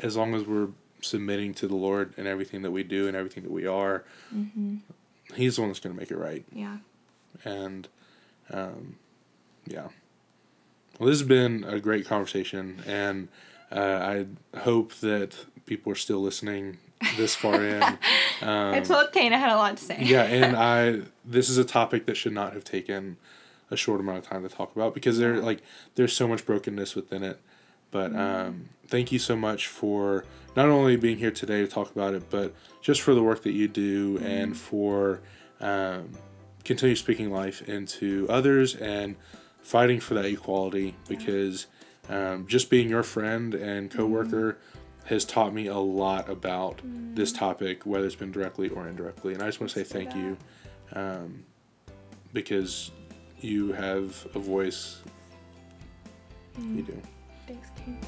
as 0.00 0.16
long 0.16 0.34
as 0.34 0.44
we're 0.44 0.68
submitting 1.00 1.52
to 1.54 1.68
the 1.68 1.76
Lord 1.76 2.14
and 2.16 2.26
everything 2.26 2.62
that 2.62 2.70
we 2.70 2.82
do 2.82 3.06
and 3.06 3.16
everything 3.16 3.42
that 3.42 3.52
we 3.52 3.66
are, 3.66 4.04
mm-hmm. 4.34 4.76
He's 5.34 5.56
the 5.56 5.62
one 5.62 5.70
that's 5.70 5.80
going 5.80 5.94
to 5.94 6.00
make 6.00 6.10
it 6.10 6.16
right. 6.16 6.44
Yeah. 6.52 6.76
And, 7.44 7.88
um, 8.50 8.96
yeah. 9.66 9.88
Well, 10.98 11.08
this 11.08 11.18
has 11.18 11.28
been 11.28 11.64
a 11.64 11.80
great 11.80 12.06
conversation, 12.06 12.82
and 12.86 13.28
uh, 13.72 14.24
I 14.54 14.58
hope 14.58 14.94
that 14.96 15.36
people 15.66 15.92
are 15.92 15.96
still 15.96 16.20
listening 16.20 16.78
this 17.16 17.34
far 17.34 17.62
in. 17.64 17.82
Um, 18.42 18.74
I 18.74 18.80
told 18.80 19.12
Kane 19.12 19.32
I 19.32 19.38
had 19.38 19.52
a 19.52 19.56
lot 19.56 19.76
to 19.76 19.84
say. 19.84 19.98
yeah, 20.02 20.24
and 20.24 20.56
I 20.56 21.02
this 21.24 21.48
is 21.48 21.56
a 21.56 21.64
topic 21.64 22.04
that 22.06 22.16
should 22.16 22.32
not 22.32 22.52
have 22.52 22.64
taken 22.64 23.16
a 23.70 23.76
short 23.76 24.00
amount 24.00 24.18
of 24.18 24.26
time 24.26 24.42
to 24.42 24.48
talk 24.48 24.74
about 24.74 24.92
because 24.92 25.18
there 25.18 25.36
like 25.40 25.62
there's 25.94 26.12
so 26.12 26.26
much 26.26 26.44
brokenness 26.44 26.96
within 26.96 27.22
it. 27.22 27.40
But 27.92 28.10
mm-hmm. 28.10 28.18
um, 28.18 28.68
thank 28.88 29.12
you 29.12 29.20
so 29.20 29.36
much 29.36 29.68
for 29.68 30.24
not 30.56 30.68
only 30.68 30.96
being 30.96 31.16
here 31.16 31.30
today 31.30 31.60
to 31.60 31.68
talk 31.68 31.92
about 31.92 32.12
it, 32.12 32.28
but 32.28 32.52
just 32.82 33.02
for 33.02 33.14
the 33.14 33.22
work 33.22 33.44
that 33.44 33.52
you 33.52 33.68
do 33.68 34.16
mm-hmm. 34.16 34.26
and 34.26 34.56
for 34.56 35.20
um, 35.60 36.10
continue 36.64 36.96
speaking 36.96 37.30
life 37.30 37.66
into 37.68 38.26
others 38.28 38.74
and 38.74 39.14
fighting 39.64 39.98
for 39.98 40.14
that 40.14 40.26
equality 40.26 40.94
because 41.08 41.66
um, 42.10 42.46
just 42.46 42.70
being 42.70 42.88
your 42.88 43.02
friend 43.02 43.54
and 43.54 43.90
coworker 43.90 44.52
mm-hmm. 44.52 45.08
has 45.08 45.24
taught 45.24 45.52
me 45.54 45.66
a 45.66 45.78
lot 45.78 46.28
about 46.28 46.76
mm-hmm. 46.76 47.14
this 47.14 47.32
topic, 47.32 47.84
whether 47.86 48.06
it's 48.06 48.14
been 48.14 48.30
directly 48.30 48.68
or 48.68 48.86
indirectly. 48.86 49.32
And 49.32 49.42
I 49.42 49.46
just 49.46 49.60
want 49.60 49.72
to 49.72 49.78
say 49.78 49.84
thank 49.84 50.14
you 50.14 50.36
um, 50.92 51.44
because 52.32 52.90
you 53.40 53.72
have 53.72 54.26
a 54.34 54.38
voice. 54.38 55.00
Mm. 56.60 56.76
You 56.76 56.82
do. 56.82 57.02
Thanks, 57.46 57.68
King. 57.76 57.98